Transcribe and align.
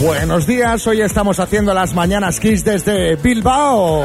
Buenos 0.00 0.46
días, 0.46 0.86
hoy 0.86 1.00
estamos 1.00 1.40
haciendo 1.40 1.74
las 1.74 1.92
mañanas 1.92 2.38
Kiss 2.38 2.64
desde 2.64 3.16
Bilbao. 3.16 4.04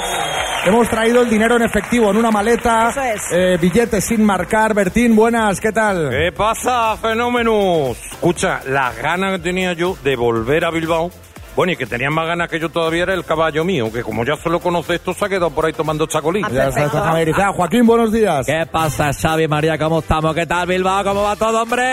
Hemos 0.65 0.89
traído 0.89 1.21
el 1.23 1.29
dinero 1.29 1.55
en 1.57 1.63
efectivo 1.63 2.09
en 2.11 2.17
una 2.17 2.31
maleta, 2.31 2.89
Eso 2.91 3.01
es. 3.01 3.21
eh, 3.31 3.57
billetes 3.59 4.05
sin 4.05 4.23
marcar. 4.23 4.73
Bertín, 4.73 5.15
buenas, 5.15 5.59
¿qué 5.59 5.71
tal? 5.71 6.09
¿Qué 6.09 6.31
pasa, 6.31 6.95
fenómenos? 6.97 7.97
Escucha, 8.11 8.61
las 8.67 8.95
ganas 8.97 9.37
que 9.37 9.43
tenía 9.43 9.73
yo 9.73 9.97
de 10.03 10.15
volver 10.15 10.65
a 10.65 10.71
Bilbao, 10.71 11.09
bueno, 11.55 11.71
y 11.73 11.75
que 11.75 11.85
tenía 11.85 12.09
más 12.09 12.27
ganas 12.27 12.49
que 12.49 12.59
yo 12.59 12.69
todavía 12.69 13.03
era 13.03 13.13
el 13.13 13.23
caballo 13.23 13.63
mío, 13.63 13.91
que 13.91 14.03
como 14.03 14.23
ya 14.25 14.35
solo 14.35 14.59
conoce 14.59 14.95
esto, 14.95 15.13
se 15.13 15.25
ha 15.25 15.29
quedado 15.29 15.51
por 15.51 15.65
ahí 15.65 15.73
tomando 15.73 16.05
chacolín. 16.05 16.45
Ah, 16.45 16.49
Ya 16.51 16.67
está 16.67 16.89
familiarizado. 16.89 17.53
Joaquín, 17.53 17.85
buenos 17.87 18.11
días. 18.11 18.45
¿Qué 18.45 18.65
pasa, 18.71 19.11
Xavi, 19.13 19.47
María? 19.47 19.77
¿Cómo 19.77 19.99
estamos? 19.99 20.35
¿Qué 20.35 20.45
tal, 20.45 20.67
Bilbao? 20.67 21.03
¿Cómo 21.03 21.23
va 21.23 21.35
todo, 21.35 21.61
hombre? 21.63 21.83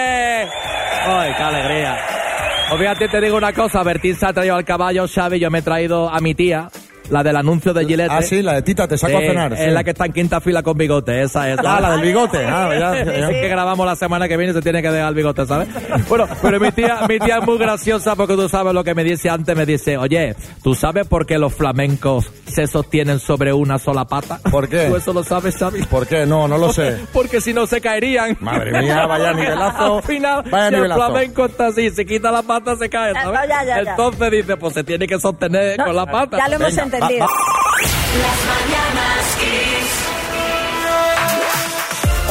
¡Ay, 0.42 1.32
qué 1.36 1.42
alegría! 1.42 1.96
Pues 2.68 2.80
fíjate, 2.80 3.08
te 3.08 3.20
digo 3.20 3.36
una 3.36 3.52
cosa. 3.52 3.82
Bertín 3.82 4.16
se 4.16 4.26
ha 4.26 4.32
traído 4.32 4.56
al 4.56 4.64
caballo, 4.64 5.06
Xavi. 5.06 5.38
Yo 5.38 5.50
me 5.50 5.58
he 5.58 5.62
traído 5.62 6.08
a 6.08 6.18
mi 6.20 6.34
tía, 6.34 6.68
la 7.12 7.22
del 7.22 7.36
anuncio 7.36 7.74
de 7.74 7.84
Gillette. 7.84 8.10
Ah, 8.10 8.22
sí, 8.22 8.40
la 8.42 8.54
de 8.54 8.62
Tita, 8.62 8.88
te 8.88 8.96
saco 8.96 9.18
Sí, 9.18 9.24
a 9.24 9.28
cenar. 9.28 9.52
Es 9.52 9.58
sí. 9.60 9.70
la 9.70 9.84
que 9.84 9.90
está 9.90 10.06
en 10.06 10.12
quinta 10.14 10.40
fila 10.40 10.62
con 10.62 10.76
bigote, 10.78 11.22
esa 11.22 11.50
es. 11.50 11.58
Ah, 11.64 11.78
la 11.80 11.90
del 11.92 12.00
bigote. 12.00 12.38
Ah, 12.46 12.70
ya, 12.72 13.04
ya. 13.04 13.12
Es 13.12 13.28
que 13.28 13.48
grabamos 13.48 13.86
la 13.86 13.94
semana 13.96 14.26
que 14.28 14.36
viene 14.38 14.52
y 14.52 14.54
se 14.54 14.62
tiene 14.62 14.80
que 14.80 14.90
dejar 14.90 15.10
el 15.10 15.14
bigote, 15.14 15.44
¿sabes? 15.46 15.68
Bueno, 16.08 16.26
pero 16.40 16.58
mi 16.58 16.72
tía, 16.72 17.00
mi 17.08 17.18
tía 17.18 17.38
es 17.38 17.46
muy 17.46 17.58
graciosa 17.58 18.16
porque 18.16 18.34
tú 18.34 18.48
sabes 18.48 18.72
lo 18.72 18.82
que 18.82 18.94
me 18.94 19.04
dice 19.04 19.28
antes. 19.28 19.54
Me 19.54 19.66
dice, 19.66 19.98
oye, 19.98 20.34
¿tú 20.64 20.74
sabes 20.74 21.06
por 21.06 21.26
qué 21.26 21.38
los 21.38 21.52
flamencos 21.54 22.32
se 22.46 22.66
sostienen 22.66 23.18
sobre 23.18 23.52
una 23.52 23.78
sola 23.78 24.06
pata? 24.06 24.40
¿Por 24.50 24.68
qué? 24.68 24.86
¿Tú 24.88 24.96
eso 24.96 25.12
lo 25.12 25.22
sabes, 25.22 25.56
Xavi? 25.56 25.82
¿Por 25.84 26.06
qué? 26.06 26.24
No, 26.24 26.48
no 26.48 26.56
lo 26.56 26.72
sé. 26.72 26.96
Porque 27.12 27.40
si 27.42 27.52
no 27.52 27.66
se 27.66 27.80
caerían. 27.82 28.38
Madre 28.40 28.72
mía, 28.80 29.06
vaya 29.06 29.32
nivelazo. 29.34 29.98
Al 29.98 30.02
final, 30.02 30.42
Vaya 30.50 30.68
si 30.68 30.74
el 30.74 30.80
nivelazo. 30.80 31.00
flamenco 31.06 31.44
está 31.44 31.66
así, 31.66 31.90
se 31.90 32.06
quita 32.06 32.30
la 32.30 32.42
pata, 32.42 32.74
se 32.76 32.88
cae, 32.88 33.12
¿sabes? 33.12 33.26
no, 33.40 33.46
ya, 33.46 33.64
ya, 33.64 33.82
ya. 33.84 33.90
Entonces 33.90 34.30
dice, 34.30 34.56
pues 34.56 34.72
se 34.74 34.82
tiene 34.84 35.06
que 35.06 35.20
sostener 35.20 35.76
No, 35.78 35.84
con 35.84 35.96
la 35.96 36.06
pata. 36.06 36.38
Ya 36.38 36.48
lo 36.48 36.54
hemos 36.56 36.72
Venga, 36.72 36.82
entendido. 37.02 37.26
va, 37.26 37.32
va. 37.32 37.38
Las 38.22 38.38
mañanas 38.46 39.36
Kiss. 39.38 40.02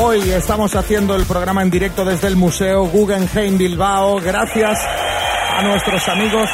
Hoy 0.04 0.32
estamos 0.32 0.76
haciendo 0.76 1.16
el 1.16 1.26
programa 1.26 1.62
en 1.62 1.70
directo 1.70 2.04
desde 2.06 2.28
el 2.28 2.36
Museo 2.36 2.86
Guggenheim 2.86 3.58
Bilbao, 3.58 4.20
gracias 4.20 4.80
a 5.58 5.62
nuestros 5.64 6.08
amigos 6.10 6.50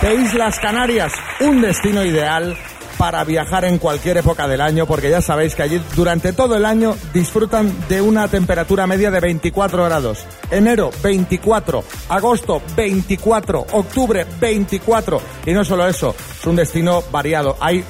de 0.00 0.14
Islas 0.14 0.58
Canarias, 0.58 1.12
un 1.40 1.60
destino 1.60 2.04
ideal 2.04 2.56
para 2.98 3.24
viajar 3.24 3.64
en 3.64 3.78
cualquier 3.78 4.18
época 4.18 4.48
del 4.48 4.60
año, 4.60 4.86
porque 4.86 5.10
ya 5.10 5.20
sabéis 5.20 5.54
que 5.54 5.62
allí 5.62 5.80
durante 5.96 6.32
todo 6.32 6.56
el 6.56 6.64
año 6.64 6.96
disfrutan 7.12 7.72
de 7.88 8.00
una 8.00 8.28
temperatura 8.28 8.86
media 8.86 9.10
de 9.10 9.20
24 9.20 9.84
grados. 9.84 10.24
Enero 10.50 10.90
24, 11.02 11.84
agosto 12.08 12.62
24, 12.76 13.66
octubre 13.72 14.26
24. 14.40 15.20
Y 15.46 15.52
no 15.52 15.64
solo 15.64 15.86
eso, 15.86 16.14
es 16.18 16.46
un 16.46 16.56
destino 16.56 17.02
variado. 17.10 17.56
Hay 17.60 17.84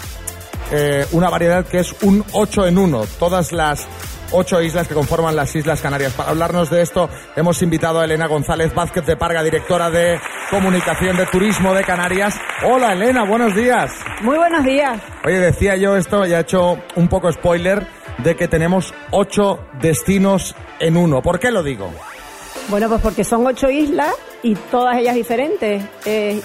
eh, 0.71 1.07
una 1.13 1.29
variedad 1.29 1.67
que 1.67 1.81
es 1.81 1.95
un 2.03 2.25
8 2.33 2.67
en 2.67 2.79
1. 2.79 3.05
Todas 3.19 3.53
las 3.53 3.87
ocho 4.33 4.61
islas 4.61 4.89
que 4.89 4.95
conforman 4.95 5.37
las 5.37 5.55
Islas 5.55 5.81
Canarias. 5.81 6.13
Para 6.15 6.31
hablarnos 6.31 6.71
de 6.71 6.83
esto 6.83 7.09
hemos 7.37 7.63
invitado 7.63 8.01
a 8.01 8.05
Elena 8.05 8.27
González 8.27 8.75
Vázquez 8.75 9.07
de 9.07 9.17
Parga, 9.17 9.43
directora 9.43 9.91
de 9.91 10.19
Comunicación 10.51 11.17
de 11.17 11.27
Turismo 11.27 11.75
de 11.75 11.85
Canarias. 11.85 12.35
Hola 12.65 12.93
Elena, 12.93 13.25
buenos 13.25 13.55
días. 13.55 13.93
Muy 14.23 14.37
buenos 14.37 14.65
días. 14.65 15.01
Oye, 15.25 15.39
decía 15.39 15.77
yo 15.77 15.97
esto, 15.97 16.27
ya 16.27 16.39
he 16.39 16.43
hecho 16.43 16.79
un 16.97 17.09
poco 17.09 17.31
spoiler, 17.33 17.87
de 18.19 18.37
que 18.37 18.49
tenemos 18.49 18.93
ocho 19.11 19.61
destinos 19.81 20.55
en 20.81 20.97
uno. 20.97 21.23
¿Por 21.23 21.39
qué 21.39 21.51
lo 21.51 21.63
digo? 21.63 21.91
Bueno, 22.69 22.89
pues 22.89 23.01
porque 23.01 23.25
son 23.25 23.47
ocho 23.47 23.71
islas 23.71 24.15
y 24.43 24.55
todas 24.55 24.97
ellas 24.99 25.15
diferentes. 25.15 25.85
Eh, 26.05 26.41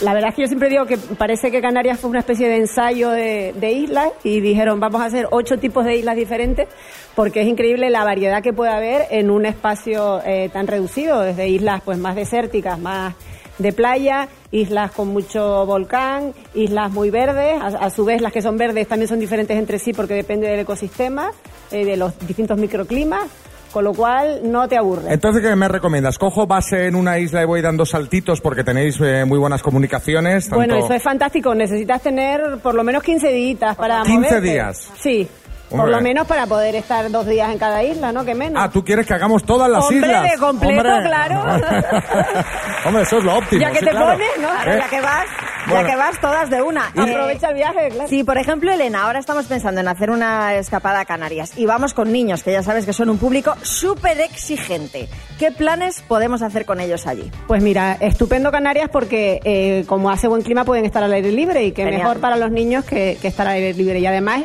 la 0.00 0.14
verdad 0.14 0.30
es 0.30 0.36
que 0.36 0.42
yo 0.42 0.48
siempre 0.48 0.68
digo 0.68 0.86
que 0.86 0.96
parece 0.96 1.50
que 1.50 1.60
Canarias 1.60 2.00
fue 2.00 2.10
una 2.10 2.20
especie 2.20 2.48
de 2.48 2.56
ensayo 2.56 3.10
de, 3.10 3.72
islas 3.72 4.10
y 4.24 4.40
dijeron 4.40 4.80
vamos 4.80 5.00
a 5.00 5.06
hacer 5.06 5.28
ocho 5.30 5.58
tipos 5.58 5.84
de 5.84 5.96
islas 5.96 6.16
diferentes 6.16 6.68
porque 7.14 7.42
es 7.42 7.48
increíble 7.48 7.90
la 7.90 8.04
variedad 8.04 8.42
que 8.42 8.52
puede 8.52 8.72
haber 8.72 9.06
en 9.10 9.30
un 9.30 9.46
espacio 9.46 10.20
eh, 10.24 10.48
tan 10.52 10.66
reducido, 10.66 11.20
desde 11.20 11.48
islas 11.48 11.82
pues 11.84 11.98
más 11.98 12.16
desérticas, 12.16 12.78
más 12.78 13.14
de 13.58 13.72
playa, 13.72 14.28
islas 14.50 14.90
con 14.92 15.08
mucho 15.08 15.66
volcán, 15.66 16.32
islas 16.54 16.90
muy 16.90 17.10
verdes, 17.10 17.60
a, 17.60 17.66
a 17.66 17.90
su 17.90 18.04
vez 18.04 18.22
las 18.22 18.32
que 18.32 18.42
son 18.42 18.56
verdes 18.56 18.88
también 18.88 19.08
son 19.08 19.20
diferentes 19.20 19.56
entre 19.56 19.78
sí 19.78 19.92
porque 19.92 20.14
depende 20.14 20.48
del 20.48 20.60
ecosistema, 20.60 21.32
eh, 21.70 21.84
de 21.84 21.96
los 21.96 22.18
distintos 22.26 22.58
microclimas, 22.58 23.28
con 23.72 23.84
lo 23.84 23.92
cual 23.94 24.40
no 24.44 24.68
te 24.68 24.76
aburre. 24.76 25.12
Entonces, 25.12 25.42
¿qué 25.42 25.56
me 25.56 25.66
recomiendas? 25.68 26.18
¿Cojo 26.18 26.46
base 26.46 26.86
en 26.86 26.94
una 26.94 27.18
isla 27.18 27.42
y 27.42 27.46
voy 27.46 27.60
dando 27.62 27.84
saltitos 27.86 28.40
porque 28.40 28.62
tenéis 28.62 28.98
eh, 29.00 29.24
muy 29.24 29.38
buenas 29.38 29.62
comunicaciones? 29.62 30.44
tanto- 30.44 30.56
Bueno, 30.56 30.76
eso 30.76 30.92
es 30.94 31.02
fantástico. 31.02 31.54
Necesitas 31.54 32.02
tener 32.02 32.58
por 32.62 32.74
lo 32.74 32.84
menos 32.84 33.02
15 33.02 33.28
días 33.32 33.74
para 33.76 34.02
15 34.02 34.14
moverte. 34.18 34.40
días. 34.40 34.90
Sí. 35.00 35.28
Por 35.72 35.88
lo 35.88 36.00
menos 36.00 36.26
para 36.26 36.46
poder 36.46 36.74
estar 36.74 37.10
dos 37.10 37.26
días 37.26 37.50
en 37.50 37.58
cada 37.58 37.82
isla, 37.82 38.12
¿no? 38.12 38.24
Que 38.24 38.34
menos. 38.34 38.62
Ah, 38.62 38.70
tú 38.70 38.84
quieres 38.84 39.06
que 39.06 39.14
hagamos 39.14 39.44
todas 39.44 39.70
las 39.70 39.84
Hombre, 39.84 39.96
islas. 40.08 40.30
de 40.30 40.38
completo, 40.38 40.88
Hombre. 40.88 41.02
claro. 41.08 41.40
Hombre, 42.86 43.02
eso 43.02 43.18
es 43.18 43.24
lo 43.24 43.36
óptimo. 43.36 43.60
Ya 43.62 43.70
que 43.70 43.78
sí, 43.78 43.84
te 43.84 43.90
claro. 43.90 44.06
pones, 44.12 44.28
¿no? 44.40 44.48
¿Eh? 44.72 44.78
ya 44.78 44.88
que 44.88 45.00
vas, 45.00 45.26
Bueno. 45.66 45.82
ya 45.82 45.86
que 45.92 45.96
vas 45.96 46.20
todas 46.20 46.50
de 46.50 46.62
una. 46.62 46.86
Aprovecha 46.88 47.48
el 47.50 47.54
viaje, 47.54 47.88
claro. 47.90 48.08
Sí, 48.08 48.24
por 48.24 48.38
ejemplo, 48.38 48.72
Elena, 48.72 49.04
ahora 49.04 49.18
estamos 49.20 49.46
pensando 49.46 49.80
en 49.80 49.88
hacer 49.88 50.10
una 50.10 50.54
escapada 50.54 51.00
a 51.00 51.04
Canarias 51.04 51.52
y 51.56 51.66
vamos 51.66 51.94
con 51.94 52.12
niños, 52.12 52.42
que 52.42 52.52
ya 52.52 52.62
sabes 52.62 52.84
que 52.86 52.92
son 52.92 53.08
un 53.10 53.18
público 53.18 53.54
súper 53.62 54.20
exigente. 54.20 55.08
¿Qué 55.38 55.50
planes 55.52 56.02
podemos 56.06 56.42
hacer 56.42 56.64
con 56.66 56.80
ellos 56.80 57.06
allí? 57.06 57.30
Pues 57.46 57.62
mira, 57.62 57.96
estupendo 58.00 58.50
Canarias 58.50 58.88
porque 58.92 59.40
eh, 59.44 59.84
como 59.86 60.10
hace 60.10 60.28
buen 60.28 60.42
clima 60.42 60.64
pueden 60.64 60.84
estar 60.84 61.02
al 61.02 61.12
aire 61.12 61.30
libre 61.32 61.64
y 61.64 61.72
que 61.72 61.84
Genial. 61.84 62.02
mejor 62.02 62.20
para 62.20 62.36
los 62.36 62.50
niños 62.50 62.84
que, 62.84 63.16
que 63.20 63.28
estar 63.28 63.46
al 63.46 63.54
aire 63.54 63.74
libre. 63.74 63.98
Y 64.00 64.06
además 64.06 64.42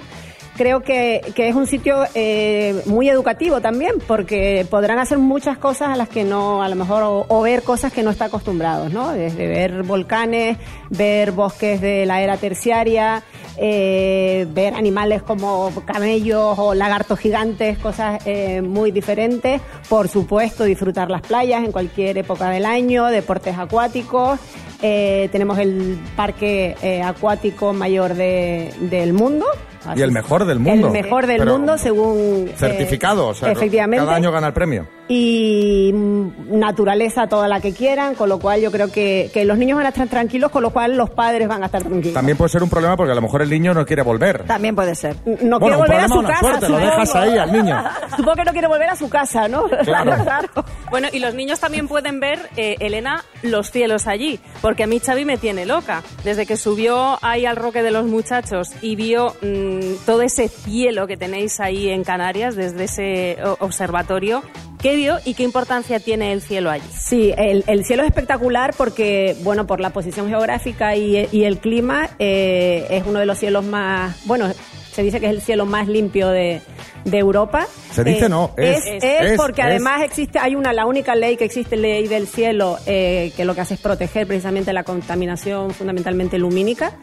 creo 0.57 0.81
que, 0.81 1.21
que 1.35 1.47
es 1.47 1.55
un 1.55 1.67
sitio 1.67 2.03
eh, 2.15 2.81
muy 2.85 3.07
educativo 3.09 3.61
también 3.61 3.93
porque 4.07 4.65
podrán 4.69 4.99
hacer 4.99 5.17
muchas 5.19 5.57
cosas 5.57 5.89
a 5.89 5.95
las 5.95 6.09
que 6.09 6.23
no, 6.23 6.61
a 6.63 6.67
lo 6.69 6.75
mejor, 6.75 7.03
o, 7.29 7.41
ver 7.41 7.61
cosas 7.63 7.93
que 7.93 8.03
no 8.03 8.09
está 8.09 8.25
acostumbrados, 8.25 8.91
¿no? 8.91 9.11
Desde 9.11 9.47
ver 9.47 9.83
volcanes, 9.83 10.57
ver 10.89 11.31
bosques 11.31 11.79
de 11.79 12.05
la 12.05 12.21
era 12.21 12.37
terciaria, 12.37 13.23
eh, 13.57 14.45
ver 14.49 14.73
animales 14.73 15.21
como 15.23 15.71
camellos 15.85 16.57
o 16.59 16.73
lagartos 16.73 17.19
gigantes, 17.19 17.77
cosas 17.77 18.21
eh, 18.25 18.61
muy 18.61 18.91
diferentes. 18.91 19.61
Por 19.87 20.07
supuesto, 20.09 20.63
disfrutar 20.63 21.09
las 21.09 21.21
playas 21.21 21.63
en 21.63 21.71
cualquier 21.71 22.17
época 22.17 22.49
del 22.49 22.65
año, 22.65 23.05
deportes 23.07 23.57
acuáticos. 23.57 24.39
Eh, 24.81 25.27
tenemos 25.31 25.57
el 25.57 25.97
parque 26.15 26.75
eh, 26.83 27.01
acuático 27.01 27.73
mayor 27.73 28.13
de- 28.13 28.71
del 28.81 29.11
mundo, 29.13 29.45
Así 29.85 29.99
Y 29.99 30.03
el 30.03 30.11
mejor 30.11 30.45
del 30.45 30.59
mundo. 30.59 30.87
El 30.87 30.93
mejor 30.93 31.27
del 31.27 31.37
Pero 31.39 31.53
mundo 31.57 31.77
según... 31.77 32.47
eh, 32.49 32.53
Certificado, 32.57 33.27
o 33.27 33.33
sea, 33.33 33.51
efectivamente. 33.51 34.03
cada 34.05 34.17
año 34.17 34.31
gana 34.31 34.47
el 34.47 34.53
premio. 34.53 34.87
y 35.07 35.91
mm, 35.93 36.57
naturaleza 36.59 37.27
toda 37.27 37.47
la 37.47 37.59
que 37.61 37.73
quieran, 37.73 38.15
con 38.15 38.29
lo 38.29 38.39
cual 38.39 38.61
yo 38.61 38.71
creo 38.71 38.91
que, 38.91 39.29
que 39.33 39.45
los 39.45 39.57
niños 39.57 39.77
van 39.77 39.85
a 39.85 39.89
estar 39.89 40.07
tranquilos, 40.07 40.51
con 40.51 40.61
lo 40.63 40.71
cual 40.71 40.97
los 40.97 41.09
padres 41.09 41.47
van 41.47 41.63
a 41.63 41.67
estar 41.67 41.81
tranquilos. 41.83 42.13
También 42.13 42.37
puede 42.37 42.49
ser 42.49 42.63
un 42.63 42.69
problema 42.69 42.97
porque 42.97 43.11
a 43.11 43.15
lo 43.15 43.21
mejor 43.21 43.41
el 43.41 43.49
niño 43.49 43.73
no 43.73 43.85
quiere 43.85 44.01
volver. 44.01 44.43
También 44.45 44.75
puede 44.75 44.95
ser. 44.95 45.15
No 45.25 45.59
Bueno, 45.59 45.59
quiere 45.59 45.75
volver 45.77 45.99
a 45.99 46.07
su 46.07 46.21
casa. 46.23 46.39
suerte, 46.39 46.69
lo 46.69 46.77
supongo. 46.77 46.85
dejas 46.91 47.15
ahí 47.15 47.37
al 47.37 47.51
niño. 47.51 47.83
Supongo 48.17 48.35
que 48.35 48.45
no 48.45 48.51
quiere 48.51 48.67
volver 48.67 48.89
a 48.89 48.95
su 48.95 49.09
casa, 49.09 49.47
¿no? 49.47 49.63
Claro. 49.83 50.13
Bueno, 50.89 51.09
y 51.11 51.19
los 51.19 51.33
niños 51.35 51.59
también 51.59 51.87
pueden 51.87 52.19
ver, 52.21 52.39
eh, 52.55 52.77
Elena, 52.79 53.25
los 53.41 53.71
cielos 53.71 54.07
allí, 54.07 54.39
porque 54.61 54.83
a 54.83 54.87
mí 54.87 54.99
Xavi 54.99 55.25
me 55.25 55.37
tiene 55.37 55.65
loca. 55.65 56.01
Desde 56.23 56.45
que 56.45 56.55
subió 56.55 57.19
ahí 57.21 57.45
al 57.45 57.57
Roque 57.57 57.83
de 57.83 57.91
los 57.91 58.05
Muchachos 58.05 58.69
y 58.81 58.95
vio 58.95 59.35
mm, 59.41 60.05
todo 60.05 60.21
ese 60.21 60.47
cielo 60.47 61.05
que 61.05 61.17
tenéis 61.17 61.59
ahí 61.59 61.89
en 61.89 62.03
Canarias, 62.03 62.55
desde 62.55 62.85
ese 62.85 63.37
observatorio, 63.59 64.43
¿qué 64.81 64.95
vio 64.95 65.17
y 65.25 65.33
qué 65.33 65.43
importancia 65.43 65.99
tiene 65.99 66.31
el 66.31 66.41
cielo 66.41 66.69
allí? 66.69 66.87
Sí, 66.97 67.33
el, 67.37 67.65
el 67.67 67.83
cielo 67.83 68.03
es 68.03 68.09
espectacular 68.09 68.73
porque, 68.77 69.35
bueno, 69.43 69.67
por 69.67 69.81
la 69.81 69.89
posición 69.89 70.29
geográfica 70.29 70.95
y, 70.95 71.27
y 71.33 71.43
el 71.43 71.59
clima, 71.59 72.09
eh, 72.17 72.87
es 72.89 73.03
uno 73.05 73.19
de 73.19 73.25
los 73.25 73.37
cielos 73.37 73.65
más, 73.65 74.15
bueno, 74.25 74.49
se 74.97 75.03
dice 75.03 75.19
que 75.19 75.27
es 75.27 75.31
el 75.31 75.41
cielo 75.41 75.67
más 75.67 75.87
limpio 75.87 76.29
de, 76.29 76.59
de 77.05 77.17
Europa. 77.19 77.67
Se 77.91 78.03
dice 78.03 78.25
Eh, 78.25 78.29
no, 78.29 78.49
es- 78.57 78.83
es, 78.83 79.03
es- 79.03 79.37
porque 79.37 79.61
además 79.61 80.01
existe, 80.01 80.39
hay 80.39 80.55
una, 80.55 80.73
la 80.73 80.87
única 80.87 81.13
ley 81.13 81.37
que 81.37 81.45
existe, 81.45 81.77
ley 81.77 82.07
del 82.07 82.25
cielo, 82.27 82.79
eh, 82.87 83.31
que 83.37 83.45
lo 83.45 83.53
que 83.53 83.61
hace 83.61 83.75
es 83.75 83.79
proteger 83.79 84.25
precisamente 84.25 84.73
la 84.73 84.83
contaminación 84.83 85.69
fundamentalmente 85.69 86.39
lumínica. 86.39 86.93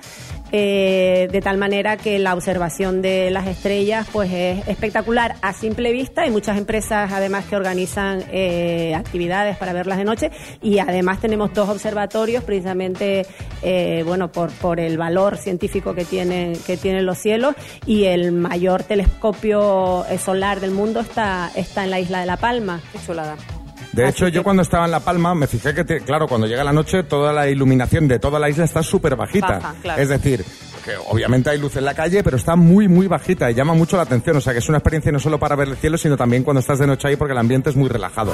Eh, 0.53 1.29
de 1.31 1.41
tal 1.41 1.59
manera 1.59 1.97
que 1.97 2.19
la 2.19 2.35
observación 2.35 3.03
de 3.03 3.31
las 3.31 3.47
estrellas 3.47 4.07
pues 4.13 4.31
es 4.33 4.69
espectacular 4.69 5.37
a 5.43 5.53
simple 5.53 5.93
vista. 5.93 6.23
Hay 6.23 6.31
muchas 6.31 6.59
empresas 6.59 7.13
además 7.13 7.45
que 7.47 7.57
organizan 7.57 8.23
eh, 8.31 8.95
actividades 8.95 9.57
para 9.57 9.73
verlas 9.73 9.99
de 9.99 10.05
noche 10.05 10.31
y 10.63 10.79
además 10.79 11.21
tenemos 11.21 11.53
dos 11.53 11.69
observatorios 11.69 12.45
precisamente 12.45 13.27
eh, 13.63 14.03
bueno 14.07 14.31
por, 14.31 14.51
por 14.53 14.81
el 14.81 14.99
valor 14.99 15.37
científico 15.37 15.95
que 15.95 16.05
tienen 16.05 16.55
que 16.67 16.77
tienen 16.77 17.07
los 17.07 17.19
cielos 17.19 17.55
y 17.87 18.05
el 18.05 18.33
mayor 18.33 18.83
telescopio 18.83 20.05
eh, 20.07 20.19
solar 20.19 20.61
del 20.61 20.71
mundo 20.71 21.01
está 21.01 21.51
está 21.55 21.85
en 21.85 21.91
la 21.91 22.01
isla 22.01 22.21
de 22.21 22.27
La 22.27 22.37
Palma. 22.37 22.81
Qué 22.93 22.99
chulada. 23.05 23.37
De 23.95 24.05
Así 24.05 24.11
hecho, 24.17 24.29
yo 24.29 24.43
cuando 24.43 24.63
estaba 24.63 24.85
en 24.87 24.91
La 24.91 25.01
Palma 25.01 25.35
me 25.35 25.47
fijé 25.47 25.73
que, 25.75 25.85
te- 25.85 26.01
claro, 26.01 26.27
cuando 26.27 26.47
llega 26.47 26.65
la 26.65 26.73
noche 26.73 27.03
toda 27.05 27.33
la 27.33 27.49
iluminación 27.49 28.09
de 28.09 28.19
toda 28.19 28.39
la 28.41 28.49
isla 28.51 28.65
está 28.65 28.83
súper 28.83 29.15
bajita. 29.17 29.59
Baja, 29.59 29.75
claro. 29.83 30.03
Es 30.03 30.09
decir, 30.09 30.45
que 30.85 30.93
obviamente 31.09 31.51
hay 31.51 31.59
luz 31.59 31.77
en 31.77 31.85
la 31.85 31.95
calle, 31.95 32.23
pero 32.25 32.37
está 32.37 32.57
muy, 32.57 32.89
muy 32.89 33.07
bajita 33.07 33.51
y 33.51 33.55
llama 33.55 33.73
mucho 33.75 33.97
la 33.97 34.03
atención. 34.03 34.37
O 34.37 34.41
sea, 34.41 34.53
que 34.53 34.59
es 34.59 34.69
una 34.69 34.79
experiencia 34.79 35.13
no 35.13 35.19
solo 35.21 35.39
para 35.39 35.55
ver 35.57 35.69
el 35.69 35.77
cielo, 35.77 35.97
sino 35.97 36.17
también 36.17 36.43
cuando 36.43 36.61
estás 36.61 36.79
de 36.81 36.87
noche 36.87 37.09
ahí 37.09 37.17
porque 37.17 37.33
el 37.33 37.39
ambiente 37.39 37.71
es 37.71 37.77
muy 37.77 37.89
relajado. 37.89 38.33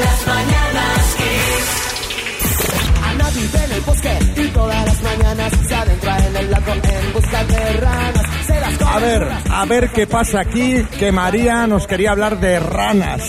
Las 0.00 0.26
mañanas. 0.26 1.16
Ana 3.04 3.30
vive 3.30 3.64
en 3.64 3.72
el 3.72 3.80
bosque 3.82 4.18
y 4.36 4.48
todas 4.48 4.86
las 4.86 5.02
mañanas 5.02 5.52
se 5.68 5.74
adentra 5.74 6.26
en 6.26 6.36
el 6.36 6.50
lago 6.50 6.72
en 6.72 7.12
busca 7.12 7.44
de 7.44 7.54
A 8.94 8.98
ver, 9.00 9.28
a 9.52 9.64
ver 9.64 9.90
qué 9.90 10.06
pasa 10.06 10.40
aquí, 10.40 10.84
que 10.98 11.10
María 11.10 11.66
nos 11.66 11.86
quería 11.86 12.12
hablar 12.12 12.38
de 12.38 12.60
ranas. 12.60 13.22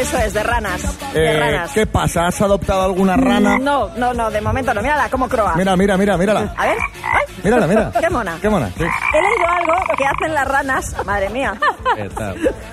Eso 0.00 0.18
es, 0.18 0.32
de 0.34 0.42
ranas. 0.44 0.82
De 1.12 1.26
Eh, 1.26 1.38
ranas. 1.40 1.72
¿Qué 1.72 1.86
pasa? 1.86 2.26
¿Has 2.28 2.40
adoptado 2.40 2.82
alguna 2.84 3.16
rana? 3.16 3.58
No, 3.58 3.88
no, 3.96 4.14
no, 4.14 4.30
de 4.30 4.40
momento 4.40 4.72
no. 4.72 4.82
Mírala, 4.82 5.08
cómo 5.10 5.28
croa. 5.28 5.54
Mira, 5.56 5.76
mira, 5.76 5.96
mira, 5.96 6.16
mírala. 6.16 6.54
A 6.56 6.66
ver. 6.66 6.76
¡Ay! 7.02 7.34
Mírala, 7.42 7.66
mira. 7.66 7.90
Qué 8.00 8.08
mona. 8.08 8.38
Qué 8.40 8.48
mona, 8.48 8.68
sí. 8.68 8.84
He 8.84 8.84
leído 8.84 9.48
algo 9.48 9.72
que 9.98 10.04
hacen 10.04 10.34
las 10.34 10.46
ranas. 10.46 10.96
Madre 11.04 11.28
mía. 11.30 11.54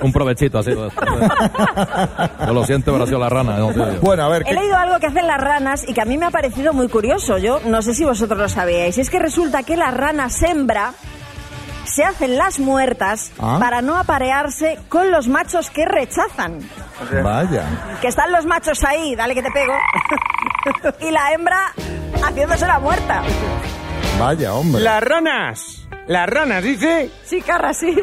Un 0.02 0.14
provechito 0.14 0.60
así. 0.60 0.72
Yo 0.72 2.54
lo 2.54 2.64
siento, 2.66 2.92
pero 2.92 3.04
ha 3.04 3.08
sido 3.08 3.20
la 3.20 3.30
rana. 3.30 3.58
no 3.58 3.70
sé 3.74 3.80
yo. 3.80 4.00
Bueno, 4.02 4.24
a 4.26 4.30
ver, 4.30 4.44
He 4.44 4.46
¿qué- 4.46 4.54
leído 4.54 4.76
algo 4.78 5.00
que 5.00 5.08
hacen 5.08 5.26
las 5.26 5.40
ranas 5.42 5.84
y 5.88 5.94
que 5.94 6.02
a 6.02 6.06
mí 6.06 6.18
me 6.20 6.28
ha 6.28 6.32
parecido 6.32 6.72
muy 6.74 6.88
curioso. 6.88 7.38
Yo 7.40 7.60
no 7.66 7.82
sé 7.82 7.96
si 7.96 8.06
vosotros 8.06 8.40
lo 8.40 8.48
sabíais. 8.50 8.96
Y 8.98 9.02
es 9.02 9.10
que 9.10 9.18
resulta 9.20 9.64
que 9.64 9.76
las 9.76 9.94
ranas 9.94 10.42
hembra 10.44 10.94
se 11.98 12.04
hacen 12.04 12.38
las 12.38 12.60
muertas 12.60 13.32
Ah. 13.40 13.58
para 13.60 13.82
no 13.82 13.98
aparearse 13.98 14.78
con 14.88 15.10
los 15.10 15.28
machos 15.28 15.72
que 15.72 15.84
rechazan. 15.84 16.60
Vaya. 17.24 17.64
Que 18.02 18.10
están 18.10 18.32
los 18.32 18.46
machos 18.46 18.84
ahí, 18.84 19.16
dale 19.16 19.34
que 19.34 19.42
te 19.42 19.50
pego. 19.50 19.74
y 21.00 21.10
la 21.10 21.32
hembra 21.34 21.74
haciéndose 22.24 22.68
la 22.68 22.78
muerta. 22.78 23.24
Vaya, 24.20 24.54
hombre. 24.54 24.84
Las 24.84 25.02
ranas. 25.02 25.88
Las 26.06 26.30
ranas, 26.30 26.62
dice. 26.62 27.10
Sí, 27.24 27.42
carra, 27.42 27.74
sí. 27.74 27.98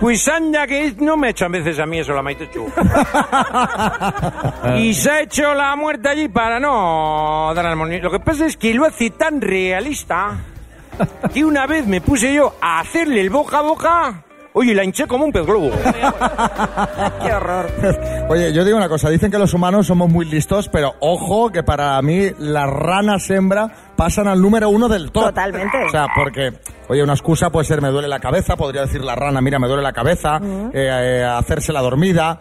Pues 0.00 0.26
anda 0.28 0.66
que 0.66 0.94
no 0.98 1.18
me 1.18 1.28
echan 1.28 1.52
veces 1.52 1.78
a 1.80 1.84
mí 1.84 1.98
eso 1.98 2.14
la 2.14 2.22
maite 2.22 2.48
chu. 2.50 2.66
y 4.78 4.94
se 4.94 5.10
ha 5.10 5.20
hecho 5.20 5.52
la 5.52 5.76
muerte 5.76 6.08
allí 6.08 6.30
para 6.30 6.58
no 6.58 7.52
dar 7.54 7.66
armonía. 7.66 7.98
Lo 7.98 8.10
que 8.10 8.20
pasa 8.20 8.46
es 8.46 8.56
que 8.56 8.72
lo 8.72 8.86
hace 8.86 9.10
tan 9.10 9.42
realista 9.42 10.30
que 11.34 11.44
una 11.44 11.66
vez 11.66 11.86
me 11.86 12.00
puse 12.00 12.34
yo 12.34 12.54
a 12.60 12.80
hacerle 12.80 13.20
el 13.20 13.30
boca 13.30 13.58
a 13.58 13.62
boca. 13.62 14.24
Oye, 14.54 14.74
la 14.74 14.84
hinché 14.84 15.06
como 15.06 15.24
un 15.24 15.32
pez 15.32 15.46
globo. 15.46 15.70
Qué 17.22 17.32
horror. 17.32 17.70
Oye, 18.28 18.52
yo 18.52 18.64
digo 18.64 18.76
una 18.76 18.88
cosa, 18.88 19.08
dicen 19.08 19.30
que 19.30 19.38
los 19.38 19.54
humanos 19.54 19.86
somos 19.86 20.10
muy 20.10 20.26
listos, 20.26 20.68
pero 20.68 20.94
ojo 21.00 21.50
que 21.50 21.62
para 21.62 22.00
mí 22.02 22.30
las 22.38 22.68
ranas 22.68 23.30
hembra 23.30 23.91
pasan 24.02 24.26
al 24.26 24.42
número 24.42 24.68
uno 24.68 24.88
del 24.88 25.12
top. 25.12 25.26
Totalmente. 25.26 25.84
O 25.86 25.88
sea, 25.90 26.08
porque, 26.12 26.52
oye, 26.88 27.04
una 27.04 27.12
excusa 27.12 27.50
puede 27.50 27.66
ser 27.66 27.80
me 27.80 27.86
duele 27.90 28.08
la 28.08 28.18
cabeza, 28.18 28.56
podría 28.56 28.80
decir 28.80 29.00
la 29.04 29.14
rana, 29.14 29.40
mira, 29.40 29.60
me 29.60 29.68
duele 29.68 29.80
la 29.80 29.92
cabeza, 29.92 30.40
eh, 30.42 30.70
eh, 31.20 31.24
hacerse 31.24 31.72
la 31.72 31.80
dormida, 31.82 32.40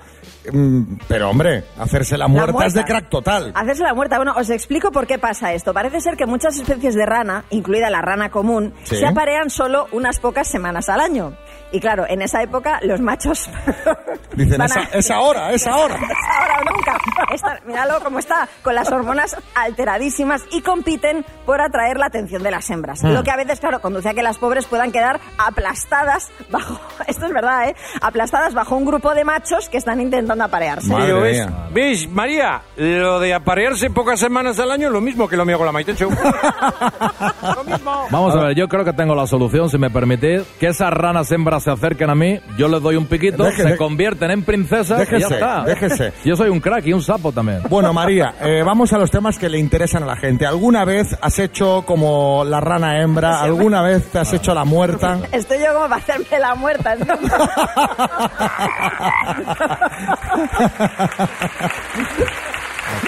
mm, 0.51 0.81
pero 1.07 1.29
hombre, 1.29 1.63
hacerse 1.77 2.17
la 2.17 2.27
muerta, 2.27 2.65
es 2.65 2.73
de 2.73 2.83
crack 2.83 3.09
total. 3.09 3.51
Hacerse 3.53 3.83
la 3.83 3.93
muerta. 3.93 4.17
Bueno, 4.17 4.33
os 4.35 4.49
explico 4.49 4.91
por 4.91 5.05
qué 5.05 5.19
pasa 5.19 5.53
esto. 5.53 5.71
Parece 5.71 6.01
ser 6.01 6.17
que 6.17 6.25
muchas 6.25 6.57
especies 6.57 6.95
de 6.95 7.05
rana, 7.05 7.45
incluida 7.51 7.91
la 7.91 8.01
rana 8.01 8.31
común, 8.31 8.73
Sí. 8.81 8.95
se 8.95 9.05
aparean 9.05 9.51
solo 9.51 9.85
unas 9.91 10.19
pocas 10.19 10.47
semanas 10.47 10.89
al 10.89 10.99
año. 10.99 11.35
Y 11.71 11.79
claro, 11.79 12.05
en 12.07 12.21
esa 12.21 12.41
época 12.43 12.79
los 12.83 12.99
machos... 13.01 13.49
Dicen, 14.35 14.61
a- 14.61 14.65
esa, 14.65 14.81
es 14.93 15.11
ahora, 15.11 15.51
es 15.51 15.67
ahora. 15.67 15.95
Es 16.01 16.39
ahora 16.39 16.59
o 16.61 16.73
nunca. 16.75 16.97
Está- 17.33 17.59
míralo 17.65 17.99
cómo 18.03 18.19
está, 18.19 18.47
con 18.61 18.75
las 18.75 18.91
hormonas 18.91 19.35
alteradísimas 19.55 20.43
y 20.51 20.61
compiten 20.61 21.25
por 21.45 21.61
atraer 21.61 21.97
la 21.97 22.05
atención 22.07 22.43
de 22.43 22.51
las 22.51 22.69
hembras. 22.69 23.03
Hmm. 23.03 23.09
Lo 23.13 23.23
que 23.23 23.31
a 23.31 23.35
veces, 23.37 23.59
claro, 23.59 23.81
conduce 23.81 24.09
a 24.09 24.13
que 24.13 24.23
las 24.23 24.37
pobres 24.37 24.65
puedan 24.67 24.91
quedar 24.91 25.19
aplastadas 25.37 26.29
bajo, 26.49 26.79
esto 27.07 27.25
es 27.25 27.33
verdad, 27.33 27.69
¿eh? 27.69 27.75
Aplastadas 28.01 28.53
bajo 28.53 28.75
un 28.75 28.85
grupo 28.85 29.13
de 29.13 29.23
machos 29.23 29.69
que 29.69 29.77
están 29.77 29.99
intentando 30.01 30.43
aparearse. 30.43 30.87
Madre 30.87 31.05
Pero 31.07 31.21
ves, 31.21 31.37
mía. 31.47 31.67
¿Ves, 31.73 32.09
María? 32.09 32.61
Lo 32.77 33.19
de 33.19 33.33
aparearse 33.33 33.89
pocas 33.89 34.19
semanas 34.19 34.59
al 34.59 34.71
año 34.71 34.87
es 34.87 34.93
lo 34.93 35.01
mismo 35.01 35.27
que 35.27 35.35
lo 35.37 35.45
mío 35.45 35.57
con 35.57 35.65
la 35.65 35.71
maite 35.71 35.95
chu. 35.95 36.09
lo 36.09 37.63
mismo. 37.63 38.07
Vamos 38.09 38.35
a 38.35 38.39
ver, 38.47 38.55
yo 38.55 38.67
creo 38.67 38.83
que 38.85 38.93
tengo 38.93 39.15
la 39.15 39.27
solución, 39.27 39.69
si 39.69 39.77
me 39.77 39.89
permitís. 39.89 40.43
Que 40.59 40.67
esas 40.67 40.91
ranas 40.91 41.31
hembras 41.31 41.60
se 41.61 41.71
acerquen 41.71 42.09
a 42.09 42.15
mí, 42.15 42.39
yo 42.57 42.67
les 42.67 42.81
doy 42.81 42.95
un 42.97 43.05
piquito, 43.05 43.45
Deje- 43.45 43.63
se 43.63 43.77
convierten 43.77 44.31
en 44.31 44.43
princesas 44.43 44.97
y 44.97 45.01
Déjese, 45.05 45.29
ya 45.29 45.35
está. 45.35 45.63
déjese. 45.63 46.13
Yo 46.25 46.35
soy 46.35 46.49
un 46.49 46.59
crack 46.59 46.85
y 46.87 46.93
un 46.93 47.01
sapo 47.01 47.31
también. 47.31 47.61
Bueno, 47.69 47.93
María, 47.93 48.33
eh, 48.41 48.63
vamos 48.65 48.91
a 48.93 48.97
los 48.97 49.09
temas 49.11 49.37
que 49.37 49.49
le 49.49 49.59
interesan 49.59 50.03
a 50.03 50.07
la 50.07 50.15
gente. 50.15 50.45
¿Alguna 50.45 50.85
vez 50.85 51.15
has 51.21 51.39
hecho 51.39 51.83
como 51.85 52.43
la 52.45 52.59
rana 52.59 53.01
hembra? 53.01 53.41
¿Alguna 53.41 53.81
vez 53.81 54.05
te 54.11 54.19
has 54.19 54.33
hecho 54.33 54.53
la 54.53 54.65
muerta? 54.65 55.19
Estoy 55.31 55.59
yo 55.59 55.73
como 55.73 55.87
para 55.89 56.01
hacerme 56.01 56.39
la 56.39 56.55
muerta. 56.55 56.95
¿no? 56.95 57.05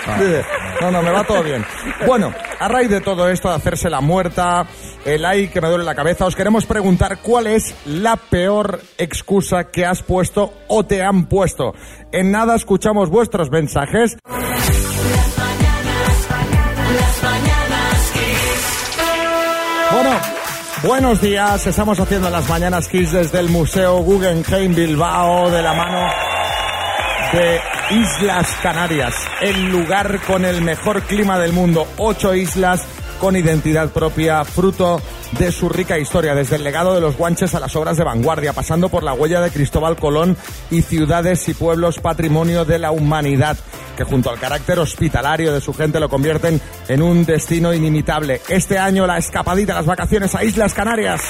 No, 0.82 0.92
no, 0.92 1.02
me 1.02 1.12
va 1.12 1.24
todo 1.24 1.42
bien. 1.44 1.66
Bueno, 2.06 2.34
a 2.60 2.68
raíz 2.68 2.90
de 2.90 3.00
todo 3.00 3.30
esto, 3.30 3.48
de 3.48 3.56
hacerse 3.56 3.90
la 3.90 4.02
muerta, 4.02 4.66
el 5.06 5.24
ay 5.24 5.48
que 5.48 5.62
me 5.62 5.70
duele 5.70 5.86
la 5.86 5.96
cabeza, 5.96 6.26
os 6.26 6.36
queremos 6.36 6.66
preguntar 6.66 7.20
cuál 7.22 7.48
es 7.48 7.74
la 7.86 8.18
peor 8.18 8.82
excusa 8.98 9.66
que 9.66 9.86
has 9.86 10.02
puesto 10.02 10.54
o 10.68 10.84
te 10.84 11.04
han 11.04 11.28
puesto. 11.28 11.74
En 12.12 12.32
nada 12.32 12.56
escuchamos 12.56 13.10
vuestros 13.10 13.50
mensajes. 13.50 14.18
Bueno, 19.92 20.10
buenos 20.84 21.22
días. 21.22 21.68
Estamos 21.68 22.00
haciendo 22.00 22.30
las 22.30 22.50
mañanas 22.50 22.88
Kiss 22.88 23.12
desde 23.12 23.40
el 23.40 23.50
Museo 23.50 24.00
Guggenheim 24.00 24.74
Bilbao 24.74 25.50
de 25.52 25.62
la 25.62 25.74
mano 25.74 26.10
de 27.34 27.60
Islas 27.92 28.48
Canarias, 28.62 29.14
el 29.42 29.70
lugar 29.70 30.22
con 30.22 30.46
el 30.46 30.62
mejor 30.62 31.02
clima 31.04 31.38
del 31.38 31.52
mundo. 31.52 31.86
Ocho 31.98 32.34
islas 32.34 32.82
con 33.20 33.36
identidad 33.36 33.90
propia, 33.90 34.44
fruto 34.46 35.02
de 35.38 35.52
su 35.52 35.70
rica 35.70 36.00
historia, 36.00 36.34
desde 36.34 36.56
el 36.56 36.64
legado 36.64 36.96
de 36.96 37.02
los 37.02 37.18
guanches 37.18 37.56
a 37.56 37.60
las 37.60 37.76
obras 37.76 37.98
de 37.98 38.04
vanguardia, 38.04 38.54
pasando 38.54 38.90
por 38.90 39.04
la 39.04 39.14
huella 39.14 39.42
de 39.42 39.52
Cristóbal 39.52 39.98
Colón 39.98 40.38
y 40.72 40.82
ciudades 40.82 41.48
y 41.50 41.54
pueblos 41.54 42.00
patrimonio 42.00 42.66
de 42.66 42.80
la 42.80 42.92
humanidad. 42.92 43.58
que 43.98 44.04
junto 44.04 44.32
al 44.32 44.40
carácter 44.40 44.80
hospitalario 44.80 45.54
de 45.54 45.62
su 45.62 45.72
gente 45.72 46.00
lo 46.00 46.10
convierten 46.10 46.60
en 46.88 47.04
un 47.04 47.26
destino 47.26 47.74
inimitable. 47.74 48.42
Este 48.50 48.80
año 48.80 49.06
la 49.06 49.20
escapadita, 49.20 49.76
las 49.76 49.86
vacaciones 49.86 50.34
a 50.34 50.44
Islas 50.44 50.74
Canarias. 50.74 51.22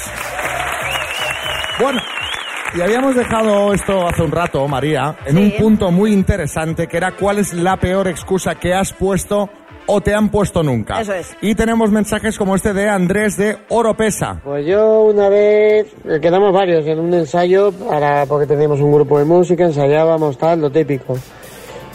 Bueno, 1.78 2.00
y 2.76 2.82
habíamos 2.82 3.16
dejado 3.16 3.74
esto 3.74 4.08
hace 4.08 4.24
un 4.24 4.32
rato, 4.32 4.68
María, 4.68 5.16
en 5.26 5.38
un 5.38 5.52
punto 5.52 5.92
muy 5.92 6.12
interesante 6.12 6.88
que 6.88 6.98
era 6.98 7.12
cuál 7.12 7.40
es 7.40 7.54
la 7.54 7.78
peor 7.78 8.08
excusa 8.08 8.56
que 8.56 8.74
has 8.74 8.94
puesto 8.94 9.50
o 9.86 10.02
te 10.02 10.14
han 10.14 10.30
puesto 10.30 10.64
nunca. 10.64 11.02
Eso 11.02 11.14
es. 11.14 11.36
Y 11.42 11.56
tenemos 11.56 11.92
mensajes 11.92 12.38
como 12.38 12.56
este 12.56 12.74
de 12.74 12.90
Andrés 12.90 13.38
de 13.38 13.58
Oropesa. 13.70 14.40
Pues 14.44 14.66
yo 14.66 15.04
una 15.04 15.30
vez, 15.30 15.88
eh, 16.06 16.20
quedamos 16.22 16.54
varios 16.54 16.86
en 16.88 17.00
un 17.00 17.14
ensayo 17.14 17.72
para 17.72 18.26
porque 18.26 18.48
teníamos 18.48 18.80
un 18.80 18.92
grupo 18.92 19.20
de 19.20 19.26
música, 19.26 19.66
ensayábamos 19.66 20.38
tal, 20.38 20.62
lo 20.62 20.72
típico. 20.72 21.18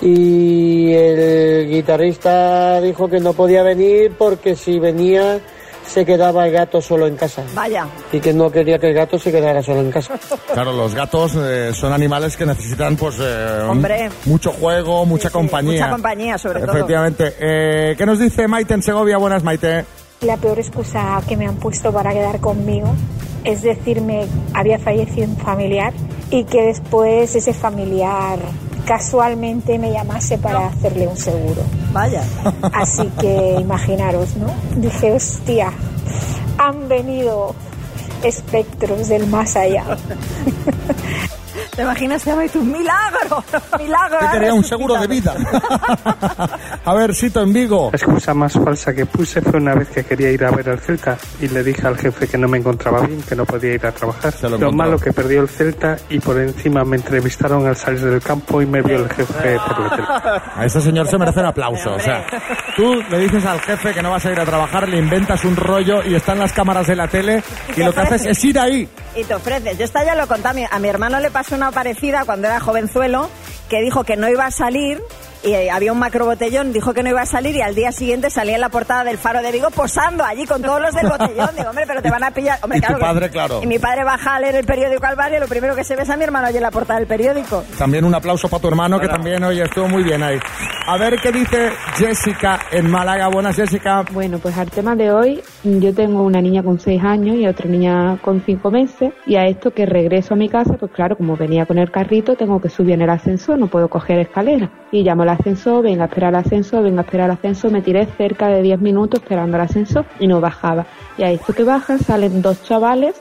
Y 0.00 0.92
el 0.92 1.68
guitarrista 1.68 2.80
dijo 2.80 3.08
que 3.08 3.18
no 3.18 3.32
podía 3.32 3.62
venir 3.62 4.12
porque 4.16 4.54
si 4.54 4.78
venía 4.78 5.40
se 5.88 6.04
quedaba 6.04 6.46
el 6.46 6.52
gato 6.52 6.80
solo 6.80 7.06
en 7.06 7.16
casa. 7.16 7.42
Vaya. 7.54 7.86
Y 8.12 8.20
que 8.20 8.32
no 8.32 8.50
quería 8.50 8.78
que 8.78 8.88
el 8.88 8.94
gato 8.94 9.18
se 9.18 9.32
quedara 9.32 9.62
solo 9.62 9.80
en 9.80 9.90
casa. 9.90 10.14
Claro, 10.52 10.72
los 10.72 10.94
gatos 10.94 11.36
eh, 11.36 11.72
son 11.72 11.92
animales 11.92 12.36
que 12.36 12.44
necesitan 12.44 12.96
pues 12.96 13.16
eh, 13.20 13.60
Hombre. 13.68 14.10
mucho 14.24 14.50
juego, 14.52 15.06
mucha 15.06 15.30
compañía. 15.30 15.82
Mucha 15.82 15.90
compañía, 15.90 16.38
sobre 16.38 16.60
todo. 16.60 16.72
Efectivamente. 16.72 17.34
Eh, 17.38 17.94
¿Qué 17.96 18.04
nos 18.06 18.18
dice 18.18 18.48
Maite 18.48 18.74
en 18.74 18.82
Segovia? 18.82 19.18
Buenas, 19.18 19.44
Maite. 19.44 19.84
La 20.22 20.36
peor 20.36 20.58
excusa 20.58 21.20
que 21.28 21.36
me 21.36 21.46
han 21.46 21.56
puesto 21.56 21.92
para 21.92 22.12
quedar 22.12 22.40
conmigo 22.40 22.92
es 23.44 23.62
decirme 23.62 24.26
había 24.52 24.78
fallecido 24.78 25.28
un 25.28 25.36
familiar 25.36 25.92
y 26.30 26.44
que 26.44 26.62
después 26.62 27.34
ese 27.36 27.54
familiar 27.54 28.38
casualmente 28.88 29.78
me 29.78 29.92
llamase 29.92 30.38
para 30.38 30.68
hacerle 30.68 31.06
un 31.06 31.16
seguro. 31.16 31.62
Vaya. 31.92 32.22
Así 32.72 33.06
que 33.20 33.56
imaginaros, 33.60 34.34
¿no? 34.36 34.48
Dije, 34.76 35.12
hostia, 35.12 35.70
han 36.56 36.88
venido 36.88 37.54
espectros 38.22 39.08
del 39.08 39.26
más 39.26 39.56
allá. 39.56 39.84
¿Te 41.78 41.84
imaginas 41.84 42.24
que 42.24 42.34
me 42.34 42.50
un 42.54 42.72
milagro? 42.72 43.44
milagro. 43.78 44.18
Que 44.18 44.26
ha 44.26 44.32
quería 44.32 44.52
un 44.52 44.64
seguro 44.64 44.94
de 44.94 45.06
resucitado". 45.06 45.38
vida. 45.38 46.58
A 46.84 46.94
ver, 46.94 47.14
Sito 47.14 47.40
en 47.40 47.52
Vigo. 47.52 47.90
La 47.92 47.96
excusa 47.96 48.34
más 48.34 48.54
falsa 48.54 48.92
que 48.92 49.06
puse 49.06 49.40
fue 49.40 49.60
una 49.60 49.76
vez 49.76 49.88
que 49.90 50.02
quería 50.02 50.28
ir 50.32 50.44
a 50.44 50.50
ver 50.50 50.70
al 50.70 50.80
Celta 50.80 51.16
y 51.40 51.46
le 51.46 51.62
dije 51.62 51.86
al 51.86 51.96
jefe 51.96 52.26
que 52.26 52.36
no 52.36 52.48
me 52.48 52.58
encontraba 52.58 53.02
bien, 53.06 53.22
que 53.22 53.36
no 53.36 53.44
podía 53.44 53.74
ir 53.74 53.86
a 53.86 53.92
trabajar. 53.92 54.34
lo 54.42 54.58
Lo, 54.58 54.72
malo 54.72 54.98
que 54.98 55.12
perdió 55.12 55.40
el 55.40 55.48
Celta 55.48 55.96
y 56.08 56.18
por 56.18 56.40
encima 56.40 56.82
me 56.82 56.96
entrevistaron 56.96 57.64
al 57.64 57.76
salir 57.76 58.00
del 58.00 58.22
campo 58.22 58.60
y 58.60 58.66
me 58.66 58.82
vio 58.82 58.96
el 58.96 59.10
jefe 59.10 59.60
por 59.68 59.78
la 59.78 59.90
tele. 59.90 60.08
A 60.56 60.64
ese 60.64 60.80
señor 60.80 61.06
se 61.06 61.16
merece 61.16 61.38
un 61.38 61.46
aplauso. 61.46 61.94
O 61.94 62.00
sea, 62.00 62.26
tú 62.74 62.96
le 63.08 63.18
dices 63.20 63.44
al 63.44 63.60
jefe 63.60 63.94
que 63.94 64.02
no 64.02 64.10
vas 64.10 64.26
a 64.26 64.32
ir 64.32 64.40
a 64.40 64.44
trabajar, 64.44 64.88
le 64.88 64.98
inventas 64.98 65.44
un 65.44 65.54
rollo 65.54 66.02
y 66.02 66.16
están 66.16 66.40
las 66.40 66.52
cámaras 66.52 66.88
de 66.88 66.96
la 66.96 67.06
tele 67.06 67.40
y 67.76 67.84
lo 67.84 67.92
que 67.92 68.00
haces 68.00 68.26
es 68.26 68.44
ir 68.44 68.58
ahí. 68.58 68.88
Y 69.14 69.22
te 69.24 69.34
ofreces. 69.34 69.78
Yo 69.78 69.84
esta 69.84 70.04
ya 70.04 70.14
lo 70.14 70.26
conté 70.26 70.48
a 70.48 70.52
mi, 70.52 70.64
a 70.68 70.78
mi 70.78 70.88
hermano, 70.88 71.20
le 71.20 71.30
pasó 71.30 71.54
una 71.54 71.67
parecida 71.72 72.24
cuando 72.24 72.46
era 72.48 72.60
jovenzuelo, 72.60 73.28
que 73.68 73.80
dijo 73.82 74.04
que 74.04 74.16
no 74.16 74.28
iba 74.28 74.46
a 74.46 74.50
salir. 74.50 75.00
Y 75.44 75.52
eh, 75.52 75.70
había 75.70 75.92
un 75.92 76.00
macro 76.00 76.24
botellón, 76.26 76.72
dijo 76.72 76.92
que 76.92 77.04
no 77.04 77.10
iba 77.10 77.22
a 77.22 77.26
salir 77.26 77.54
y 77.54 77.62
al 77.62 77.72
día 77.76 77.92
siguiente 77.92 78.28
salía 78.28 78.56
en 78.56 78.60
la 78.60 78.70
portada 78.70 79.04
del 79.04 79.18
Faro 79.18 79.40
de 79.40 79.52
Vigo 79.52 79.70
posando 79.70 80.24
allí 80.24 80.44
con 80.46 80.60
todos 80.62 80.80
los 80.82 80.92
del 80.92 81.06
botellón. 81.10 81.50
Digo, 81.56 81.68
hombre, 81.68 81.84
pero 81.86 82.02
te 82.02 82.10
van 82.10 82.24
a 82.24 82.32
pillar. 82.32 82.58
Hombre, 82.60 82.78
Y 82.78 82.80
tu 82.80 82.86
claro 82.88 82.98
que- 82.98 83.04
padre, 83.06 83.30
claro. 83.30 83.60
Y 83.62 83.66
mi 83.68 83.78
padre 83.78 84.02
baja 84.02 84.34
a 84.34 84.40
leer 84.40 84.56
el 84.56 84.64
periódico 84.66 85.06
al 85.06 85.14
barrio 85.14 85.36
y 85.38 85.40
lo 85.40 85.46
primero 85.46 85.76
que 85.76 85.84
se 85.84 85.94
ve 85.94 86.02
es 86.02 86.10
a 86.10 86.16
mi 86.16 86.24
hermano 86.24 86.48
allí 86.48 86.56
en 86.56 86.64
la 86.64 86.72
portada 86.72 86.98
del 86.98 87.06
periódico. 87.08 87.62
También 87.78 88.04
un 88.04 88.16
aplauso 88.16 88.48
para 88.48 88.60
tu 88.60 88.66
hermano, 88.66 88.98
que 88.98 89.06
también, 89.06 89.44
oye, 89.44 89.62
estuvo 89.62 89.86
muy 89.86 90.02
bien 90.02 90.24
ahí. 90.24 90.40
A 90.90 90.96
ver 90.96 91.20
qué 91.22 91.30
dice 91.30 91.68
Jessica 91.96 92.60
en 92.72 92.90
Málaga. 92.90 93.28
Buenas, 93.28 93.56
Jessica. 93.56 94.06
Bueno, 94.10 94.38
pues 94.38 94.56
al 94.56 94.70
tema 94.70 94.96
de 94.96 95.12
hoy, 95.12 95.42
yo 95.62 95.92
tengo 95.92 96.22
una 96.22 96.40
niña 96.40 96.62
con 96.62 96.80
seis 96.80 97.04
años 97.04 97.36
y 97.36 97.46
otra 97.46 97.68
niña 97.68 98.16
con 98.22 98.40
cinco 98.40 98.70
meses. 98.70 99.12
Y 99.26 99.36
a 99.36 99.46
esto 99.46 99.70
que 99.70 99.84
regreso 99.84 100.32
a 100.32 100.38
mi 100.38 100.48
casa, 100.48 100.78
pues 100.78 100.90
claro, 100.92 101.18
como 101.18 101.36
venía 101.36 101.66
con 101.66 101.76
el 101.76 101.90
carrito, 101.90 102.36
tengo 102.36 102.58
que 102.58 102.70
subir 102.70 102.94
en 102.94 103.02
el 103.02 103.10
ascensor, 103.10 103.58
no 103.58 103.66
puedo 103.66 103.88
coger 103.88 104.18
escalera. 104.18 104.70
Y 104.90 105.02
llamo 105.02 105.24
al 105.24 105.28
ascensor, 105.28 105.82
venga 105.82 106.04
a 106.04 106.06
esperar 106.06 106.32
el 106.32 106.40
ascensor, 106.40 106.82
venga 106.82 107.02
a 107.02 107.04
esperar 107.04 107.26
el 107.26 107.36
ascensor. 107.36 107.70
Me 107.70 107.82
tiré 107.82 108.06
cerca 108.16 108.48
de 108.48 108.62
10 108.62 108.80
minutos 108.80 109.20
esperando 109.20 109.58
el 109.58 109.64
ascensor 109.64 110.06
y 110.18 110.26
no 110.26 110.40
bajaba. 110.40 110.86
Y 111.18 111.22
a 111.22 111.30
esto 111.30 111.52
que 111.52 111.64
bajan 111.64 111.98
salen 111.98 112.40
dos 112.40 112.62
chavales 112.64 113.14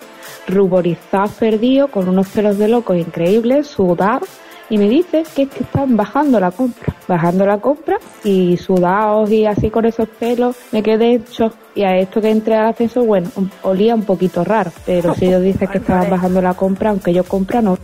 ruborizados, 0.47 1.31
perdidos, 1.31 1.89
con 1.89 2.07
unos 2.07 2.29
pelos 2.29 2.57
de 2.57 2.69
locos 2.69 2.95
increíbles, 2.95 3.67
sudados 3.67 4.29
y 4.69 4.77
me 4.77 4.89
dice 4.89 5.23
que 5.35 5.43
es 5.43 5.49
que 5.49 5.63
están 5.63 5.95
bajando 5.95 6.39
la 6.39 6.51
compra, 6.51 6.93
bajando 7.07 7.45
la 7.45 7.57
compra 7.59 7.97
y 8.23 8.57
sudados 8.57 9.31
y 9.31 9.45
así 9.45 9.69
con 9.69 9.85
esos 9.85 10.07
pelos 10.09 10.55
me 10.71 10.83
quedé 10.83 11.15
en 11.15 11.25
shock. 11.25 11.53
Y 11.75 11.83
a 11.83 11.95
esto 11.97 12.19
que 12.21 12.31
entré 12.31 12.55
al 12.55 12.67
ascensor, 12.67 13.05
bueno, 13.05 13.29
olía 13.61 13.93
un 13.93 14.03
poquito 14.03 14.43
raro, 14.43 14.71
pero 14.85 15.13
si 15.13 15.25
ellos 15.25 15.43
dicen 15.43 15.67
que 15.67 15.77
estaban 15.77 16.09
bajando 16.09 16.41
la 16.41 16.53
compra, 16.53 16.89
aunque 16.89 17.13
yo 17.13 17.23
compra 17.23 17.61
no. 17.61 17.77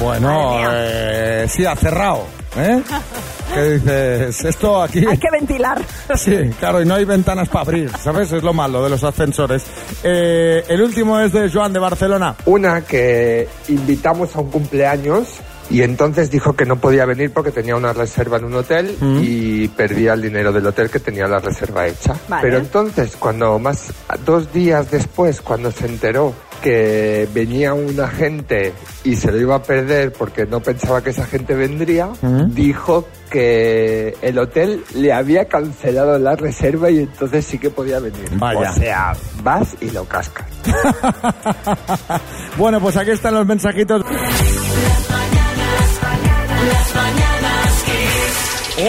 Bueno, 0.00 0.58
eh, 0.72 1.44
sí, 1.46 1.66
ha 1.66 1.76
cerrado. 1.76 2.39
¿Eh? 2.56 2.82
¿Qué 3.54 3.62
dices? 3.62 4.44
Esto 4.44 4.82
aquí... 4.82 5.04
Hay 5.06 5.18
que 5.18 5.30
ventilar. 5.30 5.80
Sí, 6.16 6.36
claro, 6.58 6.82
y 6.82 6.86
no 6.86 6.94
hay 6.94 7.04
ventanas 7.04 7.48
para 7.48 7.62
abrir, 7.62 7.90
¿sabes? 7.98 8.32
Es 8.32 8.42
lo 8.42 8.52
malo 8.52 8.82
de 8.82 8.90
los 8.90 9.02
ascensores. 9.04 9.64
Eh, 10.02 10.64
el 10.68 10.82
último 10.82 11.18
es 11.20 11.32
de 11.32 11.50
Joan 11.50 11.72
de 11.72 11.78
Barcelona. 11.78 12.36
Una 12.46 12.82
que 12.82 13.48
invitamos 13.68 14.34
a 14.36 14.40
un 14.40 14.50
cumpleaños 14.50 15.40
y 15.70 15.82
entonces 15.82 16.30
dijo 16.30 16.54
que 16.54 16.66
no 16.66 16.76
podía 16.76 17.06
venir 17.06 17.32
porque 17.32 17.52
tenía 17.52 17.76
una 17.76 17.92
reserva 17.92 18.38
en 18.38 18.44
un 18.44 18.54
hotel 18.54 18.96
y 19.22 19.68
perdía 19.68 20.14
el 20.14 20.22
dinero 20.22 20.52
del 20.52 20.66
hotel 20.66 20.90
que 20.90 20.98
tenía 20.98 21.28
la 21.28 21.38
reserva 21.38 21.86
hecha. 21.86 22.16
Vale. 22.28 22.42
Pero 22.42 22.58
entonces, 22.58 23.16
cuando 23.16 23.58
más, 23.58 23.92
dos 24.24 24.52
días 24.52 24.90
después, 24.90 25.40
cuando 25.40 25.70
se 25.70 25.86
enteró 25.86 26.34
que 26.60 27.26
venía 27.32 27.72
una 27.72 28.08
gente 28.08 28.74
y 29.04 29.16
se 29.16 29.32
lo 29.32 29.38
iba 29.38 29.56
a 29.56 29.62
perder 29.62 30.12
porque 30.12 30.44
no 30.44 30.60
pensaba 30.60 31.02
que 31.02 31.10
esa 31.10 31.24
gente 31.24 31.54
vendría, 31.54 32.10
dijo 32.48 33.06
que 33.30 34.14
el 34.20 34.38
hotel 34.38 34.84
le 34.94 35.12
había 35.12 35.46
cancelado 35.46 36.18
la 36.18 36.36
reserva 36.36 36.90
y 36.90 36.98
entonces 36.98 37.46
sí 37.46 37.58
que 37.58 37.70
podía 37.70 38.00
venir. 38.00 38.28
Vaya. 38.32 38.70
O 38.70 38.74
sea, 38.74 39.12
vas 39.42 39.76
y 39.80 39.90
lo 39.90 40.04
cascas. 40.04 40.46
Bueno, 42.58 42.80
pues 42.80 42.96
aquí 42.96 43.12
están 43.12 43.34
los 43.34 43.46
mensajitos. 43.46 44.04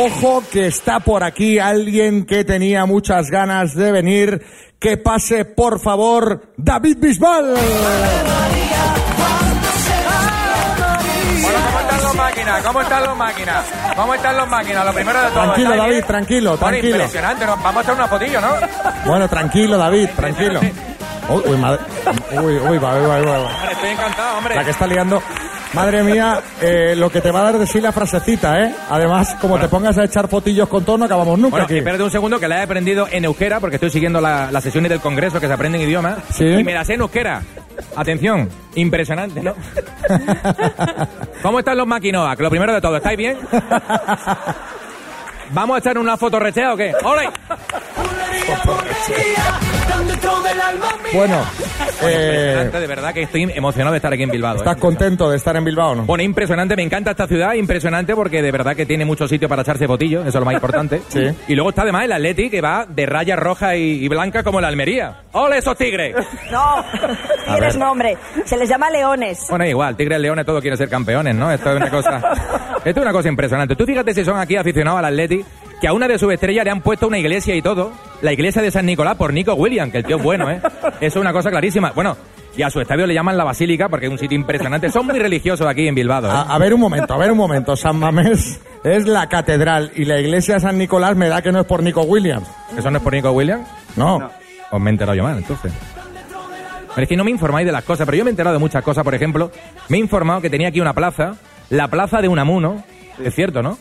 Ojo 0.03 0.43
que 0.51 0.67
está 0.67 0.99
por 1.01 1.23
aquí 1.23 1.59
alguien 1.59 2.25
que 2.25 2.43
tenía 2.45 2.85
muchas 2.85 3.29
ganas 3.29 3.75
de 3.75 3.91
venir. 3.91 4.41
Que 4.79 4.97
pase, 4.97 5.45
por 5.45 5.79
favor, 5.79 6.53
David 6.57 6.97
Bisbal. 6.99 7.53
Bueno, 11.41 11.59
¿cómo 11.67 11.79
están 11.81 12.01
los 12.03 12.15
máquinas? 12.15 12.63
¿Cómo 12.63 12.81
están 12.81 13.03
los 13.05 13.17
máquinas? 13.17 13.65
¿Cómo 13.95 14.13
están 14.15 14.37
los 14.37 14.47
máquinas? 14.49 14.85
Lo 14.85 14.93
primero 14.93 15.21
de 15.21 15.27
todo. 15.29 15.43
Tranquilo, 15.43 15.63
¿estáis 15.69 15.77
David, 15.81 15.91
bien? 15.93 16.05
tranquilo, 16.07 16.49
Bueno, 16.51 16.67
tranquilo. 16.67 16.95
impresionante, 16.95 17.45
¿no? 17.45 17.57
Vamos 17.57 17.75
a 17.75 17.79
hacer 17.81 17.93
una 17.93 18.07
fotillo, 18.07 18.41
¿no? 18.41 18.47
Bueno, 19.05 19.27
tranquilo, 19.29 19.77
David, 19.77 20.09
tranquilo. 20.15 20.59
Uy, 21.29 21.43
uy, 21.45 21.57
madre. 21.57 21.79
Uy, 22.41 22.57
uy, 22.57 22.77
va, 22.79 22.93
va, 22.95 23.19
va, 23.19 23.37
va. 23.37 23.71
Estoy 23.71 23.89
encantado, 23.89 24.37
hombre. 24.37 24.55
La 24.55 24.63
que 24.65 24.71
está 24.71 24.87
liando. 24.87 25.21
Madre 25.73 26.03
mía, 26.03 26.41
eh, 26.61 26.95
lo 26.97 27.09
que 27.09 27.21
te 27.21 27.31
va 27.31 27.39
a 27.39 27.43
dar 27.43 27.57
de 27.57 27.65
sí 27.65 27.79
la 27.79 27.91
frasecita, 27.93 28.61
¿eh? 28.61 28.75
Además, 28.89 29.35
como 29.39 29.57
te 29.57 29.69
pongas 29.69 29.97
a 29.97 30.03
echar 30.03 30.27
fotillos 30.27 30.67
con 30.67 30.83
todo, 30.83 30.97
no 30.97 31.05
acabamos 31.05 31.39
nunca 31.39 31.51
Bueno, 31.51 31.65
aquí. 31.65 31.77
espérate 31.77 32.03
un 32.03 32.11
segundo 32.11 32.39
que 32.39 32.47
la 32.49 32.59
he 32.59 32.63
aprendido 32.63 33.07
en 33.09 33.23
euskera 33.23 33.59
porque 33.61 33.77
estoy 33.77 33.89
siguiendo 33.89 34.19
la- 34.19 34.51
las 34.51 34.63
sesiones 34.63 34.89
del 34.89 34.99
congreso 34.99 35.39
que 35.39 35.47
se 35.47 35.53
aprenden 35.53 35.81
idiomas. 35.81 36.17
Sí. 36.33 36.43
Y 36.45 36.63
me 36.63 36.73
las 36.73 36.87
sé 36.87 36.95
en 36.95 37.01
euskera. 37.01 37.41
Atención, 37.95 38.49
impresionante, 38.75 39.41
¿no? 39.41 39.53
¿Cómo 41.41 41.59
están 41.59 41.77
los 41.77 41.87
maquinoas? 41.87 42.35
Que 42.35 42.43
lo 42.43 42.49
primero 42.49 42.73
de 42.73 42.81
todo, 42.81 42.97
¿estáis 42.97 43.17
bien? 43.17 43.37
¿Vamos 45.53 45.75
a 45.75 45.79
echar 45.79 45.97
una 45.97 46.17
foto 46.17 46.39
rechea 46.39 46.73
o 46.73 46.77
qué? 46.77 46.93
¡Ole! 47.03 47.29
Bueno, 51.13 51.45
eh, 52.03 52.69
de 52.71 52.87
verdad 52.87 53.13
que 53.13 53.23
estoy 53.23 53.43
emocionado 53.53 53.91
de 53.91 53.97
estar 53.97 54.13
aquí 54.13 54.23
en 54.23 54.31
Bilbao. 54.31 54.55
¿estás 54.55 54.77
¿eh? 54.77 54.79
contento 54.79 55.29
de 55.29 55.37
estar 55.37 55.55
en 55.55 55.65
Bilbao 55.65 55.91
o 55.91 55.95
no? 55.95 56.03
Bueno, 56.03 56.23
impresionante, 56.23 56.75
me 56.75 56.83
encanta 56.83 57.11
esta 57.11 57.27
ciudad, 57.27 57.53
impresionante 57.53 58.15
porque 58.15 58.41
de 58.41 58.51
verdad 58.51 58.75
que 58.75 58.85
tiene 58.85 59.03
mucho 59.03 59.27
sitio 59.27 59.49
para 59.49 59.61
echarse 59.61 59.87
botillo, 59.87 60.21
eso 60.21 60.29
es 60.29 60.35
lo 60.35 60.45
más 60.45 60.55
importante. 60.55 61.01
Sí. 61.11 61.27
Y 61.49 61.55
luego 61.55 61.71
está 61.71 61.81
además 61.81 62.05
el 62.05 62.13
Atleti 62.13 62.49
que 62.49 62.61
va 62.61 62.85
de 62.87 63.05
rayas 63.05 63.37
rojas 63.37 63.75
y, 63.75 64.05
y 64.05 64.07
blancas 64.07 64.43
como 64.43 64.61
la 64.61 64.69
Almería. 64.69 65.23
¡Ole 65.33 65.57
esos 65.57 65.75
tigres! 65.75 66.15
No, 66.49 66.85
tigres 67.45 67.75
no, 67.75 67.91
hombre. 67.91 68.17
Se 68.45 68.55
les 68.55 68.69
llama 68.69 68.89
leones. 68.89 69.45
Bueno, 69.49 69.65
igual, 69.65 69.97
tigres, 69.97 70.19
leones, 70.21 70.45
todos 70.45 70.61
quieren 70.61 70.77
ser 70.77 70.87
campeones, 70.87 71.35
¿no? 71.35 71.51
Esto 71.51 71.71
es 71.71 71.75
una 71.75 71.89
cosa, 71.89 72.21
esto 72.85 72.99
es 73.01 73.03
una 73.03 73.11
cosa 73.11 73.27
impresionante. 73.27 73.75
Tú 73.75 73.85
fíjate 73.85 74.13
si 74.13 74.23
son 74.23 74.39
aquí 74.39 74.55
aficionados 74.55 74.99
al 74.99 75.05
Atleti, 75.05 75.40
que 75.79 75.87
a 75.87 75.93
una 75.93 76.07
de 76.07 76.19
sus 76.19 76.31
estrellas 76.31 76.63
le 76.63 76.71
han 76.71 76.81
puesto 76.81 77.07
una 77.07 77.17
iglesia 77.17 77.55
y 77.55 77.61
todo, 77.61 77.91
la 78.21 78.31
iglesia 78.31 78.61
de 78.61 78.71
San 78.71 78.85
Nicolás 78.85 79.15
por 79.15 79.33
Nico 79.33 79.53
William, 79.55 79.91
que 79.91 79.97
el 79.99 80.05
tío 80.05 80.17
es 80.17 80.23
bueno, 80.23 80.49
¿eh? 80.49 80.61
Eso 81.01 81.19
es 81.19 81.21
una 81.21 81.33
cosa 81.33 81.49
clarísima. 81.49 81.91
Bueno, 81.91 82.15
y 82.55 82.61
a 82.61 82.69
su 82.69 82.81
estadio 82.81 83.07
le 83.07 83.13
llaman 83.13 83.37
la 83.37 83.43
Basílica 83.43 83.89
porque 83.89 84.05
es 84.05 84.11
un 84.11 84.17
sitio 84.17 84.35
impresionante. 84.35 84.89
Son 84.91 85.05
muy 85.05 85.17
religiosos 85.17 85.65
aquí 85.65 85.87
en 85.87 85.95
Bilbao, 85.95 86.25
¿eh? 86.25 86.29
A, 86.29 86.41
a 86.41 86.57
ver 86.57 86.73
un 86.73 86.81
momento, 86.81 87.13
a 87.13 87.17
ver 87.17 87.31
un 87.31 87.37
momento. 87.37 87.75
San 87.75 87.97
Mamés 87.97 88.59
es 88.83 89.07
la 89.07 89.27
catedral 89.27 89.91
y 89.95 90.05
la 90.05 90.19
iglesia 90.19 90.55
de 90.55 90.59
San 90.59 90.77
Nicolás 90.77 91.15
me 91.15 91.29
da 91.29 91.41
que 91.41 91.51
no 91.51 91.61
es 91.61 91.65
por 91.65 91.81
Nico 91.81 92.01
Williams. 92.01 92.47
¿Eso 92.77 92.91
no 92.91 92.97
es 92.97 93.03
por 93.03 93.13
Nico 93.13 93.31
Williams? 93.31 93.67
No. 93.95 94.29
Os 94.69 94.79
me 94.79 94.89
he 94.89 94.93
enterado 94.93 95.15
yo 95.15 95.23
mal, 95.23 95.37
entonces. 95.37 95.71
Pero 96.93 97.03
es 97.03 97.09
que 97.09 97.15
no 97.15 97.23
me 97.23 97.31
informáis 97.31 97.65
de 97.65 97.71
las 97.71 97.83
cosas, 97.83 98.05
pero 98.05 98.17
yo 98.17 98.23
me 98.23 98.29
he 98.29 98.33
enterado 98.33 98.53
de 98.53 98.59
muchas 98.59 98.83
cosas. 98.83 99.03
Por 99.03 99.15
ejemplo, 99.15 99.51
me 99.87 99.97
he 99.97 99.99
informado 99.99 100.41
que 100.41 100.49
tenía 100.49 100.67
aquí 100.67 100.81
una 100.81 100.93
plaza, 100.93 101.35
la 101.69 101.87
plaza 101.87 102.21
de 102.21 102.27
Unamuno, 102.27 102.83
es 103.23 103.33
cierto, 103.33 103.61
¿no? 103.61 103.77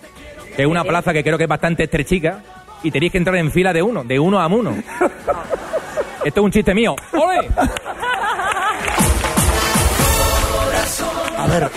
Que 0.55 0.63
es 0.63 0.69
una 0.69 0.85
plaza 0.85 1.13
que 1.13 1.23
creo 1.23 1.39
que 1.39 1.45
es 1.45 1.49
bastante 1.49 1.85
estrechica 1.85 2.41
y 2.83 2.91
tenéis 2.91 3.13
que 3.13 3.19
entrar 3.19 3.37
en 3.37 3.51
fila 3.51 3.73
de 3.73 3.83
uno, 3.83 4.05
de 4.05 4.19
uno 4.19 4.41
a 4.41 4.47
uno. 4.47 4.75
Esto 6.25 6.41
es 6.41 6.45
un 6.45 6.51
chiste 6.51 6.75
mío. 6.75 6.95
¡Ole! 7.13 7.49
A 11.41 11.47
ver, 11.47 11.71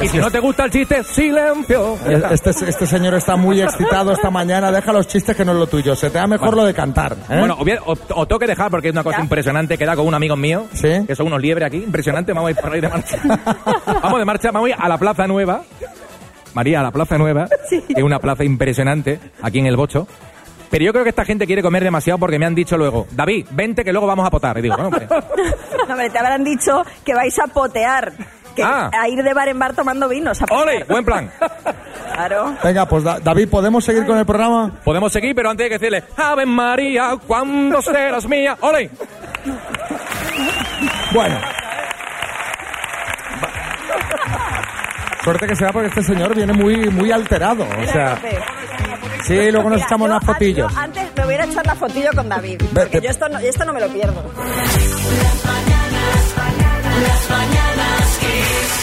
Y 0.00 0.08
si 0.08 0.16
no 0.16 0.30
te 0.30 0.40
gusta 0.40 0.64
el 0.64 0.70
chiste, 0.70 1.04
silencio. 1.04 1.98
Ya 2.08 2.28
este, 2.28 2.50
este 2.50 2.86
señor 2.86 3.14
está 3.14 3.36
muy 3.36 3.60
excitado 3.60 4.12
esta 4.12 4.30
mañana. 4.30 4.72
Deja 4.72 4.90
los 4.90 5.06
chistes 5.06 5.36
que 5.36 5.44
no 5.44 5.52
es 5.52 5.58
lo 5.58 5.66
tuyo. 5.66 5.94
Se 5.94 6.08
te 6.08 6.16
da 6.16 6.26
mejor 6.26 6.56
lo 6.56 6.64
de 6.64 6.72
cantar. 6.72 7.14
¿eh? 7.28 7.38
Bueno, 7.38 7.58
os, 7.84 8.00
tengo 8.26 8.38
que 8.38 8.46
dejar 8.46 8.70
porque 8.70 8.88
es 8.88 8.92
una 8.92 9.04
cosa 9.04 9.20
impresionante 9.20 9.76
que 9.76 9.84
da 9.84 9.94
con 9.96 10.06
un 10.06 10.14
amigo 10.14 10.34
mío, 10.34 10.66
que 10.80 11.14
son 11.14 11.26
unos 11.26 11.42
liebres 11.42 11.66
aquí, 11.66 11.78
impresionante, 11.78 12.32
vamos 12.32 12.48
a 12.48 12.50
ir 12.52 12.56
por 12.56 12.72
ahí 12.72 12.80
de 12.80 12.88
marcha. 12.88 13.18
vamos 14.02 14.18
de 14.18 14.24
marcha, 14.24 14.50
vamos 14.50 14.68
a 14.68 14.70
ir 14.70 14.76
a 14.78 14.88
la 14.88 14.96
Plaza 14.96 15.26
Nueva. 15.26 15.62
María, 16.54 16.80
a 16.80 16.82
la 16.82 16.90
Plaza 16.90 17.18
Nueva, 17.18 17.48
es 17.70 18.02
una 18.02 18.18
plaza 18.18 18.44
impresionante 18.44 19.18
aquí 19.42 19.58
en 19.58 19.66
el 19.66 19.76
Bocho. 19.76 20.06
Pero 20.70 20.84
yo 20.86 20.92
creo 20.92 21.04
que 21.04 21.10
esta 21.10 21.24
gente 21.26 21.46
quiere 21.46 21.60
comer 21.62 21.84
demasiado 21.84 22.18
porque 22.18 22.38
me 22.38 22.46
han 22.46 22.54
dicho 22.54 22.78
luego, 22.78 23.06
David, 23.10 23.46
vente 23.50 23.84
que 23.84 23.92
luego 23.92 24.06
vamos 24.06 24.26
a 24.26 24.30
potar. 24.30 24.56
Y 24.58 24.62
digo, 24.62 24.74
bueno, 24.76 24.88
hombre, 24.88 25.06
No, 25.86 25.92
hombre, 25.92 26.08
te 26.10 26.18
habrán 26.18 26.44
dicho 26.44 26.82
que 27.04 27.14
vais 27.14 27.38
a 27.38 27.46
potear. 27.48 28.12
Que 28.56 28.62
Ah. 28.62 28.90
a 28.92 29.08
ir 29.08 29.22
de 29.22 29.32
bar 29.32 29.48
en 29.48 29.58
bar 29.58 29.74
tomando 29.74 30.08
vinos. 30.08 30.40
A. 30.42 30.46
¡ole! 30.50 30.84
Buen 30.84 31.04
plan. 31.04 31.30
Claro. 32.12 32.54
Venga, 32.62 32.86
pues 32.86 33.02
Da- 33.04 33.18
David, 33.20 33.48
¿podemos 33.48 33.82
seguir 33.82 34.04
con 34.04 34.18
el 34.18 34.26
programa? 34.26 34.70
Podemos 34.84 35.10
seguir, 35.10 35.34
pero 35.34 35.48
antes 35.48 35.64
hay 35.64 35.70
que 35.70 35.78
decirle, 35.78 36.04
Ave 36.14 36.44
María, 36.44 37.16
cuando 37.26 37.80
serás 37.80 38.28
mía. 38.28 38.54
¡Ole! 38.60 38.90
Bueno. 41.14 41.38
Suerte 45.24 45.46
que 45.46 45.54
sea 45.56 45.72
porque 45.72 45.88
este 45.88 46.02
señor 46.02 46.34
viene 46.34 46.52
muy, 46.52 46.90
muy 46.90 47.12
alterado. 47.12 47.64
O 47.64 47.86
sea, 47.92 48.20
sí, 49.24 49.34
luego 49.52 49.68
nos 49.70 49.76
Mira, 49.78 49.86
echamos 49.86 50.08
yo- 50.08 50.14
unas 50.16 50.24
fotillos. 50.24 50.72
yo 50.72 50.78
antes 50.80 51.04
me 51.16 51.24
voy 51.24 51.34
a 51.34 51.44
echar 51.44 51.66
la 51.66 51.74
fotillo 51.76 52.10
con 52.14 52.28
David. 52.28 52.62
Porque 52.74 53.00
yo 53.00 53.08
esto 53.10 53.28
no, 53.28 53.38
esto 53.38 53.64
no 53.64 53.72
me 53.72 53.80
lo 53.80 53.88
pierdo. 53.88 54.14
Las 57.02 57.30
mañanas 57.30 58.18
Kiss. 58.20 58.78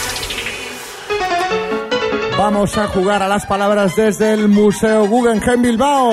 Vamos 2.37 2.77
a 2.77 2.87
jugar 2.87 3.21
a 3.23 3.27
las 3.27 3.45
palabras 3.45 3.95
desde 3.97 4.31
el 4.33 4.47
Museo 4.47 5.07
Guggenheim 5.07 5.61
Bilbao. 5.61 6.11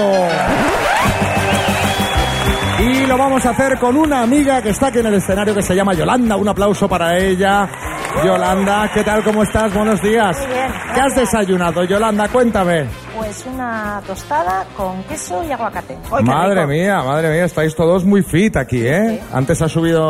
Y 2.81 3.07
lo 3.07 3.17
vamos 3.17 3.47
a 3.47 3.51
hacer 3.51 3.79
con 3.79 3.97
una 3.97 4.23
amiga 4.23 4.61
que 4.61 4.71
está 4.71 4.89
aquí 4.89 4.99
en 4.99 5.07
el 5.07 5.15
escenario 5.15 5.55
que 5.55 5.63
se 5.63 5.75
llama 5.75 5.95
Yolanda. 5.95 6.37
Un 6.37 6.49
aplauso 6.49 6.89
para 6.89 7.17
ella. 7.17 7.69
Yolanda, 8.25 8.91
¿qué 8.93 9.05
tal? 9.05 9.23
¿Cómo 9.23 9.43
estás? 9.43 9.73
Buenos 9.75 10.01
días. 10.03 10.39
Muy 10.39 10.47
bien, 10.47 10.73
¿Qué 10.95 11.01
has 11.01 11.15
desayunado, 11.15 11.85
Yolanda? 11.85 12.29
Cuéntame. 12.29 12.87
Pues 13.17 13.45
una 13.47 14.01
tostada 14.07 14.65
con 14.77 15.03
queso 15.05 15.43
y 15.45 15.53
aguacate. 15.53 15.99
Madre 16.23 16.67
mía, 16.67 17.03
madre 17.03 17.31
mía, 17.31 17.45
estáis 17.45 17.75
todos 17.75 18.05
muy 18.05 18.23
fit 18.23 18.57
aquí, 18.57 18.87
¿eh? 18.87 19.23
Antes 19.33 19.61
ha 19.63 19.69
subido 19.69 20.05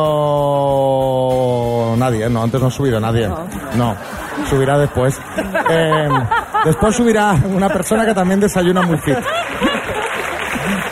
nadie, 1.96 2.26
¿eh? 2.26 2.30
no, 2.30 2.42
antes 2.42 2.60
no 2.60 2.66
ha 2.68 2.70
subido 2.70 3.00
nadie. 3.00 3.28
No, 3.75 3.96
subirá 4.48 4.78
después. 4.78 5.18
Eh, 5.68 6.08
después 6.64 6.94
subirá 6.94 7.32
una 7.32 7.68
persona 7.68 8.06
que 8.06 8.14
también 8.14 8.38
desayuna 8.40 8.82
muy 8.82 8.98
fit. 8.98 9.18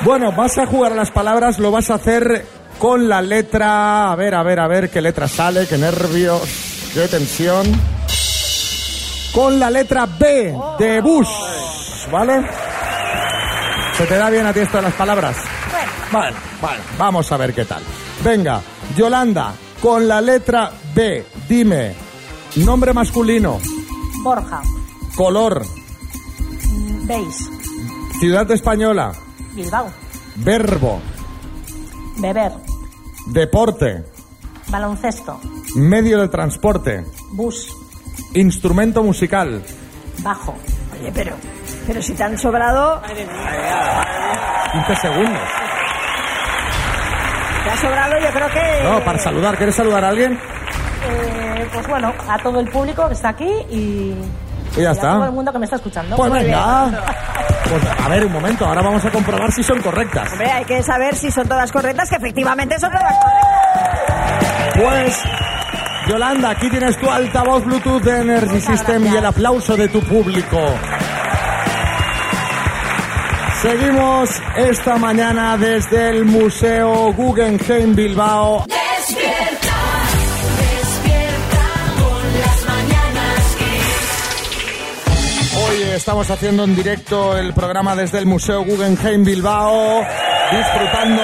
Bueno, 0.02 0.32
vas 0.32 0.58
a 0.58 0.66
jugar 0.66 0.92
a 0.92 0.96
las 0.96 1.10
palabras, 1.10 1.58
lo 1.58 1.70
vas 1.70 1.90
a 1.90 1.94
hacer 1.94 2.44
con 2.78 3.08
la 3.08 3.22
letra... 3.22 4.12
A 4.12 4.16
ver, 4.16 4.34
a 4.34 4.42
ver, 4.42 4.60
a 4.60 4.68
ver 4.68 4.90
qué 4.90 5.00
letra 5.00 5.28
sale, 5.28 5.66
qué 5.66 5.78
nervios, 5.78 6.73
qué 6.94 7.08
tensión. 7.08 7.66
Con 9.34 9.58
la 9.58 9.68
letra 9.68 10.06
B 10.06 10.56
de 10.78 11.00
Bush, 11.00 11.28
¿vale? 12.10 12.48
¿Se 13.96 14.06
te 14.06 14.16
da 14.16 14.30
bien 14.30 14.46
a 14.46 14.52
ti 14.52 14.60
esto 14.60 14.76
de 14.76 14.84
las 14.84 14.94
palabras? 14.94 15.36
Bueno, 16.12 16.36
bueno, 16.60 16.78
vamos 16.96 17.32
a 17.32 17.36
ver 17.36 17.52
qué 17.52 17.64
tal. 17.64 17.82
Venga, 18.22 18.60
Yolanda, 18.96 19.54
con 19.82 20.06
la 20.06 20.20
letra 20.20 20.70
B, 20.94 21.26
dime, 21.48 21.94
nombre 22.56 22.92
masculino, 22.92 23.58
Borja, 24.22 24.62
color, 25.16 25.64
mm, 25.64 27.06
Beis, 27.08 27.50
ciudad 28.20 28.48
española, 28.52 29.12
Bilbao, 29.52 29.90
verbo, 30.36 31.00
beber, 32.18 32.52
deporte, 33.26 34.04
baloncesto, 34.68 35.40
medio 35.74 36.20
de 36.20 36.28
transporte, 36.28 37.04
bus, 37.32 37.68
instrumento 38.34 39.02
musical, 39.02 39.62
bajo. 40.18 40.54
Oye, 41.00 41.10
pero, 41.14 41.34
pero 41.86 42.00
si 42.02 42.14
te 42.14 42.22
han 42.22 42.38
sobrado, 42.38 43.02
15 44.72 44.96
segundos. 45.00 45.40
te 47.64 47.70
ha 47.70 47.76
sobrado 47.76 48.18
yo 48.20 48.30
creo 48.32 48.48
que... 48.50 48.82
No, 48.84 49.04
para 49.04 49.18
saludar, 49.18 49.56
¿quieres 49.56 49.74
saludar 49.74 50.04
a 50.04 50.08
alguien? 50.10 50.32
Eh, 50.34 51.68
pues 51.72 51.86
bueno, 51.88 52.12
a 52.28 52.38
todo 52.38 52.60
el 52.60 52.68
público 52.70 53.06
que 53.08 53.14
está 53.14 53.30
aquí 53.30 53.50
y, 53.70 54.14
Y 54.76 54.82
ya 54.82 54.90
a 54.90 54.92
está. 54.92 55.12
todo 55.14 55.24
el 55.26 55.32
mundo 55.32 55.52
que 55.52 55.58
me 55.58 55.64
está 55.64 55.76
escuchando. 55.76 56.16
Pues 56.16 56.32
venga. 56.32 56.90
Pues, 57.68 57.82
a 58.04 58.08
ver, 58.08 58.26
un 58.26 58.32
momento, 58.32 58.64
ahora 58.66 58.82
vamos 58.82 59.04
a 59.04 59.10
comprobar 59.10 59.50
si 59.52 59.62
son 59.62 59.80
correctas. 59.80 60.30
Hombre, 60.32 60.50
hay 60.50 60.64
que 60.64 60.82
saber 60.82 61.14
si 61.16 61.30
son 61.30 61.48
todas 61.48 61.72
correctas, 61.72 62.08
que 62.10 62.16
efectivamente 62.16 62.78
son 62.78 62.90
todas 62.92 63.14
correctas. 63.18 64.74
Pues, 64.76 65.22
Yolanda, 66.08 66.50
aquí 66.50 66.68
tienes 66.68 66.98
tu 66.98 67.10
altavoz 67.10 67.64
Bluetooth 67.64 68.02
de 68.02 68.20
Energy 68.20 68.60
System 68.60 69.06
y 69.06 69.16
el 69.16 69.24
aplauso 69.24 69.74
de 69.74 69.88
tu 69.88 70.00
público. 70.02 70.58
Seguimos 73.62 74.28
esta 74.56 74.98
mañana 74.98 75.56
desde 75.56 76.10
el 76.10 76.26
Museo 76.26 77.14
Guggenheim 77.14 77.94
Bilbao. 77.94 78.66
Despierta, 78.66 79.76
despierta 80.58 81.64
con 81.98 82.40
las 82.40 82.66
mañanas. 82.66 83.56
Hoy 85.56 85.82
estamos 85.94 86.30
haciendo 86.30 86.64
en 86.64 86.76
directo 86.76 87.38
el 87.38 87.54
programa 87.54 87.96
desde 87.96 88.18
el 88.18 88.26
Museo 88.26 88.62
Guggenheim 88.62 89.24
Bilbao, 89.24 90.02
disfrutando 90.50 91.22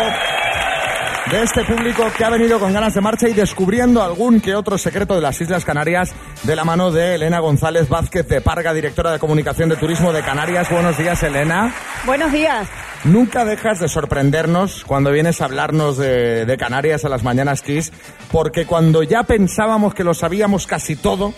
de 1.31 1.43
este 1.43 1.65
público 1.65 2.03
que 2.17 2.25
ha 2.25 2.31
venido 2.31 2.59
con 2.59 2.73
ganas 2.73 2.95
de 2.95 3.01
marcha 3.01 3.29
y 3.29 3.33
descubriendo 3.33 4.03
algún 4.03 4.41
que 4.41 4.57
otro 4.57 4.77
secreto 4.79 5.15
de 5.15 5.21
las 5.21 5.41
Islas 5.41 5.65
Canarias 5.65 6.13
de 6.43 6.57
la 6.57 6.65
mano 6.65 6.91
de 6.91 7.15
Elena 7.15 7.39
González 7.39 7.89
Vázquez 7.89 8.27
de 8.27 8.41
Parga, 8.41 8.75
directora 8.75 9.13
de 9.13 9.21
Comunicación 9.21 9.69
de 9.69 9.77
Turismo 9.77 10.13
de 10.13 10.23
Canarias. 10.23 10.69
Buenos 10.71 10.99
días, 10.99 11.23
Elena. 11.23 11.73
Buenos 12.05 12.33
días. 12.33 12.69
Nunca 13.05 13.45
dejas 13.45 13.79
de 13.79 13.89
sorprendernos 13.89 14.85
cuando 14.85 15.13
vienes 15.13 15.41
a 15.41 15.45
hablarnos 15.45 15.99
de, 15.99 16.47
de 16.47 16.57
Canarias 16.57 17.05
a 17.05 17.09
las 17.09 17.23
mañanas 17.23 17.63
Kiss, 17.63 17.93
porque 18.33 18.67
cuando 18.67 19.05
ya 19.05 19.23
pensábamos 19.23 19.95
que 19.95 20.05
lo 20.05 20.15
sabíamos 20.15 20.67
casi 20.67 20.97
todo, 20.97 21.33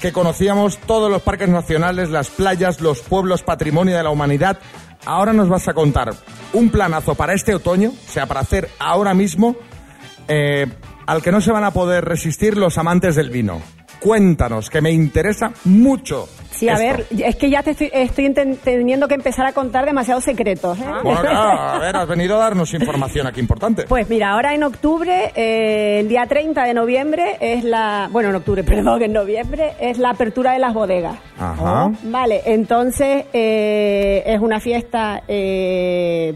que 0.00 0.12
conocíamos 0.12 0.78
todos 0.78 1.10
los 1.10 1.22
parques 1.22 1.48
nacionales, 1.48 2.10
las 2.10 2.28
playas, 2.28 2.80
los 2.80 3.00
pueblos, 3.00 3.42
patrimonio 3.42 3.96
de 3.96 4.02
la 4.02 4.10
humanidad, 4.10 4.58
ahora 5.08 5.32
nos 5.32 5.48
vas 5.48 5.66
a 5.66 5.74
contar 5.74 6.14
un 6.52 6.68
planazo 6.68 7.14
para 7.14 7.32
este 7.32 7.54
otoño, 7.54 7.90
o 7.90 8.10
sea, 8.10 8.26
para 8.26 8.40
hacer 8.40 8.68
ahora 8.78 9.14
mismo, 9.14 9.56
eh, 10.28 10.66
al 11.06 11.22
que 11.22 11.32
no 11.32 11.40
se 11.40 11.50
van 11.50 11.64
a 11.64 11.72
poder 11.72 12.04
resistir 12.04 12.58
los 12.58 12.76
amantes 12.76 13.16
del 13.16 13.30
vino. 13.30 13.60
Cuéntanos, 14.00 14.68
que 14.68 14.82
me 14.82 14.92
interesa 14.92 15.50
mucho. 15.64 16.28
Sí, 16.58 16.68
a 16.68 16.72
esto. 16.72 16.84
ver, 16.84 17.24
es 17.24 17.36
que 17.36 17.50
ya 17.50 17.62
te 17.62 17.70
estoy, 17.70 17.90
estoy 17.92 18.32
teniendo 18.64 19.06
que 19.06 19.14
empezar 19.14 19.46
a 19.46 19.52
contar 19.52 19.86
demasiados 19.86 20.24
secretos. 20.24 20.78
¿eh? 20.78 20.84
Bueno, 21.04 21.20
claro, 21.20 21.60
a 21.60 21.78
ver, 21.78 21.96
has 21.96 22.08
venido 22.08 22.36
a 22.36 22.38
darnos 22.38 22.74
información 22.74 23.26
aquí 23.26 23.38
importante. 23.40 23.84
Pues 23.84 24.08
mira, 24.08 24.30
ahora 24.30 24.54
en 24.54 24.64
octubre, 24.64 25.32
eh, 25.36 26.00
el 26.00 26.08
día 26.08 26.26
30 26.26 26.64
de 26.64 26.74
noviembre 26.74 27.36
es 27.40 27.62
la... 27.62 28.08
Bueno, 28.10 28.30
en 28.30 28.34
octubre, 28.36 28.64
perdón, 28.64 29.02
en 29.02 29.12
noviembre 29.12 29.74
es 29.80 29.98
la 29.98 30.10
apertura 30.10 30.52
de 30.52 30.58
las 30.58 30.74
bodegas. 30.74 31.16
Ajá. 31.38 31.92
Vale, 32.02 32.42
entonces 32.46 33.26
eh, 33.32 34.24
es 34.26 34.40
una 34.40 34.58
fiesta, 34.58 35.22
eh, 35.28 36.34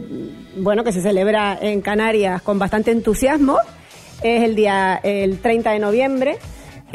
bueno, 0.57 0.83
que 0.83 0.93
se 0.93 1.01
celebra 1.01 1.57
en 1.59 1.81
Canarias 1.81 2.41
con 2.41 2.57
bastante 2.57 2.91
entusiasmo. 2.91 3.57
Es 4.21 4.43
el 4.43 4.55
día 4.55 5.01
el 5.03 5.39
30 5.39 5.71
de 5.71 5.79
noviembre. 5.79 6.37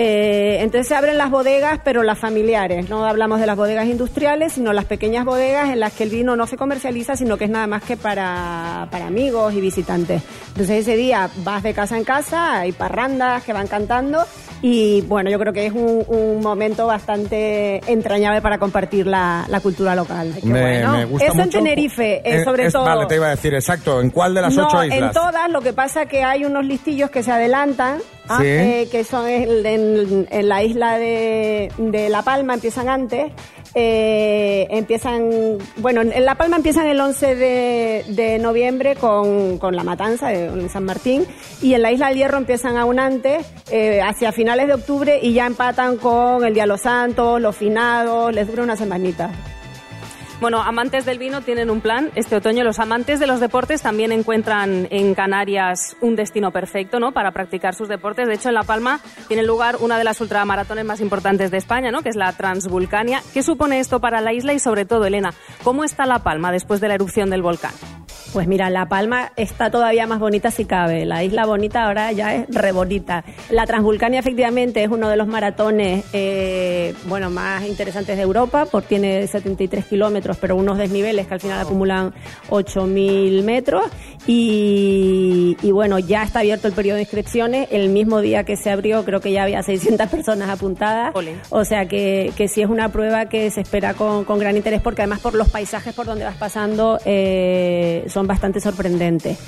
Eh, 0.00 0.58
entonces 0.60 0.86
se 0.86 0.94
abren 0.94 1.18
las 1.18 1.28
bodegas, 1.30 1.80
pero 1.84 2.04
las 2.04 2.18
familiares. 2.18 2.88
No 2.88 3.04
hablamos 3.04 3.40
de 3.40 3.46
las 3.46 3.56
bodegas 3.56 3.86
industriales, 3.86 4.52
sino 4.52 4.72
las 4.72 4.84
pequeñas 4.84 5.24
bodegas 5.24 5.70
en 5.70 5.80
las 5.80 5.92
que 5.92 6.04
el 6.04 6.10
vino 6.10 6.36
no 6.36 6.46
se 6.46 6.56
comercializa, 6.56 7.16
sino 7.16 7.36
que 7.36 7.44
es 7.46 7.50
nada 7.50 7.66
más 7.66 7.82
que 7.82 7.96
para, 7.96 8.86
para 8.92 9.06
amigos 9.08 9.52
y 9.54 9.60
visitantes. 9.60 10.22
Entonces 10.48 10.78
ese 10.86 10.96
día 10.96 11.28
vas 11.38 11.64
de 11.64 11.74
casa 11.74 11.96
en 11.96 12.04
casa, 12.04 12.60
hay 12.60 12.70
parrandas 12.72 13.42
que 13.42 13.52
van 13.52 13.66
cantando 13.66 14.24
y 14.62 15.00
bueno, 15.02 15.30
yo 15.30 15.38
creo 15.40 15.52
que 15.52 15.66
es 15.66 15.72
un, 15.72 16.04
un 16.08 16.40
momento 16.40 16.86
bastante 16.86 17.80
entrañable 17.90 18.40
para 18.40 18.58
compartir 18.58 19.06
la, 19.06 19.46
la 19.48 19.60
cultura 19.60 19.94
local. 19.96 20.32
Me, 20.44 20.86
me 20.86 21.04
gusta 21.06 21.26
Eso 21.26 21.40
en. 21.42 21.50
Tenerife, 21.50 22.16
eh, 22.18 22.22
Eh, 22.40 22.44
sobre 22.44 22.66
es- 22.66 22.72
todo. 22.72 22.84
Vale, 22.84 23.06
te 23.06 23.16
iba 23.16 23.26
a 23.26 23.30
decir, 23.30 23.52
exacto. 23.54 24.00
¿En 24.00 24.10
cuál 24.10 24.34
de 24.34 24.42
las 24.42 24.54
no, 24.54 24.66
ocho 24.66 24.82
en 24.82 24.92
islas? 24.92 25.12
todas, 25.12 25.50
lo 25.50 25.60
que 25.60 25.72
pasa 25.72 26.06
que 26.06 26.22
hay 26.22 26.44
unos 26.44 26.64
listillos 26.64 27.10
que 27.10 27.22
se 27.24 27.32
adelantan, 27.32 27.98
Sí. 28.36 28.44
eh, 28.46 28.88
que 28.90 29.04
son 29.04 29.26
en, 29.28 30.26
en 30.30 30.48
la 30.48 30.62
isla 30.62 30.98
de, 30.98 31.72
de 31.78 32.08
La 32.08 32.22
Palma, 32.22 32.54
empiezan 32.54 32.88
antes, 32.88 33.32
eh, 33.74 34.66
empiezan, 34.70 35.58
bueno, 35.76 36.02
en 36.02 36.24
La 36.24 36.34
Palma 36.36 36.56
empiezan 36.56 36.86
el 36.86 37.00
11 37.00 37.34
de, 37.34 38.04
de 38.08 38.38
noviembre 38.38 38.96
con, 38.96 39.58
con 39.58 39.76
la 39.76 39.84
matanza 39.84 40.28
de, 40.28 40.68
San 40.68 40.84
Martín, 40.84 41.26
y 41.62 41.74
en 41.74 41.82
la 41.82 41.92
isla 41.92 42.08
del 42.08 42.16
Hierro 42.18 42.38
empiezan 42.38 42.76
aún 42.76 42.98
antes, 42.98 43.46
eh, 43.70 44.00
hacia 44.02 44.32
finales 44.32 44.66
de 44.66 44.74
octubre, 44.74 45.18
y 45.22 45.32
ya 45.32 45.46
empatan 45.46 45.96
con 45.96 46.44
el 46.44 46.54
Día 46.54 46.64
de 46.64 46.68
los 46.68 46.82
Santos, 46.82 47.40
los 47.40 47.56
finados, 47.56 48.34
les 48.34 48.46
dura 48.46 48.62
una 48.62 48.76
semanita. 48.76 49.30
Bueno, 50.40 50.62
amantes 50.62 51.04
del 51.04 51.18
vino 51.18 51.40
tienen 51.40 51.68
un 51.68 51.80
plan 51.80 52.12
este 52.14 52.36
otoño. 52.36 52.62
Los 52.62 52.78
amantes 52.78 53.18
de 53.18 53.26
los 53.26 53.40
deportes 53.40 53.82
también 53.82 54.12
encuentran 54.12 54.86
en 54.90 55.14
Canarias 55.14 55.96
un 56.00 56.14
destino 56.14 56.52
perfecto, 56.52 57.00
¿no? 57.00 57.10
Para 57.10 57.32
practicar 57.32 57.74
sus 57.74 57.88
deportes. 57.88 58.28
De 58.28 58.34
hecho, 58.34 58.48
en 58.48 58.54
La 58.54 58.62
Palma 58.62 59.00
tiene 59.26 59.42
lugar 59.42 59.78
una 59.80 59.98
de 59.98 60.04
las 60.04 60.20
ultramaratones 60.20 60.84
más 60.84 61.00
importantes 61.00 61.50
de 61.50 61.56
España, 61.56 61.90
¿no? 61.90 62.02
Que 62.02 62.10
es 62.10 62.16
la 62.16 62.32
Transvulcania. 62.34 63.20
¿Qué 63.34 63.42
supone 63.42 63.80
esto 63.80 63.98
para 63.98 64.20
la 64.20 64.32
isla 64.32 64.52
y 64.52 64.60
sobre 64.60 64.84
todo, 64.84 65.06
Elena, 65.06 65.34
cómo 65.64 65.82
está 65.82 66.06
La 66.06 66.20
Palma 66.20 66.52
después 66.52 66.80
de 66.80 66.86
la 66.86 66.94
erupción 66.94 67.30
del 67.30 67.42
volcán? 67.42 67.72
Pues 68.32 68.46
mira, 68.46 68.68
La 68.68 68.86
Palma 68.88 69.32
está 69.36 69.70
todavía 69.70 70.06
más 70.06 70.18
bonita 70.18 70.50
si 70.50 70.66
cabe. 70.66 71.06
La 71.06 71.24
isla 71.24 71.46
bonita 71.46 71.84
ahora 71.84 72.12
ya 72.12 72.34
es 72.34 72.46
re 72.48 72.72
bonita. 72.72 73.24
La 73.48 73.66
Transvulcania 73.66 74.20
efectivamente 74.20 74.82
es 74.82 74.90
uno 74.90 75.08
de 75.08 75.16
los 75.16 75.26
maratones 75.26 76.04
eh, 76.12 76.94
bueno, 77.06 77.30
más 77.30 77.66
interesantes 77.66 78.16
de 78.16 78.22
Europa, 78.22 78.66
porque 78.70 78.88
tiene 78.88 79.26
73 79.26 79.86
kilómetros, 79.86 80.36
pero 80.38 80.56
unos 80.56 80.78
desniveles 80.78 81.26
que 81.26 81.34
al 81.34 81.40
final 81.40 81.60
acumulan 81.60 82.12
8.000 82.50 83.42
metros. 83.44 83.84
Y, 84.26 85.56
y 85.62 85.70
bueno, 85.72 85.98
ya 85.98 86.22
está 86.22 86.40
abierto 86.40 86.68
el 86.68 86.74
periodo 86.74 86.96
de 86.96 87.02
inscripciones. 87.02 87.68
El 87.70 87.88
mismo 87.88 88.20
día 88.20 88.44
que 88.44 88.56
se 88.56 88.70
abrió, 88.70 89.04
creo 89.04 89.20
que 89.20 89.32
ya 89.32 89.44
había 89.44 89.62
600 89.62 90.06
personas 90.10 90.50
apuntadas. 90.50 91.14
O 91.48 91.64
sea 91.64 91.86
que, 91.86 92.32
que 92.36 92.48
sí 92.48 92.60
es 92.60 92.68
una 92.68 92.90
prueba 92.90 93.26
que 93.26 93.50
se 93.50 93.62
espera 93.62 93.94
con, 93.94 94.24
con 94.24 94.38
gran 94.38 94.56
interés, 94.56 94.82
porque 94.82 95.02
además 95.02 95.20
por 95.20 95.34
los 95.34 95.48
paisajes 95.48 95.94
por 95.94 96.06
donde 96.06 96.24
vas 96.24 96.36
pasando 96.36 96.98
eh, 97.04 98.04
son 98.18 98.26
bastante 98.26 98.60
sorprendentes. 98.60 99.38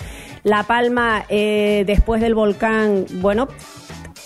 La 0.45 0.63
Palma, 0.63 1.25
eh, 1.29 1.83
después 1.89 2.21
del 2.21 2.37
volcán, 2.37 3.05
bueno, 3.15 3.49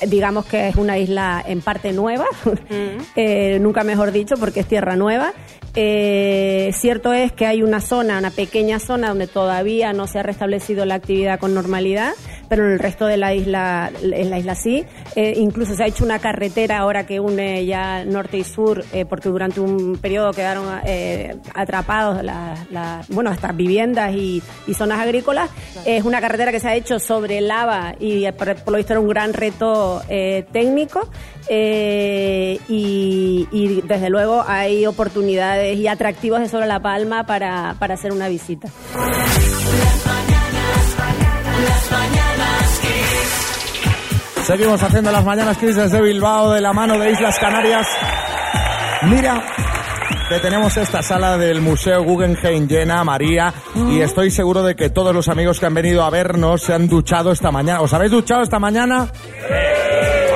digamos 0.07 0.45
que 0.45 0.69
es 0.69 0.77
una 0.77 0.99
isla 0.99 1.43
en 1.47 1.63
parte 1.63 1.95
nueva, 1.95 2.27
eh, 3.17 3.59
nunca 3.63 3.85
mejor 3.85 4.13
dicho, 4.13 4.35
porque 4.37 4.61
es 4.61 4.67
tierra 4.67 4.97
nueva. 4.97 5.33
Eh, 5.75 6.73
cierto 6.75 7.15
es 7.15 7.33
que 7.33 7.47
hay 7.47 7.63
una 7.63 7.81
zona, 7.81 8.19
una 8.19 8.31
pequeña 8.31 8.81
zona 8.81 9.09
donde 9.09 9.29
todavía 9.29 9.95
no 9.95 10.07
se 10.07 10.19
ha 10.19 10.23
restablecido 10.23 10.85
la 10.85 10.97
actividad 10.97 11.39
con 11.41 11.55
normalidad, 11.55 12.13
pero 12.55 12.69
en 12.69 12.75
el 12.75 12.79
resto 12.79 13.07
de 13.07 13.17
la 13.17 13.35
isla, 13.35 13.91
en 14.01 14.31
la 14.31 14.39
isla 14.39 14.55
sí. 14.55 14.85
Eh, 15.17 15.35
incluso 15.39 15.75
se 15.75 15.83
ha 15.83 15.87
hecho 15.89 16.05
una 16.05 16.21
carretera 16.21 16.79
ahora 16.79 17.05
que 17.05 17.19
une 17.19 17.67
ya 17.67 18.05
norte 18.05 18.39
y 18.39 18.45
sur, 18.45 18.85
eh, 18.93 19.05
porque 19.05 19.29
durante 19.29 19.59
un 19.59 19.99
periodo 20.01 20.33
quedaron 20.33 20.65
eh, 20.87 21.35
atrapados 21.53 22.23
las, 22.23 23.09
bueno, 23.09 23.31
hasta 23.31 23.51
viviendas 23.51 24.15
y, 24.15 24.41
y 24.69 24.75
zonas 24.75 25.01
agrícolas. 25.01 25.51
Es 25.85 26.05
una 26.05 26.21
carretera 26.21 26.53
que 26.53 26.61
se 26.61 26.69
ha 26.69 26.77
hecho 26.77 27.01
sobre 27.01 27.41
lava 27.41 27.97
y 27.99 28.31
por, 28.31 28.55
por 28.55 28.71
lo 28.71 28.77
visto 28.79 28.93
era 28.93 29.01
un 29.01 29.09
gran 29.09 29.33
reto 29.33 30.01
técnico. 30.53 31.09
Eh, 31.49 32.61
y, 32.69 33.49
y 33.51 33.83
desde 33.83 34.11
luego 34.11 34.45
hay 34.47 34.87
oportunidades 34.87 35.77
y 35.77 35.89
atractivos 35.89 36.39
de 36.39 36.49
sobre 36.49 36.67
La 36.67 36.81
Palma 36.81 37.27
para, 37.27 37.75
para 37.81 37.95
hacer 37.95 38.13
una 38.13 38.29
visita. 38.29 38.69
Seguimos 44.47 44.83
haciendo 44.83 45.11
las 45.11 45.25
mañanas 45.25 45.57
Kiss 45.57 45.75
desde 45.77 46.01
Bilbao 46.03 46.53
de 46.53 46.61
la 46.61 46.73
mano 46.73 46.99
de 46.99 47.11
Islas 47.11 47.39
Canarias. 47.39 47.87
Mira 49.03 49.43
que 50.29 50.39
tenemos 50.41 50.77
esta 50.77 51.03
sala 51.03 51.37
del 51.39 51.61
Museo 51.61 52.03
Guggenheim 52.03 52.67
llena, 52.69 53.03
María, 53.05 53.53
y 53.91 54.01
estoy 54.01 54.31
seguro 54.31 54.63
de 54.63 54.75
que 54.77 54.91
todos 54.91 55.15
los 55.15 55.29
amigos 55.29 55.61
que 55.61 55.67
han 55.67 55.75
venido 55.75 56.03
a 56.03 56.11
vernos 56.11 56.63
se 56.63 56.75
han 56.75 56.89
duchado 56.89 57.33
esta 57.33 57.51
mañana. 57.51 57.81
¿Os 57.81 57.93
habéis 57.95 58.11
duchado 58.11 58.43
esta 58.43 58.59
mañana? 58.59 59.09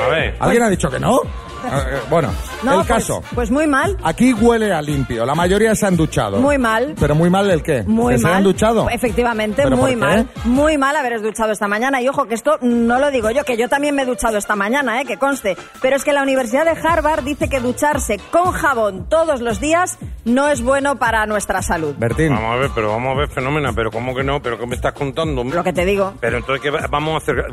A 0.05 0.09
ver. 0.09 0.35
¿Alguien 0.39 0.63
ha 0.63 0.69
dicho 0.69 0.89
que 0.89 0.99
no? 0.99 1.21
Eh, 1.21 2.01
Bueno, 2.09 2.29
No, 2.63 2.71
el 2.71 2.77
pues- 2.77 2.87
caso. 2.87 3.23
Pues, 3.33 3.51
muy 3.51 3.67
mal. 3.67 3.97
Aquí 4.03 4.33
huele 4.33 4.73
a 4.73 4.81
limpio. 4.81 5.25
La 5.25 5.35
mayoría 5.35 5.73
se 5.75 5.85
han 5.85 5.95
duchado. 5.97 6.37
Muy 6.39 6.57
mal. 6.57 6.95
¿Pero 6.99 7.15
muy 7.15 7.29
mal 7.29 7.49
el 7.49 7.63
qué? 7.63 7.83
Muy 7.83 8.15
¿Que 8.15 8.21
mal. 8.21 8.31
se 8.31 8.37
han 8.37 8.43
duchado? 8.43 8.89
Efectivamente, 8.89 9.63
¿Pero 9.63 9.77
muy 9.77 9.95
mal. 9.95 10.27
Muy 10.45 10.77
mal 10.77 10.95
haberos 10.95 11.21
duchado 11.21 11.51
esta 11.51 11.67
mañana. 11.67 12.01
Y 12.01 12.07
ojo, 12.09 12.25
que 12.25 12.35
esto 12.35 12.57
no 12.61 12.99
lo 12.99 13.11
digo 13.11 13.31
yo, 13.31 13.43
que 13.45 13.57
yo 13.57 13.69
también 13.69 13.95
me 13.95 14.01
he 14.01 14.05
duchado 14.05 14.37
esta 14.37 14.55
mañana, 14.55 15.01
¿eh? 15.01 15.05
que 15.05 15.17
conste. 15.17 15.55
Pero 15.81 15.95
es 15.95 16.03
que 16.03 16.13
la 16.13 16.21
Universidad 16.23 16.65
de 16.65 16.71
Harvard 16.87 17.23
dice 17.23 17.47
que 17.49 17.59
ducharse 17.59 18.19
con 18.31 18.51
jabón 18.51 19.07
todos 19.09 19.41
los 19.41 19.59
días 19.59 19.97
no 20.25 20.49
es 20.49 20.61
bueno 20.61 20.97
para 20.97 21.25
nuestra 21.25 21.61
salud. 21.61 21.95
Bertín. 21.97 22.33
Vamos 22.35 22.53
a 22.53 22.57
ver, 22.57 22.71
pero 22.75 22.89
vamos 22.89 23.15
a 23.15 23.19
ver, 23.19 23.29
fenómena, 23.29 23.71
pero 23.73 23.89
¿cómo 23.91 24.13
que 24.13 24.23
no? 24.23 24.41
¿Pero 24.41 24.57
qué 24.59 24.65
me 24.67 24.75
estás 24.75 24.93
contando? 24.93 25.43
Lo 25.43 25.63
que 25.63 25.73
te 25.73 25.85
digo. 25.85 26.13
Pero 26.19 26.37
entonces, 26.37 26.61
¿qué 26.61 26.69
va- 26.69 26.87
vamos 26.89 27.15
a 27.15 27.17
hacer? 27.17 27.45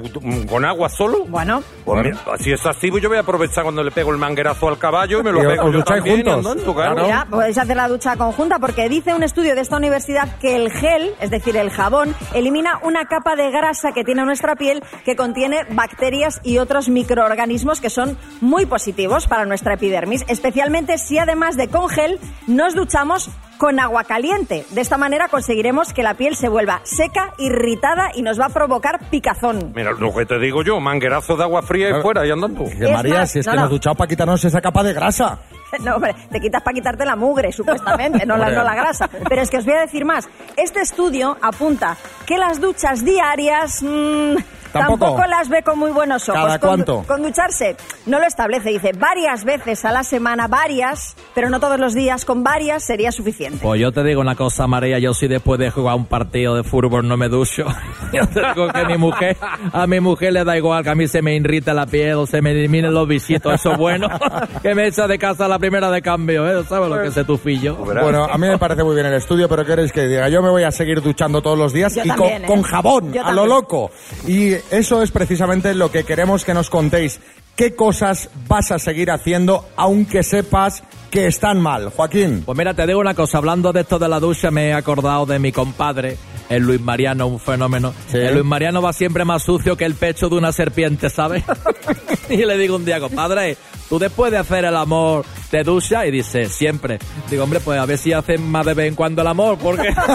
¿Con 0.49 0.65
agua 0.65 0.89
solo? 0.89 1.25
Bueno. 1.29 1.63
Pues 1.85 2.05
mira, 2.05 2.19
si 2.41 2.53
es 2.53 2.65
así, 2.67 2.91
pues 2.91 3.03
yo 3.03 3.09
voy 3.09 3.19
a 3.19 3.21
aprovechar 3.21 3.63
cuando 3.63 3.83
le 3.85 3.91
pego 3.93 4.11
el 4.13 4.19
manguerazo 4.19 4.69
al 4.69 4.79
caballo 4.79 4.96
y 5.05 5.23
me 5.23 5.33
lo 5.33 5.43
Y 5.43 5.47
pego 5.47 5.65
os 5.67 5.73
yo 5.73 5.79
ducháis 5.79 6.05
también 6.05 6.25
juntos. 6.25 6.75
claro. 6.75 7.03
Mira, 7.05 7.27
podéis 7.29 7.59
hacer 7.59 7.77
la 7.77 7.89
ducha 7.89 8.17
conjunta 8.17 8.59
porque 8.59 8.89
dice 8.89 9.15
un 9.15 9.23
estudio 9.23 9.55
de 9.55 9.61
esta 9.61 9.77
universidad 9.77 10.39
que 10.39 10.57
el 10.57 10.71
gel, 10.71 11.15
es 11.21 11.31
decir, 11.31 11.57
el 11.57 11.71
jabón, 11.71 12.15
elimina 12.35 12.79
una 12.83 13.05
capa 13.07 13.37
de 13.37 13.51
grasa 13.51 13.93
que 13.93 14.05
tiene 14.05 14.25
nuestra 14.25 14.57
piel 14.57 14.83
que 15.05 15.17
contiene 15.17 15.65
bacterias 15.71 16.41
y 16.43 16.59
otros 16.59 16.89
microorganismos 16.89 17.81
que 17.81 17.91
son 17.91 18.17
muy 18.41 18.67
positivos 18.67 19.27
para 19.27 19.45
nuestra 19.45 19.75
epidermis, 19.75 20.25
especialmente 20.29 20.99
si 20.99 21.19
además 21.19 21.57
de 21.57 21.69
con 21.69 21.89
gel 21.89 22.19
nos 22.47 22.75
duchamos 22.75 23.31
con 23.59 23.81
agua 23.81 24.05
caliente. 24.05 24.65
De 24.71 24.81
esta 24.81 24.97
manera 24.99 25.29
conseguiremos 25.29 25.93
que 25.93 26.03
la 26.03 26.15
piel 26.15 26.37
se 26.37 26.49
vuelva 26.49 26.81
seca, 26.85 27.33
irritada 27.39 28.11
y 28.15 28.23
nos 28.23 28.41
va 28.41 28.47
a 28.47 28.51
provocar 28.51 29.01
picazón. 29.11 29.73
Mira, 29.75 29.93
lo 29.93 30.15
que 30.15 30.27
te 30.27 30.39
digo 30.39 30.63
yo, 30.63 30.81
manguerazo 30.81 31.37
de 31.37 31.43
agua 31.45 31.63
fría 31.63 31.91
y 31.91 32.03
fuera 32.03 32.27
y 32.27 32.31
andando. 32.31 32.65
Que 32.65 32.85
Es 32.85 32.91
María, 32.91 33.15
más, 33.21 33.31
si 33.31 33.39
es 33.41 33.47
no, 33.47 33.53
que 33.53 33.57
no. 33.57 33.63
nos 33.63 33.71
duchamos 33.71 33.97
para 33.99 34.09
quitarnos 34.09 34.45
esa 34.45 34.61
capa 34.61 34.83
de 34.83 34.93
grasa. 34.93 35.39
No, 35.81 35.97
hombre, 35.97 36.15
te 36.31 36.41
quitas 36.41 36.63
para 36.63 36.75
quitarte 36.75 37.05
la 37.05 37.17
mugre, 37.17 37.51
supuestamente, 37.53 38.25
no 38.25 38.37
la, 38.37 38.51
no 38.51 38.63
la 38.63 38.75
grasa. 38.75 39.11
Pero 39.29 39.43
es 39.43 39.51
que 39.51 39.59
os 39.59 39.65
voy 39.67 39.75
a 39.75 39.81
decir 39.81 40.05
más. 40.05 40.27
Este 40.57 40.81
estudio 40.81 41.37
apunta 41.43 41.97
que 42.25 42.39
las 42.39 42.61
duchas 42.61 43.05
diarias 43.05 43.83
mm, 43.83 44.37
Tampoco. 44.79 45.05
tampoco. 45.07 45.27
las 45.29 45.49
ve 45.49 45.63
con 45.63 45.79
muy 45.79 45.91
buenos 45.91 46.29
ojos. 46.29 46.41
¿Cada 46.43 46.59
Con- 46.59 46.69
cuánto? 46.69 47.05
Con, 47.07 47.23
ducharse 47.23 47.77
no 48.07 48.19
lo 48.21 48.27
establece, 48.27 48.71
dice 48.71 48.93
varias 48.93 49.45
veces 49.45 49.85
a 49.85 49.93
la 49.93 50.05
semana, 50.05 50.47
varias, 50.49 51.17
pero 51.35 51.51
no 51.51 51.61
todos 51.61 51.79
los 51.79 51.95
días, 51.95 52.25
con 52.25 52.43
varias 52.45 52.85
sería 52.85 53.11
suficiente. 53.13 53.59
Pues 53.63 53.81
yo 53.81 53.93
te 53.93 54.03
digo 54.05 54.21
una 54.21 54.35
cosa, 54.37 54.67
María, 54.67 54.99
yo 54.99 55.15
si 55.15 55.27
después 55.29 55.59
de 55.59 55.71
jugar 55.71 55.97
un 55.97 56.07
partido 56.07 56.55
de 56.55 56.63
fútbol 56.65 57.07
no 57.07 57.17
me 57.17 57.29
ducho, 57.29 57.65
yo 58.13 58.27
te 58.29 58.41
digo 58.41 58.69
que 58.73 58.85
mi 58.87 58.97
mujer, 58.97 59.37
a 59.73 59.87
mi 59.87 60.01
mujer 60.01 60.33
le 60.33 60.45
da 60.45 60.57
igual 60.57 60.83
que 60.85 60.91
a 60.91 60.95
mí 60.95 61.09
se 61.09 61.23
me 61.23 61.35
irrita 61.35 61.75
la 61.75 61.87
piel 61.87 62.15
o 62.15 62.27
se 62.27 62.41
me 62.43 62.51
eliminen 62.53 62.93
los 62.95 63.07
visitos, 63.09 63.53
eso 63.55 63.73
es 63.73 63.79
bueno, 63.79 64.09
que 64.63 64.75
me 64.75 64.87
echa 64.87 65.07
de 65.07 65.19
casa 65.19 65.49
la 65.49 65.59
primera 65.59 65.91
de 65.91 66.03
cambio, 66.03 66.47
¿eh? 66.49 66.65
¿sabes 66.69 66.89
lo 66.89 66.97
que 66.97 67.09
es 67.09 67.11
ese 67.17 67.25
tufillo? 67.25 67.77
Bueno, 67.77 68.25
a 68.25 68.37
mí 68.39 68.47
me 68.49 68.59
parece 68.59 68.83
muy 68.85 68.95
bien 68.95 69.07
el 69.07 69.15
estudio, 69.15 69.49
pero 69.49 69.65
¿qué 69.65 69.71
queréis 69.73 69.93
que 69.93 70.07
diga? 70.07 70.29
Yo 70.29 70.43
me 70.43 70.49
voy 70.51 70.63
a 70.63 70.71
seguir 70.71 71.03
duchando 71.03 71.43
todos 71.43 71.59
los 71.59 71.73
días 71.73 71.95
Yo 71.95 72.03
y 72.05 72.09
también, 72.09 72.33
con, 72.35 72.45
¿eh? 72.45 72.47
con 72.47 72.63
jabón, 72.63 73.13
Yo 73.13 73.21
a 73.25 73.31
lo 73.33 73.43
también. 73.43 73.49
loco. 73.49 73.91
Y 74.27 74.53
eso 74.71 75.03
es 75.03 75.11
precisamente 75.11 75.75
lo 75.75 75.91
que 75.91 76.05
queremos 76.05 76.45
que 76.45 76.55
nos 76.55 76.71
contéis. 76.71 77.21
¿Qué 77.55 77.75
cosas 77.75 78.29
vas 78.49 78.71
a 78.71 78.79
seguir 78.79 79.11
haciendo 79.11 79.67
aunque 79.77 80.23
sepas 80.23 80.83
que 81.11 81.27
están 81.27 81.61
mal? 81.61 81.91
Joaquín. 81.91 82.43
Pues 82.45 82.59
mira, 82.59 82.75
te 82.75 82.87
digo 82.87 83.01
una 83.01 83.15
cosa, 83.15 83.39
hablando 83.39 83.73
de 83.73 83.81
esto 83.81 83.99
de 83.99 84.09
la 84.09 84.21
ducha, 84.21 84.51
me 84.51 84.69
he 84.69 84.73
acordado 84.75 85.25
de 85.25 85.39
mi 85.39 85.53
compadre, 85.53 86.19
el 86.49 86.63
Luis 86.63 86.81
Mariano, 86.81 87.27
un 87.27 87.41
fenómeno. 87.41 87.93
El 88.13 88.35
Luis 88.35 88.45
Mariano 88.45 88.83
va 88.83 88.93
siempre 88.93 89.25
más 89.25 89.43
sucio 89.43 89.77
que 89.77 89.85
el 89.85 89.95
pecho 89.95 90.29
de 90.29 90.37
una 90.37 90.53
serpiente, 90.53 91.11
¿sabes? 91.11 91.45
y 92.29 92.39
le 92.39 92.57
digo 92.59 92.77
un 92.77 92.85
día, 92.85 93.01
compadre, 93.01 93.57
tú 93.89 93.99
después 93.99 94.31
de 94.33 94.39
hacer 94.39 94.65
el 94.65 94.77
amor 94.77 95.25
te 95.51 95.63
duchas 95.63 96.07
y 96.07 96.11
dice, 96.11 96.47
siempre. 96.47 96.99
Digo, 97.31 97.45
hombre, 97.45 97.61
pues 97.61 97.79
a 97.79 97.87
ver 97.87 97.99
si 97.99 98.13
hacen 98.13 98.45
más 98.49 98.67
de 98.67 98.75
vez 98.75 98.89
en 98.89 98.95
cuando 98.95 99.23
el 99.23 99.29
amor, 99.29 99.59
porque... 99.59 99.89
Las 99.89 99.97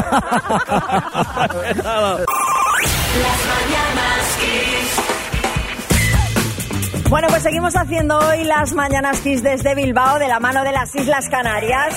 mañanas 3.48 4.38
Kiss. 4.39 5.02
Bueno, 7.10 7.28
pues 7.30 7.44
seguimos 7.44 7.76
haciendo 7.76 8.17
hoy 8.17 8.46
las 8.46 8.72
Mañanas 8.72 9.20
Kiss 9.20 9.44
desde 9.44 9.76
Bilbao 9.76 10.17
de 10.17 10.30
la 10.30 10.39
mano 10.39 10.63
de 10.63 10.72
las 10.72 10.96
Islas 10.96 11.28
Canarias. 11.30 11.94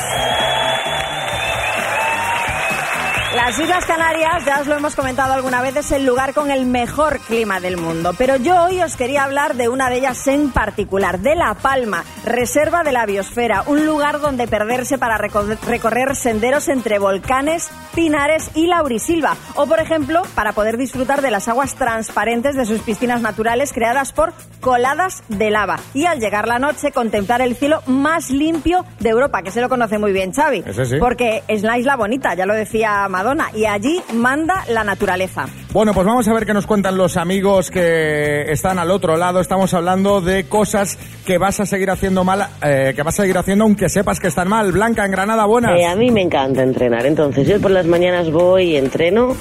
Las 3.35 3.59
Islas 3.59 3.85
Canarias, 3.85 4.45
ya 4.47 4.61
os 4.61 4.67
lo 4.69 4.77
hemos 4.77 4.95
comentado 4.95 5.33
alguna 5.33 5.61
vez, 5.61 5.75
es 5.77 5.91
el 5.91 6.07
lugar 6.07 6.35
con 6.35 6.51
el 6.53 6.67
mejor 6.67 7.19
clima 7.21 7.59
del 7.59 7.77
mundo. 7.77 8.13
Pero 8.17 8.37
yo 8.37 8.63
hoy 8.65 8.81
os 8.81 8.97
quería 8.97 9.25
hablar 9.25 9.55
de 9.57 9.69
una 9.69 9.91
de 9.91 9.97
ellas 9.97 10.27
en 10.29 10.51
particular, 10.53 11.19
de 11.19 11.35
La 11.35 11.55
Palma, 11.55 12.05
reserva 12.25 12.85
de 12.85 12.93
la 12.93 13.07
biosfera, 13.07 13.65
un 13.67 13.85
lugar 13.87 14.21
donde 14.21 14.47
perderse 14.47 14.99
para 14.99 15.19
reco- 15.19 15.59
recorrer 15.67 16.15
senderos 16.15 16.69
entre 16.69 17.01
volcanes, 17.01 17.69
pinares 17.95 18.51
y 18.55 18.69
laurisilva. 18.69 19.37
O, 19.57 19.67
por 19.67 19.81
ejemplo, 19.81 20.23
para 20.37 20.53
poder 20.53 20.77
disfrutar 20.77 21.21
de 21.21 21.33
las 21.33 21.49
aguas 21.49 21.75
transparentes 21.75 22.55
de 22.55 22.65
sus 22.65 22.81
piscinas 22.81 23.21
naturales 23.21 23.73
creadas 23.73 24.13
por 24.13 24.33
coladas 24.61 25.25
de 25.29 25.51
lava. 25.51 25.81
Y 25.93 26.07
al 26.07 26.21
llegar 26.21 26.47
la 26.47 26.61
noche, 26.61 26.93
contemplar 26.93 27.43
el 27.43 27.57
cielo 27.57 27.83
más 27.87 28.31
limpio 28.31 28.87
de 29.01 29.11
Europa, 29.11 29.43
que 29.43 29.51
se 29.51 29.61
lo 29.61 29.69
conoce 29.69 29.99
muy 29.99 30.13
bien 30.13 30.33
Xavi. 30.33 30.63
Ese 30.65 30.87
sí. 30.87 30.97
Porque 30.99 31.43
es 31.49 31.63
la 31.63 31.77
isla 31.79 31.97
bonita, 31.97 32.35
ya 32.35 32.47
lo 32.47 32.55
decía 32.55 33.07
Madonna, 33.25 33.49
y 33.55 33.65
allí 33.65 34.03
manda 34.13 34.65
la 34.69 34.85
naturaleza. 34.85 35.47
Bueno, 35.73 35.95
pues 35.95 36.07
vamos 36.07 36.29
a 36.29 36.35
ver 36.35 36.45
qué 36.45 36.53
nos 36.53 36.67
cuentan 36.67 36.99
los 36.99 37.17
amigos 37.17 37.71
que 37.71 38.53
están 38.53 38.79
al 38.79 38.91
otro 38.91 39.17
lado. 39.17 39.41
Estamos 39.41 39.73
hablando 39.73 40.21
de 40.21 40.47
cosas 40.47 40.99
que 41.25 41.39
vas 41.39 41.59
a 41.59 41.65
seguir 41.65 41.91
haciendo 41.91 42.23
mal, 42.23 42.47
eh, 42.63 42.93
que 42.95 43.03
vas 43.03 43.19
a 43.19 43.23
seguir 43.23 43.39
haciendo 43.39 43.65
aunque 43.65 43.89
sepas 43.89 44.21
que 44.21 44.29
están 44.29 44.49
mal. 44.49 44.73
Blanca, 44.73 45.07
en 45.07 45.11
Granada, 45.11 45.47
buenas. 45.47 45.73
Eh, 45.81 45.87
a 45.87 45.97
mí 45.97 46.11
me 46.11 46.21
encanta 46.21 46.63
entrenar, 46.63 47.07
entonces 47.07 47.49
yo 47.49 47.59
por 47.63 47.71
las 47.71 47.87
mañanas 47.87 48.31
voy 48.31 48.73
y 48.73 48.77
entreno, 48.77 49.35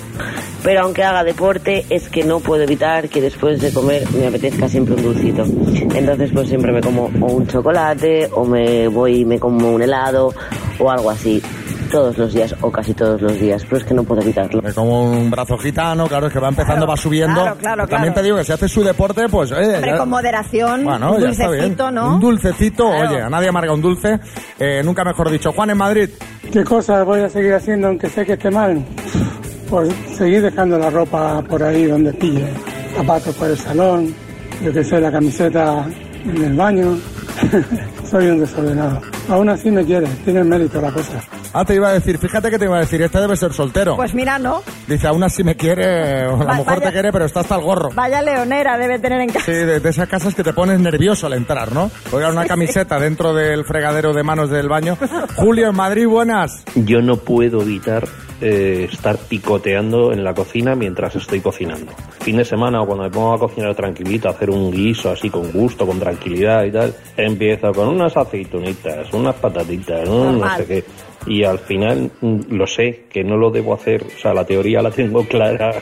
pero 0.63 0.83
aunque 0.83 1.03
haga 1.03 1.25
deporte 1.25 1.85
es 1.89 2.07
que 2.07 2.23
no 2.23 2.39
puedo 2.39 2.63
evitar 2.63 3.09
que 3.09 3.19
después 3.19 3.59
de 3.59 3.73
comer 3.73 4.09
me 4.17 4.27
apetezca 4.27 4.69
siempre 4.69 4.95
un 4.95 5.03
dulcito. 5.03 5.43
Entonces 5.93 6.31
pues 6.33 6.47
siempre 6.47 6.71
me 6.71 6.79
como 6.79 7.11
o 7.19 7.33
un 7.33 7.47
chocolate 7.47 8.29
o 8.31 8.45
me 8.45 8.87
voy 8.87 9.19
y 9.19 9.25
me 9.25 9.39
como 9.39 9.73
un 9.73 9.81
helado 9.81 10.33
o 10.79 10.89
algo 10.89 11.09
así. 11.09 11.43
Todos 11.93 12.17
los 12.17 12.33
días 12.33 12.55
o 12.61 12.71
casi 12.71 12.93
todos 12.93 13.21
los 13.21 13.39
días, 13.39 13.63
pero 13.65 13.77
es 13.77 13.83
que 13.83 13.93
no 13.93 14.03
puedo 14.03 14.21
evitarlo. 14.21 14.61
Como 14.73 15.11
un 15.11 15.29
brazo 15.29 15.57
gitano, 15.57 16.07
claro, 16.07 16.27
es 16.27 16.33
que 16.33 16.39
va 16.39 16.49
empezando, 16.49 16.87
va 16.87 16.97
subiendo. 16.97 17.39
claro, 17.41 17.55
claro, 17.57 17.87
También 17.87 18.13
claro. 18.13 18.15
te 18.15 18.23
digo 18.23 18.37
que 18.37 18.43
si 18.43 18.51
haces 18.51 18.71
su 18.71 18.83
deporte, 18.83 19.29
pues... 19.29 19.51
eh, 19.51 19.75
Hombre, 19.75 19.91
ya- 19.91 19.97
con 19.97 20.09
moderación, 20.09 20.83
Bueno, 20.83 21.13
un 21.13 21.21
ya 21.21 21.29
está 21.29 21.43
bien. 21.49 21.59
dulcecito, 21.59 21.91
¿no? 21.91 22.13
Un 22.15 22.19
dulcecito, 22.19 22.89
Claro. 22.89 23.09
oye, 23.11 23.21
a 23.21 23.29
nadie 23.29 23.47
amarga 23.49 23.73
un 23.73 23.81
dulce. 23.81 24.19
Eh, 24.59 24.81
nunca 24.83 25.03
mejor 25.03 25.29
dicho. 25.29 25.51
Juan 25.53 25.69
en 25.69 25.77
Madrid. 25.77 26.09
¿Qué 26.51 26.63
cosas 26.63 27.05
voy 27.05 27.21
a 27.21 27.29
seguir 27.29 27.53
haciendo 27.53 27.87
aunque 27.89 28.09
sé 28.09 28.25
que 28.25 28.33
esté 28.33 28.49
mal? 28.49 28.83
Pues 29.69 29.93
seguir 30.17 30.41
dejando 30.41 30.77
la 30.79 30.89
ropa 30.89 31.41
por 31.43 31.61
ahí 31.63 31.85
donde 31.85 32.11
pille. 32.13 32.47
Zapatos 32.95 33.35
por 33.35 33.49
el 33.49 33.57
salón, 33.57 34.13
yo 34.63 34.73
que 34.73 34.83
sé, 34.83 34.99
la 34.99 35.11
camiseta 35.11 35.85
en 36.25 36.43
el 36.43 36.53
baño. 36.53 36.97
Soy 38.09 38.27
un 38.27 38.39
desordenado. 38.39 38.99
Aún 39.29 39.49
así 39.49 39.69
me 39.71 39.83
quiere, 39.85 40.07
tiene 40.25 40.43
mérito 40.43 40.81
la 40.81 40.91
cosa. 40.91 41.19
Ah, 41.53 41.63
te 41.65 41.75
iba 41.75 41.89
a 41.89 41.93
decir, 41.93 42.17
fíjate 42.17 42.49
que 42.49 42.57
te 42.57 42.65
iba 42.65 42.77
a 42.77 42.79
decir, 42.79 43.01
este 43.01 43.19
debe 43.19 43.35
ser 43.37 43.53
soltero. 43.53 43.95
Pues 43.95 44.13
mira, 44.15 44.39
¿no? 44.39 44.63
Dice, 44.87 45.07
aún 45.07 45.21
así 45.23 45.43
me 45.43 45.55
quiere, 45.55 46.25
o 46.25 46.33
a 46.35 46.37
lo 46.37 46.45
mejor 46.47 46.65
vaya- 46.65 46.81
te 46.87 46.91
quiere, 46.91 47.11
pero 47.11 47.25
está 47.25 47.41
hasta 47.41 47.55
el 47.55 47.61
gorro. 47.61 47.89
Vaya 47.93 48.21
leonera 48.23 48.77
debe 48.77 48.97
tener 48.99 49.21
en 49.21 49.27
casa. 49.29 49.45
Sí, 49.45 49.51
de, 49.51 49.79
de 49.79 49.89
esas 49.89 50.07
casas 50.09 50.33
que 50.33 50.43
te 50.43 50.51
pones 50.53 50.79
nervioso 50.79 51.27
al 51.27 51.33
entrar, 51.33 51.71
¿no? 51.71 51.91
Oiga, 52.11 52.29
una 52.29 52.45
camiseta 52.45 52.99
dentro 52.99 53.33
del 53.33 53.65
fregadero 53.65 54.13
de 54.13 54.23
manos 54.23 54.49
del 54.49 54.67
baño. 54.67 54.97
Julio, 55.35 55.69
en 55.69 55.75
Madrid, 55.75 56.07
buenas. 56.07 56.63
Yo 56.75 57.01
no 57.01 57.17
puedo 57.17 57.61
evitar 57.61 58.07
eh, 58.41 58.89
estar 58.91 59.17
picoteando 59.17 60.11
en 60.11 60.23
la 60.23 60.33
cocina 60.33 60.75
mientras 60.75 61.15
estoy 61.15 61.39
cocinando. 61.39 61.91
Fin 62.21 62.37
de 62.37 62.45
semana 62.45 62.81
o 62.81 62.85
cuando 62.87 63.03
me 63.03 63.09
pongo 63.11 63.33
a 63.33 63.39
cocinar 63.39 63.75
tranquilito, 63.75 64.27
a 64.27 64.31
hacer 64.31 64.49
un 64.49 64.71
guiso 64.71 65.11
así 65.11 65.29
con 65.29 65.51
gusto, 65.51 65.85
con 65.85 65.99
tranquilidad 65.99 66.63
y 66.65 66.71
tal, 66.71 66.93
empiezo 67.15 67.71
con 67.73 67.89
unas 67.89 68.17
aceitunitas, 68.17 69.13
unas 69.13 69.35
patatitas, 69.35 70.09
un 70.09 70.39
no 70.39 70.57
sé 70.57 70.65
qué. 70.65 70.83
Y 71.25 71.43
al 71.43 71.59
final 71.59 72.11
mm, 72.21 72.39
lo 72.49 72.67
sé, 72.67 73.05
que 73.09 73.23
no 73.23 73.37
lo 73.37 73.49
debo 73.51 73.73
hacer, 73.73 74.03
o 74.03 74.19
sea, 74.21 74.33
la 74.33 74.45
teoría 74.45 74.81
la 74.81 74.91
tengo 74.91 75.23
clara, 75.27 75.73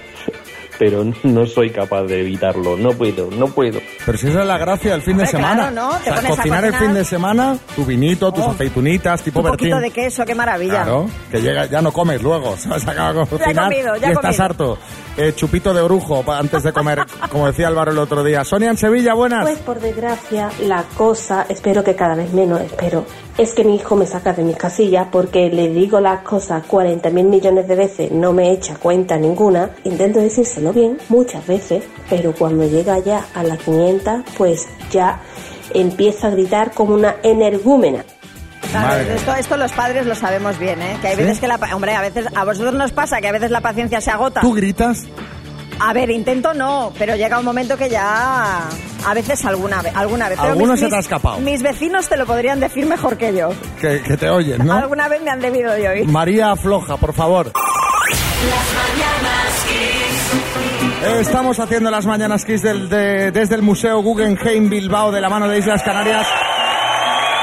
pero 0.77 1.03
no 1.23 1.45
soy 1.45 1.69
capaz 1.69 2.03
de 2.03 2.21
evitarlo, 2.21 2.75
no 2.75 2.91
puedo, 2.93 3.29
no 3.31 3.47
puedo. 3.47 3.79
Pero 4.03 4.17
si 4.17 4.27
esa 4.29 4.41
es 4.41 4.47
la 4.47 4.57
gracia 4.57 4.91
del 4.93 5.01
fin 5.03 5.15
de 5.17 5.23
Hombre, 5.25 5.31
semana. 5.39 5.69
claro, 5.71 5.75
¿no? 5.75 5.89
Te 5.89 5.95
O 5.97 6.03
sea, 6.03 6.15
pones 6.15 6.31
a 6.31 6.35
cocinar 6.37 6.65
el 6.65 6.71
cocinar. 6.71 6.89
fin 6.91 6.93
de 6.99 7.05
semana, 7.05 7.57
tu 7.75 7.85
vinito, 7.85 8.31
tus 8.31 8.43
Oh. 8.45 8.49
aceitunitas, 8.51 9.21
tipo 9.21 9.41
Un 9.41 9.45
poquito 9.47 9.75
Bertín. 9.77 9.81
de 9.93 10.01
queso, 10.03 10.25
qué 10.25 10.33
maravilla. 10.33 10.83
Claro, 10.83 11.07
que 11.29 11.39
llega, 11.41 11.65
ya 11.67 11.81
no 11.83 11.91
comes 11.91 12.21
luego, 12.23 12.57
¿sabes? 12.57 12.87
Acaba 12.87 13.13
de 13.13 13.27
cocinar 13.27 13.65
comido, 13.65 13.95
ya 13.97 14.07
y 14.07 14.11
estás 14.11 14.21
comido. 14.37 14.43
harto. 14.43 14.77
Eh, 15.17 15.33
chupito 15.35 15.71
de 15.73 15.81
orujo 15.81 16.23
antes 16.31 16.63
de 16.63 16.71
comer, 16.73 16.99
como 17.31 17.45
decía 17.45 17.67
Álvaro 17.67 17.91
el 17.91 17.99
otro 17.99 18.23
día. 18.23 18.43
Sonia 18.43 18.69
en 18.71 18.77
Sevilla, 18.77 19.13
buenas. 19.13 19.43
Pues 19.43 19.59
por 19.59 19.79
desgracia, 19.79 20.49
la 20.63 20.83
cosa, 20.97 21.45
espero 21.49 21.83
que 21.83 21.95
cada 21.95 22.15
vez 22.15 22.31
menos, 22.33 22.59
espero, 22.61 23.05
es 23.41 23.55
que 23.55 23.63
mi 23.63 23.75
hijo 23.75 23.95
me 23.95 24.05
saca 24.05 24.33
de 24.33 24.43
mis 24.43 24.55
casillas 24.55 25.07
porque 25.11 25.49
le 25.49 25.69
digo 25.69 25.99
las 25.99 26.21
cosas 26.21 26.63
40 26.67 27.09
mil 27.09 27.25
millones 27.25 27.67
de 27.67 27.75
veces, 27.75 28.11
no 28.11 28.33
me 28.33 28.51
echa 28.51 28.75
cuenta 28.75 29.17
ninguna. 29.17 29.71
Intento 29.83 30.19
decírselo 30.19 30.71
bien, 30.71 30.99
muchas 31.09 31.45
veces, 31.47 31.83
pero 32.07 32.33
cuando 32.33 32.67
llega 32.67 32.99
ya 32.99 33.25
a 33.33 33.41
las 33.41 33.57
500, 33.63 34.21
pues 34.37 34.67
ya 34.91 35.21
empieza 35.73 36.27
a 36.27 36.29
gritar 36.29 36.71
como 36.71 36.93
una 36.93 37.15
energúmena. 37.23 38.05
Claro, 38.69 39.01
esto, 39.11 39.33
esto 39.33 39.57
los 39.57 39.71
padres 39.71 40.05
lo 40.05 40.13
sabemos 40.13 40.59
bien, 40.59 40.79
¿eh? 40.79 40.97
Que 41.01 41.07
hay 41.07 41.15
veces 41.15 41.39
que 41.39 41.47
la... 41.47 41.59
Hombre, 41.73 41.95
a 41.95 42.01
veces... 42.01 42.27
A 42.35 42.45
vosotros 42.45 42.75
nos 42.75 42.91
pasa 42.91 43.19
que 43.21 43.27
a 43.27 43.31
veces 43.31 43.49
la 43.49 43.61
paciencia 43.61 43.99
se 44.01 44.11
agota. 44.11 44.41
¿Tú 44.41 44.53
gritas? 44.53 45.07
A 45.83 45.93
ver, 45.93 46.09
intento 46.11 46.53
no, 46.53 46.93
pero 46.97 47.15
llega 47.15 47.39
un 47.39 47.45
momento 47.45 47.75
que 47.77 47.89
ya... 47.89 48.67
A 49.05 49.13
veces 49.15 49.43
alguna 49.45 49.81
vez. 49.81 49.91
Alguna 49.95 50.29
vez. 50.29 50.37
Pero 50.39 50.51
Alguno 50.53 50.73
mis- 50.73 50.81
se 50.81 50.87
te 50.89 50.95
ha 50.95 50.99
escapado. 50.99 51.39
Mis 51.39 51.63
vecinos 51.63 52.07
te 52.07 52.17
lo 52.17 52.25
podrían 52.27 52.59
decir 52.59 52.85
mejor 52.85 53.17
que 53.17 53.33
yo. 53.35 53.49
Que, 53.79 53.99
que 54.03 54.15
te 54.15 54.29
oyen, 54.29 54.63
¿no? 54.65 54.73
Alguna 54.73 55.07
vez 55.07 55.23
me 55.23 55.31
han 55.31 55.39
debido 55.39 55.71
de 55.73 55.87
oír. 55.89 56.07
María 56.07 56.55
Floja, 56.55 56.97
por 56.97 57.13
favor. 57.13 57.51
Estamos 61.19 61.59
haciendo 61.59 61.89
las 61.89 62.05
mañanas 62.05 62.45
Kiss 62.45 62.61
del- 62.61 62.87
de- 62.89 63.31
desde 63.31 63.55
el 63.55 63.61
Museo 63.63 64.01
Guggenheim 64.03 64.69
Bilbao 64.69 65.11
de 65.11 65.19
la 65.19 65.29
mano 65.29 65.47
de 65.47 65.57
Islas 65.57 65.81
Canarias. 65.81 66.27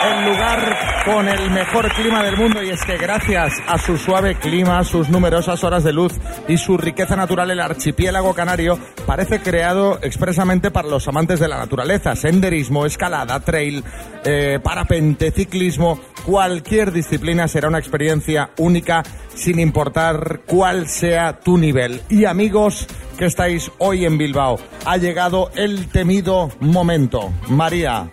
El 0.00 0.24
lugar 0.26 0.76
con 1.04 1.28
el 1.28 1.50
mejor 1.50 1.92
clima 1.92 2.22
del 2.22 2.36
mundo 2.36 2.62
y 2.62 2.70
es 2.70 2.84
que 2.84 2.96
gracias 2.96 3.52
a 3.66 3.78
su 3.78 3.98
suave 3.98 4.36
clima, 4.36 4.84
sus 4.84 5.08
numerosas 5.08 5.64
horas 5.64 5.82
de 5.82 5.92
luz 5.92 6.12
y 6.46 6.56
su 6.56 6.78
riqueza 6.78 7.16
natural 7.16 7.50
el 7.50 7.60
archipiélago 7.60 8.32
canario 8.32 8.78
parece 9.06 9.40
creado 9.40 9.98
expresamente 10.00 10.70
para 10.70 10.88
los 10.88 11.08
amantes 11.08 11.40
de 11.40 11.48
la 11.48 11.58
naturaleza. 11.58 12.14
Senderismo, 12.14 12.86
escalada, 12.86 13.40
trail, 13.40 13.82
eh, 14.24 14.60
parapente, 14.62 15.32
ciclismo, 15.32 15.98
cualquier 16.24 16.92
disciplina 16.92 17.48
será 17.48 17.66
una 17.66 17.78
experiencia 17.78 18.50
única 18.58 19.02
sin 19.34 19.58
importar 19.58 20.42
cuál 20.46 20.86
sea 20.88 21.40
tu 21.40 21.58
nivel. 21.58 22.02
Y 22.08 22.24
amigos 22.24 22.86
que 23.18 23.26
estáis 23.26 23.72
hoy 23.78 24.04
en 24.04 24.16
Bilbao, 24.16 24.60
ha 24.84 24.96
llegado 24.96 25.50
el 25.56 25.88
temido 25.88 26.50
momento. 26.60 27.32
María, 27.48 28.12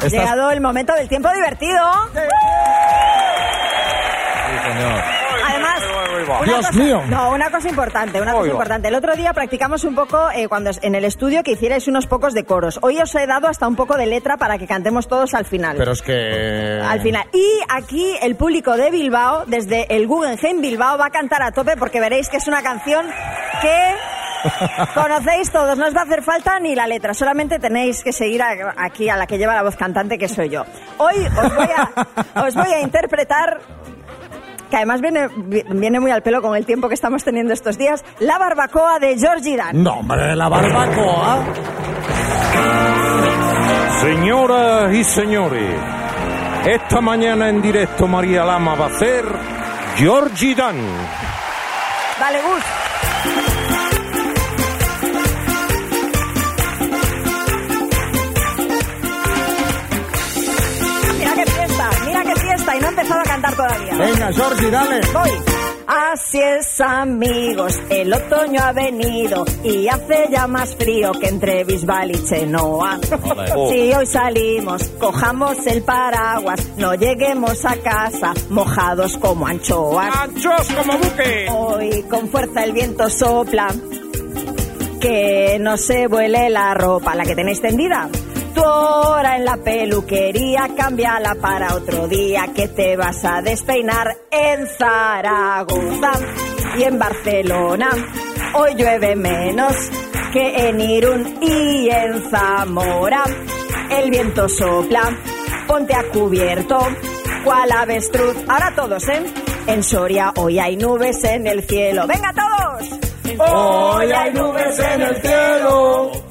Ha 0.00 0.06
llegado 0.08 0.50
el 0.50 0.60
momento 0.60 0.92
del 0.94 1.08
tiempo 1.08 1.30
divertido. 1.32 1.80
Además, 5.46 5.80
una 6.26 6.44
Dios 6.44 6.66
cosa- 6.66 6.72
mío. 6.78 7.02
No, 7.08 7.30
una 7.32 7.50
cosa 7.50 7.68
importante, 7.68 8.20
una 8.20 8.32
cosa 8.32 8.48
importante. 8.50 8.88
El 8.88 8.94
otro 8.94 9.14
día 9.16 9.32
practicamos 9.32 9.84
un 9.84 9.94
poco 9.94 10.30
eh, 10.34 10.48
cuando 10.48 10.70
es- 10.70 10.80
en 10.82 10.94
el 10.94 11.04
estudio 11.04 11.42
que 11.42 11.52
hicierais 11.52 11.86
unos 11.88 12.06
pocos 12.06 12.32
de 12.34 12.44
coros. 12.44 12.78
Hoy 12.82 12.98
os 13.00 13.14
he 13.14 13.26
dado 13.26 13.48
hasta 13.48 13.66
un 13.68 13.76
poco 13.76 13.96
de 13.96 14.06
letra 14.06 14.36
para 14.36 14.58
que 14.58 14.66
cantemos 14.66 15.08
todos 15.08 15.34
al 15.34 15.44
final. 15.44 15.76
Pero 15.76 15.92
es 15.92 16.02
que... 16.02 16.80
Al 16.86 17.00
final. 17.00 17.24
Y 17.32 17.46
aquí 17.68 18.16
el 18.22 18.36
público 18.36 18.76
de 18.76 18.90
Bilbao, 18.90 19.44
desde 19.46 19.94
el 19.94 20.06
Guggenheim 20.06 20.60
Bilbao, 20.60 20.98
va 20.98 21.06
a 21.06 21.10
cantar 21.10 21.42
a 21.42 21.52
tope 21.52 21.76
porque 21.76 22.00
veréis 22.00 22.28
que 22.28 22.38
es 22.38 22.46
una 22.48 22.62
canción 22.62 23.06
que 23.60 23.94
conocéis 24.94 25.50
todos. 25.50 25.76
No 25.78 25.86
os 25.86 25.94
va 25.94 26.00
a 26.00 26.04
hacer 26.04 26.22
falta 26.22 26.58
ni 26.60 26.74
la 26.74 26.86
letra, 26.86 27.14
solamente 27.14 27.58
tenéis 27.58 28.02
que 28.02 28.12
seguir 28.12 28.42
a- 28.42 28.74
aquí 28.76 29.08
a 29.08 29.16
la 29.16 29.26
que 29.26 29.38
lleva 29.38 29.54
la 29.54 29.62
voz 29.62 29.76
cantante, 29.76 30.18
que 30.18 30.28
soy 30.28 30.48
yo. 30.48 30.64
Hoy 30.98 31.16
os 31.26 31.54
voy 31.54 31.68
a, 31.76 32.42
os 32.46 32.54
voy 32.54 32.72
a 32.72 32.80
interpretar 32.80 33.60
que 34.70 34.76
además 34.76 35.00
viene, 35.00 35.28
vi- 35.36 35.62
viene 35.68 36.00
muy 36.00 36.10
al 36.10 36.22
pelo 36.22 36.42
con 36.42 36.56
el 36.56 36.66
tiempo 36.66 36.88
que 36.88 36.94
estamos 36.94 37.22
teniendo 37.22 37.52
estos 37.52 37.78
días, 37.78 38.04
La 38.18 38.38
Barbacoa 38.38 38.98
de 38.98 39.16
Georgie 39.18 39.56
Dan. 39.56 39.82
No, 39.82 39.98
hombre, 40.00 40.34
la 40.34 40.48
barbacoa. 40.48 41.44
Señoras 44.00 44.92
y 44.94 45.04
señores, 45.04 45.74
esta 46.66 47.00
mañana 47.00 47.48
en 47.48 47.62
directo 47.62 48.06
María 48.06 48.44
Lama 48.44 48.74
va 48.74 48.86
a 48.86 48.88
hacer 48.88 49.24
Georgie 49.96 50.54
Dan. 50.54 50.76
Dale, 52.18 52.38
Gus. 52.42 52.64
Empezado 63.04 63.20
a 63.20 63.24
cantar 63.24 63.54
todavía. 63.54 63.96
Venga, 63.96 64.32
Georgie, 64.32 64.70
dale. 64.70 65.00
Voy. 65.12 65.30
Así 65.86 66.40
es, 66.40 66.80
amigos, 66.80 67.78
el 67.90 68.10
otoño 68.10 68.62
ha 68.62 68.72
venido 68.72 69.44
y 69.62 69.86
hace 69.86 70.28
ya 70.30 70.46
más 70.46 70.74
frío 70.76 71.12
que 71.12 71.28
entre 71.28 71.64
Bisbal 71.64 72.10
y 72.10 72.24
Chenoa. 72.24 72.98
Oh. 73.54 73.68
Si 73.74 73.92
hoy 73.92 74.06
salimos, 74.06 74.82
cojamos 74.98 75.66
el 75.66 75.82
paraguas, 75.82 76.66
no 76.78 76.94
lleguemos 76.94 77.64
a 77.66 77.76
casa 77.76 78.32
mojados 78.48 79.18
como 79.18 79.46
anchoas. 79.46 80.14
¡Anchos 80.16 80.68
como 80.74 80.98
buque! 80.98 81.46
Hoy 81.50 82.02
con 82.08 82.28
fuerza 82.28 82.64
el 82.64 82.72
viento 82.72 83.10
sopla, 83.10 83.68
que 85.00 85.58
no 85.60 85.76
se 85.76 86.06
vuele 86.06 86.48
la 86.48 86.72
ropa, 86.72 87.14
la 87.14 87.24
que 87.24 87.34
tenéis 87.34 87.60
tendida. 87.60 88.08
Tu 88.54 88.62
hora 88.62 89.36
en 89.36 89.44
la 89.44 89.56
peluquería, 89.56 90.68
cámbiala 90.76 91.34
para 91.40 91.74
otro 91.74 92.06
día 92.06 92.48
que 92.54 92.68
te 92.68 92.96
vas 92.96 93.24
a 93.24 93.42
despeinar 93.42 94.16
en 94.30 94.66
Zaragoza 94.68 96.12
y 96.78 96.82
en 96.84 96.98
Barcelona. 96.98 97.90
Hoy 98.54 98.74
llueve 98.76 99.16
menos 99.16 99.74
que 100.32 100.68
en 100.68 100.80
Irún 100.80 101.38
y 101.42 101.88
en 101.90 102.30
Zamora. 102.30 103.24
El 103.90 104.10
viento 104.10 104.48
sopla, 104.48 105.16
ponte 105.66 105.94
a 105.94 106.04
cubierto, 106.04 106.78
cual 107.44 107.72
avestruz. 107.72 108.36
Ahora 108.48 108.72
todos, 108.74 109.08
¿eh? 109.08 109.22
En 109.66 109.82
Soria 109.82 110.32
hoy 110.36 110.58
hay 110.58 110.76
nubes 110.76 111.24
en 111.24 111.46
el 111.46 111.62
cielo. 111.64 112.06
¡Venga 112.06 112.32
todos! 112.32 113.00
Hoy 113.38 114.12
hay 114.12 114.32
nubes 114.32 114.78
en 114.78 115.02
el 115.02 115.16
cielo. 115.22 116.23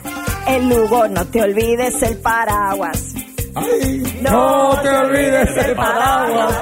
En 0.47 0.69
Lugo 0.69 1.07
no 1.07 1.25
te 1.25 1.41
olvides 1.41 2.01
el 2.03 2.17
paraguas. 2.17 3.13
No 4.21 4.79
te 4.81 4.89
olvides 4.89 5.57
el 5.65 5.75
paraguas. 5.75 6.53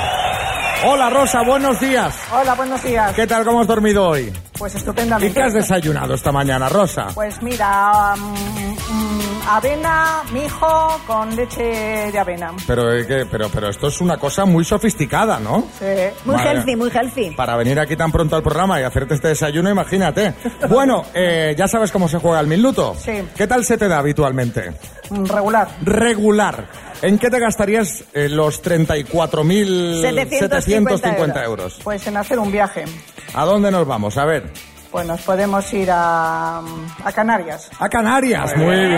Hola, 0.86 1.10
Rosa, 1.10 1.42
buenos 1.42 1.80
días. 1.80 2.16
Hola, 2.32 2.54
buenos 2.54 2.84
días. 2.84 3.12
¿Qué 3.14 3.26
tal? 3.26 3.44
¿Cómo 3.44 3.62
has 3.62 3.68
dormido 3.68 4.08
hoy? 4.08 4.32
Pues 4.58 4.74
¿Y 4.74 4.78
estupendamente. 4.78 5.34
qué 5.34 5.42
has 5.44 5.54
desayunado 5.54 6.14
esta 6.16 6.32
mañana, 6.32 6.68
Rosa? 6.70 7.08
Pues 7.14 7.42
mira, 7.42 8.16
mm, 8.18 8.74
mm, 8.74 9.22
avena, 9.50 10.24
mijo 10.34 11.00
con 11.06 11.36
leche 11.36 11.64
de 12.12 12.20
avena. 12.20 12.52
Pero, 12.66 12.92
eh, 12.94 13.06
¿qué? 13.06 13.26
pero, 13.30 13.50
pero 13.50 13.70
esto 13.70 13.88
es 13.88 14.02
una 14.02 14.18
cosa 14.18 14.46
muy 14.46 14.64
sofisticada, 14.66 15.40
¿no? 15.40 15.64
Sí. 15.80 15.86
Muy 16.26 16.36
Madre. 16.36 16.50
healthy, 16.52 16.76
muy 16.76 16.90
healthy. 16.90 17.32
Para 17.32 17.56
venir 17.56 17.80
aquí 17.80 17.96
tan 17.96 18.12
pronto 18.12 18.36
al 18.36 18.44
programa 18.44 18.80
y 18.82 18.84
hacerte 18.84 19.14
este 19.16 19.30
desayuno, 19.30 19.70
imagínate. 19.70 20.34
Bueno, 20.70 21.04
eh, 21.14 21.56
ya 21.58 21.68
sabes 21.68 21.92
cómo 21.92 22.08
se 22.10 22.18
juega 22.18 22.40
el 22.40 22.48
minuto. 22.48 22.96
Sí. 23.00 23.24
¿Qué 23.36 23.48
tal 23.48 23.64
se 23.64 23.78
te 23.78 23.88
da 23.88 24.00
habitualmente? 24.00 24.74
Mm, 25.10 25.26
Regular. 25.26 25.68
Regular. 25.84 26.66
¿En 27.02 27.18
qué 27.20 27.30
te 27.30 27.40
gastarías 27.40 28.04
eh, 28.14 28.30
los 28.30 28.64
34.750 28.64 30.02
750 30.02 31.44
euros? 31.44 31.80
Pues 31.84 32.08
en 32.08 32.16
hacer 32.18 32.40
un 32.40 32.52
viaje. 32.52 32.86
¿A 33.34 33.46
dónde 33.46 33.70
nos 33.72 33.86
vamos? 33.86 34.18
A 34.18 34.26
ver. 34.26 34.52
Pues 34.92 35.06
nos 35.06 35.22
podemos 35.22 35.72
ir 35.74 35.90
a, 35.92 36.58
a 36.60 37.12
Canarias. 37.14 37.70
A 37.80 37.88
Canarias. 37.90 38.56
Muy 38.58 38.76
bien, 38.76 38.90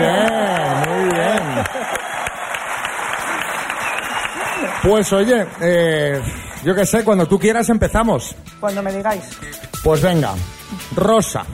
muy 0.88 1.04
bien. 1.12 1.42
Pues 4.82 5.12
oye, 5.12 5.46
eh, 5.60 6.22
yo 6.64 6.74
qué 6.74 6.86
sé, 6.86 7.04
cuando 7.04 7.28
tú 7.28 7.38
quieras 7.38 7.68
empezamos. 7.68 8.34
Cuando 8.60 8.82
me 8.82 8.94
digáis. 8.94 9.24
Pues 9.84 10.00
venga, 10.00 10.32
Rosa, 10.96 11.44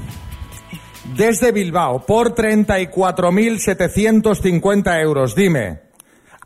desde 1.17 1.51
Bilbao, 1.51 2.07
por 2.07 2.33
34.750 2.35 5.01
euros, 5.01 5.35
dime, 5.35 5.86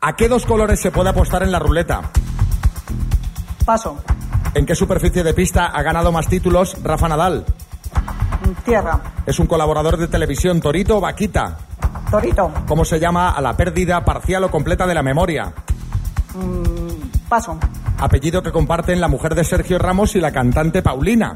¿a 0.01 0.15
qué 0.15 0.27
dos 0.27 0.45
colores 0.45 0.79
se 0.79 0.91
puede 0.91 1.09
apostar 1.09 1.43
en 1.43 1.51
la 1.51 1.59
ruleta? 1.59 2.01
Paso. 3.65 3.97
¿En 4.53 4.65
qué 4.65 4.75
superficie 4.75 5.23
de 5.23 5.33
pista 5.33 5.67
ha 5.67 5.81
ganado 5.81 6.11
más 6.11 6.27
títulos 6.27 6.75
Rafa 6.83 7.07
Nadal? 7.07 7.45
Tierra. 8.65 8.99
¿Es 9.25 9.39
un 9.39 9.47
colaborador 9.47 9.97
de 9.97 10.07
televisión 10.07 10.59
Torito 10.59 10.97
o 10.97 11.01
Vaquita? 11.01 11.57
Torito. 12.09 12.51
¿Cómo 12.67 12.83
se 12.83 12.99
llama 12.99 13.31
a 13.31 13.41
la 13.41 13.55
pérdida 13.55 14.03
parcial 14.03 14.43
o 14.43 14.51
completa 14.51 14.85
de 14.87 14.95
la 14.95 15.03
memoria? 15.03 15.53
Mm, 16.33 17.29
Paso. 17.29 17.57
Apellido 17.99 18.41
que 18.41 18.51
comparten 18.51 18.99
la 18.99 19.07
mujer 19.07 19.35
de 19.35 19.43
Sergio 19.43 19.77
Ramos 19.77 20.15
y 20.15 20.19
la 20.19 20.31
cantante 20.31 20.81
Paulina. 20.81 21.35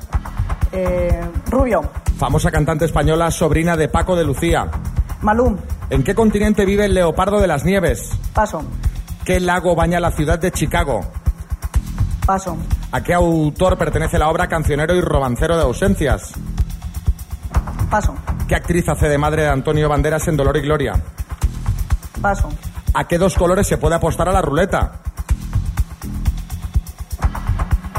Eh, 0.72 1.22
Rubio. 1.50 1.82
Famosa 2.18 2.52
cantante 2.52 2.86
española, 2.86 3.30
sobrina 3.32 3.78
de 3.78 3.88
Paco 3.88 4.16
de 4.16 4.26
Lucía. 4.26 4.68
Malum. 5.22 5.56
¿En 5.90 6.04
qué 6.04 6.16
continente 6.16 6.66
vive 6.66 6.86
el 6.86 6.94
leopardo 6.94 7.40
de 7.40 7.48
las 7.48 7.64
nieves? 7.64 8.10
Paso. 8.34 8.64
¿Qué 9.24 9.40
lago 9.40 9.76
baña 9.76 10.00
la 10.00 10.12
ciudad 10.12 10.40
de 10.40 10.52
Chicago? 10.52 11.02
Paso. 12.26 12.58
¿A 12.92 13.02
qué 13.02 13.14
autor 13.14 13.78
pertenece 13.78 14.18
la 14.18 14.30
obra 14.30 14.48
Cancionero 14.48 14.96
y 14.96 15.02
Romancero 15.02 15.56
de 15.58 15.64
Ausencias? 15.64 16.34
Paso. 17.90 18.16
¿Qué 18.48 18.56
actriz 18.56 18.88
hace 18.90 19.08
de 19.10 19.18
madre 19.18 19.44
de 19.44 19.50
Antonio 19.50 19.88
Banderas 19.90 20.28
en 20.28 20.38
Dolor 20.38 20.58
y 20.58 20.62
Gloria? 20.62 20.94
Paso. 22.22 22.50
¿A 22.94 23.08
qué 23.08 23.18
dos 23.18 23.36
colores 23.36 23.68
se 23.68 23.78
puede 23.78 23.96
apostar 23.96 24.28
a 24.30 24.32
la 24.32 24.42
ruleta? 24.42 24.94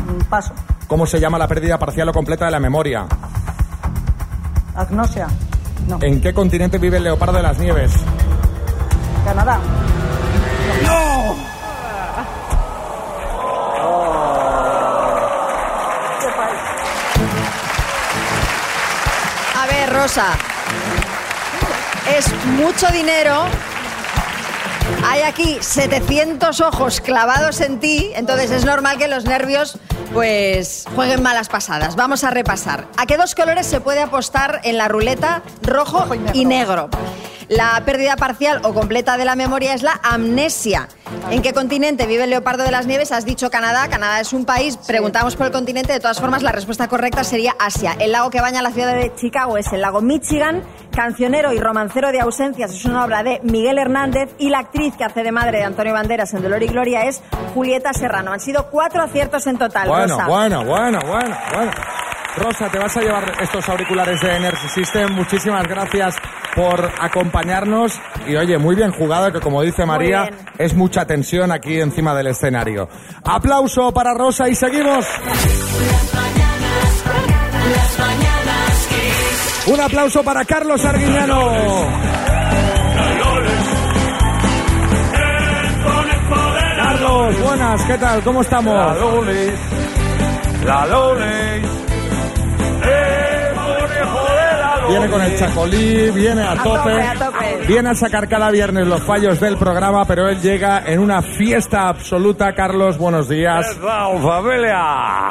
Mm, 0.06 0.24
Paso. 0.24 0.54
¿Cómo 0.88 1.06
se 1.06 1.20
llama 1.20 1.38
la 1.38 1.48
pérdida 1.48 1.78
parcial 1.78 2.08
o 2.08 2.12
completa 2.12 2.46
de 2.46 2.50
la 2.52 2.60
memoria? 2.60 3.06
Agnosia. 4.74 5.26
No. 5.86 5.98
¿En 6.02 6.20
qué 6.20 6.34
continente 6.34 6.78
vive 6.78 6.96
el 6.96 7.04
leopardo 7.04 7.34
de 7.34 7.42
las 7.42 7.58
nieves? 7.58 7.92
Canadá. 9.24 9.58
¡No! 10.82 11.36
A 19.54 19.66
ver, 19.66 19.92
Rosa. 19.92 20.26
Es 22.16 22.32
mucho 22.58 22.86
dinero. 22.88 23.44
Hay 25.04 25.22
aquí 25.22 25.58
700 25.60 26.60
ojos 26.60 27.00
clavados 27.00 27.60
en 27.60 27.80
ti, 27.80 28.10
entonces 28.14 28.50
es 28.50 28.64
normal 28.64 28.98
que 28.98 29.08
los 29.08 29.24
nervios 29.24 29.78
pues 30.16 30.86
jueguen 30.94 31.22
malas 31.22 31.50
pasadas. 31.50 31.94
Vamos 31.94 32.24
a 32.24 32.30
repasar. 32.30 32.88
¿A 32.96 33.04
qué 33.04 33.18
dos 33.18 33.34
colores 33.34 33.66
se 33.66 33.82
puede 33.82 34.00
apostar 34.00 34.62
en 34.64 34.78
la 34.78 34.88
ruleta? 34.88 35.42
Rojo 35.60 36.06
y 36.32 36.46
negro. 36.46 36.88
La 37.48 37.82
pérdida 37.84 38.16
parcial 38.16 38.62
o 38.64 38.72
completa 38.72 39.18
de 39.18 39.26
la 39.26 39.36
memoria 39.36 39.74
es 39.74 39.82
la 39.82 40.00
amnesia. 40.02 40.88
¿En 41.28 41.42
qué 41.42 41.52
continente 41.52 42.06
vive 42.06 42.22
el 42.24 42.30
leopardo 42.30 42.62
de 42.62 42.70
las 42.70 42.86
nieves? 42.86 43.10
Has 43.10 43.24
dicho 43.24 43.50
Canadá. 43.50 43.88
Canadá 43.88 44.20
es 44.20 44.32
un 44.32 44.44
país. 44.44 44.76
Preguntamos 44.86 45.34
por 45.34 45.46
el 45.46 45.52
continente. 45.52 45.92
De 45.92 45.98
todas 45.98 46.20
formas, 46.20 46.42
la 46.44 46.52
respuesta 46.52 46.86
correcta 46.86 47.24
sería 47.24 47.56
Asia. 47.58 47.96
El 47.98 48.12
lago 48.12 48.30
que 48.30 48.40
baña 48.40 48.62
la 48.62 48.70
ciudad 48.70 48.94
de 48.94 49.12
Chicago 49.16 49.58
es 49.58 49.72
el 49.72 49.80
lago 49.80 50.00
Michigan. 50.00 50.62
Cancionero 50.92 51.52
y 51.52 51.58
romancero 51.58 52.12
de 52.12 52.20
ausencias 52.20 52.72
es 52.72 52.84
una 52.84 53.04
obra 53.04 53.24
de 53.24 53.40
Miguel 53.42 53.78
Hernández. 53.78 54.30
Y 54.38 54.50
la 54.50 54.60
actriz 54.60 54.94
que 54.96 55.02
hace 55.02 55.24
de 55.24 55.32
madre 55.32 55.58
de 55.58 55.64
Antonio 55.64 55.92
Banderas 55.92 56.32
en 56.32 56.42
Dolor 56.42 56.62
y 56.62 56.68
Gloria 56.68 57.02
es 57.02 57.20
Julieta 57.54 57.92
Serrano. 57.92 58.32
Han 58.32 58.40
sido 58.40 58.70
cuatro 58.70 59.02
aciertos 59.02 59.46
en 59.48 59.58
total. 59.58 59.88
Bueno, 59.88 60.16
Rosa. 60.16 60.28
bueno, 60.28 60.64
bueno, 60.64 61.00
bueno, 61.06 61.36
bueno. 61.52 61.72
Rosa, 62.36 62.68
te 62.68 62.78
vas 62.78 62.94
a 62.96 63.00
llevar 63.00 63.32
estos 63.40 63.68
auriculares 63.68 64.20
de 64.20 64.36
Energy 64.36 64.68
System. 64.68 65.12
Muchísimas 65.12 65.66
gracias 65.66 66.14
por 66.54 66.90
acompañarnos. 67.00 67.98
Y 68.26 68.36
oye, 68.36 68.58
muy 68.58 68.76
bien 68.76 68.92
jugado, 68.92 69.32
que 69.32 69.40
como 69.40 69.62
dice 69.62 69.86
María, 69.86 70.28
es 70.58 70.74
mucha 70.74 71.06
tensión 71.06 71.50
aquí 71.50 71.80
encima 71.80 72.14
del 72.14 72.28
escenario. 72.28 72.88
Aplauso 73.24 73.92
para 73.92 74.12
Rosa 74.12 74.48
y 74.48 74.54
seguimos. 74.54 75.06
Un 79.66 79.80
aplauso 79.80 80.22
para 80.22 80.44
Carlos 80.44 80.84
Arguiñano. 80.84 81.50
Carlos, 86.76 87.40
buenas, 87.42 87.82
¿qué 87.84 87.98
tal? 87.98 88.22
¿Cómo 88.22 88.42
estamos? 88.42 88.74
La 90.64 90.84
la 90.84 90.86
Viene 94.88 95.08
con 95.10 95.20
el 95.22 95.36
chacolí, 95.38 96.10
viene 96.10 96.42
a, 96.42 96.52
A 96.52 96.62
tope, 96.62 96.78
tope, 96.78 97.02
a 97.02 97.14
tope. 97.14 97.56
viene 97.66 97.88
a 97.90 97.94
sacar 97.94 98.28
cada 98.28 98.50
viernes 98.50 98.86
los 98.86 99.02
fallos 99.02 99.40
del 99.40 99.56
programa, 99.56 100.04
pero 100.04 100.28
él 100.28 100.40
llega 100.40 100.82
en 100.86 101.00
una 101.00 101.22
fiesta 101.22 101.88
absoluta. 101.88 102.54
Carlos, 102.54 102.96
buenos 102.98 103.28
días. 103.28 103.66
¿Qué 103.74 103.80
tal, 103.86 104.18
familia? 104.22 105.30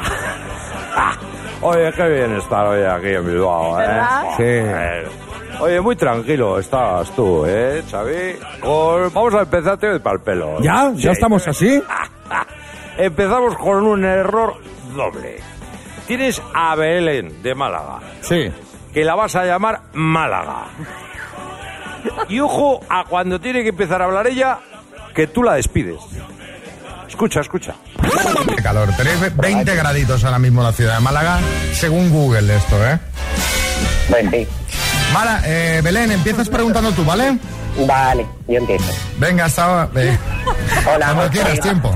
Oye, 1.62 1.90
qué 1.92 2.08
bien 2.08 2.36
estar 2.36 2.66
hoy 2.66 2.82
aquí 2.84 3.08
en 3.14 3.26
Bilbao, 3.26 3.80
¿eh? 3.80 3.86
¿Verdad? 3.86 4.22
Sí. 4.36 5.58
Oye, 5.62 5.80
muy 5.80 5.96
tranquilo 5.96 6.58
estás 6.58 7.10
tú, 7.16 7.44
¿eh, 7.46 7.82
Xavi? 7.90 8.36
Con- 8.60 9.12
Vamos 9.14 9.34
a 9.34 9.40
empezar 9.40 9.78
te 9.78 9.98
para 10.00 10.16
el 10.16 10.22
pelo. 10.22 10.60
¿Ya? 10.60 10.90
¿Ya 10.94 11.00
Sí. 11.00 11.08
estamos 11.08 11.48
así? 11.48 11.82
Empezamos 12.98 13.56
con 13.56 13.84
un 13.86 14.04
error 14.04 14.54
doble. 14.94 15.36
Tienes 16.06 16.40
a 16.54 16.74
Belén 16.76 17.42
de 17.42 17.54
Málaga, 17.54 17.98
Sí. 18.20 18.52
Que 18.96 19.04
la 19.04 19.14
vas 19.14 19.36
a 19.36 19.44
llamar 19.44 19.82
Málaga. 19.92 20.68
Y 22.30 22.40
ojo 22.40 22.80
a 22.88 23.04
cuando 23.04 23.38
tiene 23.38 23.62
que 23.62 23.68
empezar 23.68 24.00
a 24.00 24.06
hablar 24.06 24.26
ella, 24.26 24.60
que 25.14 25.26
tú 25.26 25.42
la 25.42 25.52
despides. 25.52 26.00
Escucha, 27.06 27.40
escucha. 27.40 27.74
Qué 28.56 28.62
calor. 28.62 28.88
Tenéis 28.96 29.36
20 29.36 29.76
graditos 29.76 30.24
ahora 30.24 30.38
mismo 30.38 30.62
en 30.62 30.68
la 30.68 30.72
ciudad 30.72 30.94
de 30.94 31.00
Málaga, 31.02 31.40
según 31.74 32.08
Google 32.08 32.56
esto, 32.56 32.76
¿eh? 32.86 32.98
Mala, 35.12 35.40
eh, 35.44 35.80
Belén, 35.82 36.10
empiezas 36.12 36.48
preguntando 36.48 36.90
tú, 36.92 37.04
¿vale? 37.04 37.38
Vale, 37.86 38.26
yo 38.48 38.58
empiezo. 38.58 38.84
Venga, 39.18 39.44
hasta... 39.46 39.88
eh, 39.96 40.16
Hola, 40.94 41.06
cuando 41.14 41.30
quieras, 41.30 41.60
tiempo. 41.60 41.92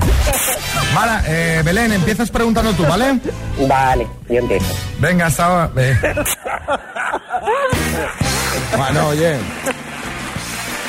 Mala, 0.93 1.21
eh, 1.27 1.61
Belén, 1.63 1.91
empiezas 1.93 2.29
preguntando 2.31 2.71
tú, 2.73 2.83
¿vale? 2.85 3.19
Vale, 3.67 4.07
yo 4.29 4.37
empiezo. 4.39 4.65
Venga, 4.99 5.27
hasta... 5.27 5.69
eh, 5.77 5.97
Bueno, 8.77 9.07
oye. 9.07 9.37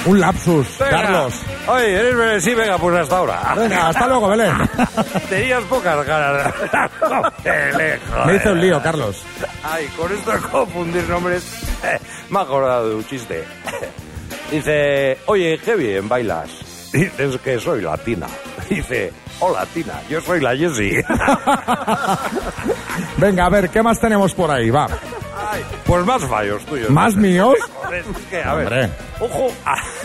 Un 0.04 0.18
lapsus, 0.18 0.66
Venga. 0.80 0.90
Carlos. 0.90 1.34
Oye, 1.68 1.94
eres 1.94 2.16
Belén, 2.16 2.40
sí, 2.40 2.54
venga, 2.54 2.76
pues 2.76 2.96
hasta 3.00 3.18
ahora. 3.18 3.54
Venga, 3.56 3.88
hasta 3.88 4.06
luego, 4.08 4.28
Belén. 4.28 4.52
Tenías 5.28 5.62
pocas 5.64 6.04
ganas. 6.04 6.52
Joder, 7.00 8.00
joder. 8.10 8.26
Me 8.26 8.36
hice 8.36 8.50
un 8.50 8.60
lío, 8.60 8.82
Carlos. 8.82 9.22
Ay, 9.62 9.86
con 9.96 10.12
esto 10.12 10.32
de 10.32 10.38
confundir 10.40 11.08
nombres, 11.08 11.44
me 12.32 12.38
he 12.38 12.42
acordado 12.42 12.88
de 12.88 12.94
un 12.96 13.06
chiste. 13.06 13.44
Dice, 14.50 15.18
oye, 15.26 15.60
qué 15.62 15.76
bien 15.76 16.08
bailas. 16.08 16.50
Dices 16.92 17.38
que 17.38 17.60
soy 17.60 17.82
latina. 17.82 18.26
Dice, 18.68 19.12
oh, 19.40 19.52
latina, 19.52 20.00
yo 20.08 20.20
soy 20.20 20.40
la 20.40 20.56
Jessie. 20.56 21.02
Venga, 23.18 23.46
a 23.46 23.48
ver, 23.50 23.70
¿qué 23.70 23.82
más 23.82 24.00
tenemos 24.00 24.34
por 24.34 24.50
ahí? 24.50 24.70
Va. 24.70 24.86
Ay, 25.50 25.62
pues 25.84 26.06
más 26.06 26.24
fallos 26.24 26.64
tuyos. 26.64 26.90
¿Más 26.90 27.14
míos? 27.14 27.56
Joder, 27.74 28.04
es 28.10 28.26
que, 28.28 28.42
a 28.42 28.54
ver, 28.54 28.90
ojo 29.20 29.52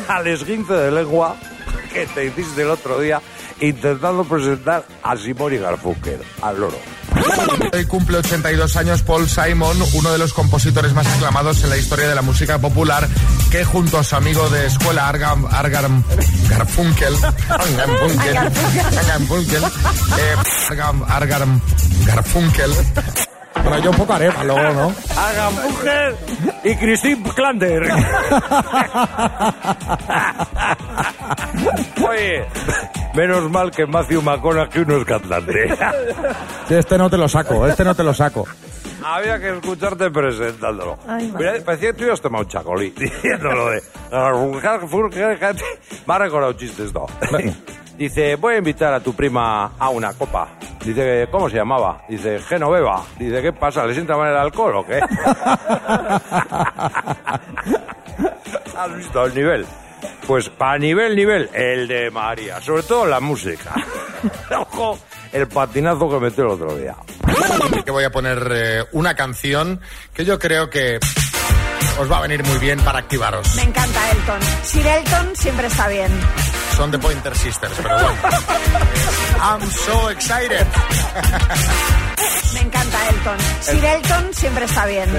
al 0.07 0.27
esguince 0.27 0.73
de 0.73 0.91
lengua 0.91 1.37
que 1.93 2.05
te 2.07 2.25
hiciste 2.25 2.63
el 2.63 2.71
otro 2.71 2.99
día 2.99 3.21
intentando 3.61 4.25
presentar 4.25 4.83
a 5.03 5.15
Simón 5.15 5.53
y 5.53 5.57
Garfunkel, 5.57 6.19
al 6.41 6.59
loro. 6.59 6.77
Hoy 7.73 7.85
cumple 7.85 8.17
82 8.17 8.75
años 8.77 9.01
Paul 9.03 9.27
Simon, 9.29 9.77
uno 9.93 10.11
de 10.11 10.17
los 10.17 10.33
compositores 10.33 10.93
más 10.93 11.07
aclamados 11.07 11.63
en 11.63 11.69
la 11.69 11.77
historia 11.77 12.07
de 12.07 12.15
la 12.15 12.21
música 12.21 12.59
popular, 12.59 13.07
que 13.51 13.63
junto 13.65 13.97
a 13.97 14.03
su 14.03 14.15
amigo 14.15 14.49
de 14.49 14.65
escuela 14.67 15.07
Argam, 15.07 15.45
Argam 15.51 16.03
Garfunkel, 16.49 17.13
Garfunkel, 17.77 18.33
Garfunkel, 19.07 19.63
eh, 19.63 20.35
Argam, 20.69 21.03
Argam 21.07 21.61
Garfunkel, 22.05 22.71
Bueno, 23.55 23.79
yo 23.79 23.89
un 23.91 23.97
poco 23.97 24.13
haré, 24.13 24.31
luego, 24.43 24.73
¿no? 24.73 24.95
A 25.17 25.31
Garfunkel 25.33 26.15
y 26.63 26.75
Christine 26.75 27.23
Klander. 27.33 27.83
Oye, 32.09 32.45
menos 33.13 33.49
mal 33.49 33.71
que 33.71 33.85
Matthew 33.85 34.21
McConaughey 34.21 34.85
no 34.85 34.97
es 34.97 35.05
cantante. 35.05 35.73
Este 36.69 36.97
no 36.97 37.09
te 37.09 37.17
lo 37.17 37.27
saco, 37.27 37.67
este 37.67 37.83
no 37.83 37.95
te 37.95 38.03
lo 38.03 38.13
saco. 38.13 38.45
Había 39.03 39.39
que 39.39 39.49
escucharte 39.55 40.09
presentándolo. 40.11 40.97
Ay, 41.07 41.31
Mira, 41.37 41.53
parecía 41.63 41.91
que 41.91 41.99
tú 41.99 42.03
ibas 42.05 42.19
a 42.19 42.23
tomar 42.23 42.41
un 42.41 42.47
chacolí 42.47 42.89
diciéndolo 42.97 43.69
de. 43.69 43.81
Me 46.05 46.13
ha 46.13 46.17
recordado 46.17 46.51
un 46.51 46.57
chiste 46.57 46.83
esto. 46.85 47.05
Dice, 47.97 48.35
voy 48.35 48.55
a 48.55 48.57
invitar 48.57 48.93
a 48.93 48.99
tu 48.99 49.13
prima 49.13 49.71
a 49.79 49.89
una 49.89 50.13
copa. 50.13 50.49
Dice, 50.83 51.27
¿cómo 51.31 51.49
se 51.49 51.55
llamaba? 51.57 52.03
Dice, 52.07 52.39
Genoveva. 52.39 53.03
Dice, 53.17 53.41
¿qué 53.41 53.51
pasa? 53.53 53.85
¿Le 53.85 53.93
sienta 53.93 54.15
mal 54.15 54.29
el 54.31 54.37
alcohol 54.37 54.75
o 54.77 54.85
qué? 54.85 54.99
¿Has 58.77 58.95
visto 58.95 59.25
el 59.25 59.33
nivel? 59.35 59.65
Pues 60.25 60.49
para 60.49 60.77
nivel, 60.77 61.15
nivel, 61.15 61.49
el 61.53 61.87
de 61.87 62.11
María. 62.11 62.61
Sobre 62.61 62.83
todo 62.83 63.05
la 63.05 63.19
música. 63.19 63.73
Ojo, 64.57 64.99
el 65.31 65.47
patinazo 65.47 66.09
que 66.09 66.19
metió 66.19 66.43
el 66.43 66.49
otro 66.51 66.75
día. 66.75 66.95
que 67.85 67.91
voy 67.91 68.03
a 68.03 68.11
poner 68.11 68.51
eh, 68.51 68.83
una 68.91 69.15
canción 69.15 69.79
que 70.13 70.25
yo 70.25 70.37
creo 70.37 70.69
que 70.69 70.99
os 71.99 72.11
va 72.11 72.17
a 72.17 72.21
venir 72.21 72.43
muy 72.43 72.57
bien 72.57 72.79
para 72.81 72.99
activaros. 72.99 73.55
Me 73.55 73.63
encanta 73.63 74.11
Elton. 74.11 74.39
Sin 74.63 74.85
Elton 74.85 75.35
siempre 75.35 75.67
está 75.67 75.87
bien. 75.87 76.11
Son 76.75 76.91
de 76.91 76.99
Pointer 76.99 77.35
Sisters, 77.35 77.73
pero 77.81 77.95
bueno. 77.95 78.09
I'm 79.41 79.61
so 79.61 80.09
excited. 80.09 80.67
Encanta 82.97 83.09
Elton. 83.09 83.37
Sin 83.61 83.83
Elton 83.83 84.33
siempre 84.33 84.65
está 84.65 84.85
bien. 84.85 85.09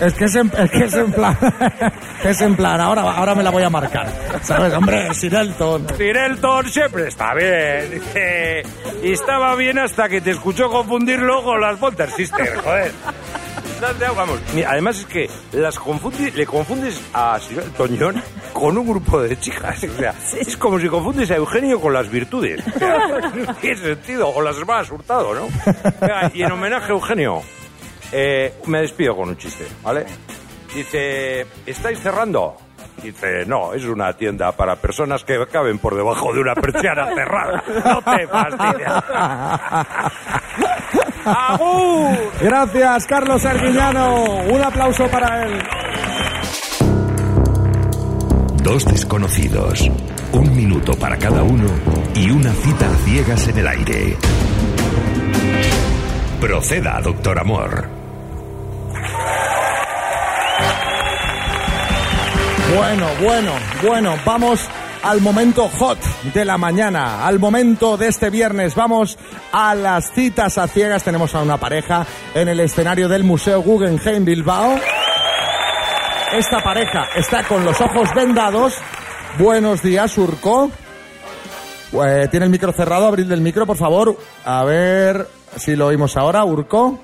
Es 0.00 0.14
que 0.14 0.24
es 0.24 0.34
en, 0.34 0.52
es 0.56 0.70
que 0.70 0.84
es 0.84 0.94
en 0.94 1.12
plan. 1.12 1.38
es 2.24 2.40
en 2.40 2.56
plan, 2.56 2.80
ahora, 2.80 3.02
ahora 3.02 3.34
me 3.34 3.42
la 3.42 3.50
voy 3.50 3.62
a 3.62 3.70
marcar. 3.70 4.06
¿Sabes? 4.42 4.72
Hombre, 4.74 5.12
sin 5.14 5.34
Elton. 5.34 5.86
Elton 5.98 6.70
siempre 6.70 7.08
está 7.08 7.34
bien. 7.34 7.90
Dice, 7.90 8.62
y 9.02 9.12
estaba 9.12 9.54
bien 9.56 9.78
hasta 9.78 10.08
que 10.08 10.20
te 10.20 10.30
escuchó 10.30 10.70
confundirlo 10.70 11.42
con 11.42 11.60
las 11.60 11.78
Pointer 11.78 12.10
Sisters, 12.10 12.60
joder. 12.60 12.92
Vamos, 13.80 14.40
además 14.66 14.98
es 15.00 15.06
que 15.06 15.30
las 15.52 15.78
le 16.34 16.46
confundes 16.46 17.00
a 17.12 17.38
Toñón 17.76 18.22
con 18.52 18.78
un 18.78 18.86
grupo 18.86 19.20
de 19.20 19.38
chicas. 19.38 19.84
O 19.84 19.98
sea, 19.98 20.14
es 20.38 20.56
como 20.56 20.78
si 20.78 20.88
confundes 20.88 21.30
a 21.30 21.36
Eugenio 21.36 21.80
con 21.80 21.92
las 21.92 22.08
virtudes. 22.10 22.62
O 22.74 22.78
sea, 22.78 22.98
no 23.34 23.54
tiene 23.60 23.76
sentido. 23.76 24.28
O 24.28 24.40
las 24.40 24.56
hermanas 24.56 24.90
Hurtado, 24.90 25.34
¿no? 25.34 25.48
Y 26.32 26.42
en 26.42 26.52
homenaje 26.52 26.86
a 26.86 26.94
Eugenio, 26.94 27.42
eh, 28.12 28.54
me 28.66 28.80
despido 28.80 29.16
con 29.16 29.28
un 29.30 29.36
chiste, 29.36 29.66
¿vale? 29.82 30.06
Dice, 30.74 31.46
¿estáis 31.66 32.00
cerrando? 32.00 32.56
Dice, 33.02 33.44
no, 33.46 33.74
es 33.74 33.84
una 33.84 34.12
tienda 34.14 34.52
para 34.52 34.76
personas 34.76 35.24
que 35.24 35.44
caben 35.50 35.78
por 35.78 35.94
debajo 35.94 36.32
de 36.32 36.40
una 36.40 36.54
persiana 36.54 37.14
cerrada. 37.14 37.62
No 37.84 38.02
te 38.02 38.26
fastidies. 38.28 38.88
¡Agur! 41.24 42.32
Gracias, 42.40 43.06
Carlos 43.06 43.44
Arguiñano. 43.44 44.40
Un 44.50 44.62
aplauso 44.62 45.06
para 45.08 45.44
él. 45.44 45.62
Dos 48.62 48.84
desconocidos, 48.86 49.90
un 50.32 50.56
minuto 50.56 50.94
para 50.94 51.18
cada 51.18 51.42
uno 51.42 51.68
y 52.14 52.30
una 52.30 52.52
cita 52.52 52.86
a 52.86 52.94
ciegas 53.04 53.48
en 53.48 53.58
el 53.58 53.68
aire. 53.68 54.16
Proceda, 56.40 57.00
doctor 57.02 57.38
Amor. 57.38 57.88
Bueno, 62.74 63.06
bueno, 63.20 63.52
bueno, 63.82 64.14
vamos 64.24 64.68
al 65.04 65.20
momento 65.20 65.68
hot 65.68 65.98
de 66.32 66.44
la 66.46 66.56
mañana, 66.56 67.26
al 67.26 67.38
momento 67.38 67.96
de 67.98 68.08
este 68.08 68.30
viernes. 68.30 68.74
Vamos 68.74 69.18
a 69.52 69.74
las 69.74 70.10
citas 70.12 70.56
a 70.56 70.66
ciegas. 70.66 71.04
Tenemos 71.04 71.34
a 71.34 71.42
una 71.42 71.58
pareja 71.58 72.06
en 72.34 72.48
el 72.48 72.58
escenario 72.60 73.08
del 73.08 73.22
Museo 73.22 73.60
Guggenheim 73.62 74.24
Bilbao. 74.24 74.80
Esta 76.32 76.62
pareja 76.64 77.04
está 77.16 77.44
con 77.44 77.64
los 77.64 77.78
ojos 77.80 78.08
vendados. 78.14 78.74
Buenos 79.38 79.82
días, 79.82 80.16
Urco. 80.16 80.70
Eh, 81.92 82.26
Tiene 82.30 82.46
el 82.46 82.50
micro 82.50 82.72
cerrado, 82.72 83.06
abrirle 83.06 83.34
el 83.34 83.42
micro, 83.42 83.66
por 83.66 83.76
favor. 83.76 84.16
A 84.44 84.64
ver 84.64 85.28
si 85.56 85.76
lo 85.76 85.88
oímos 85.88 86.16
ahora, 86.16 86.44
Urco. 86.44 87.03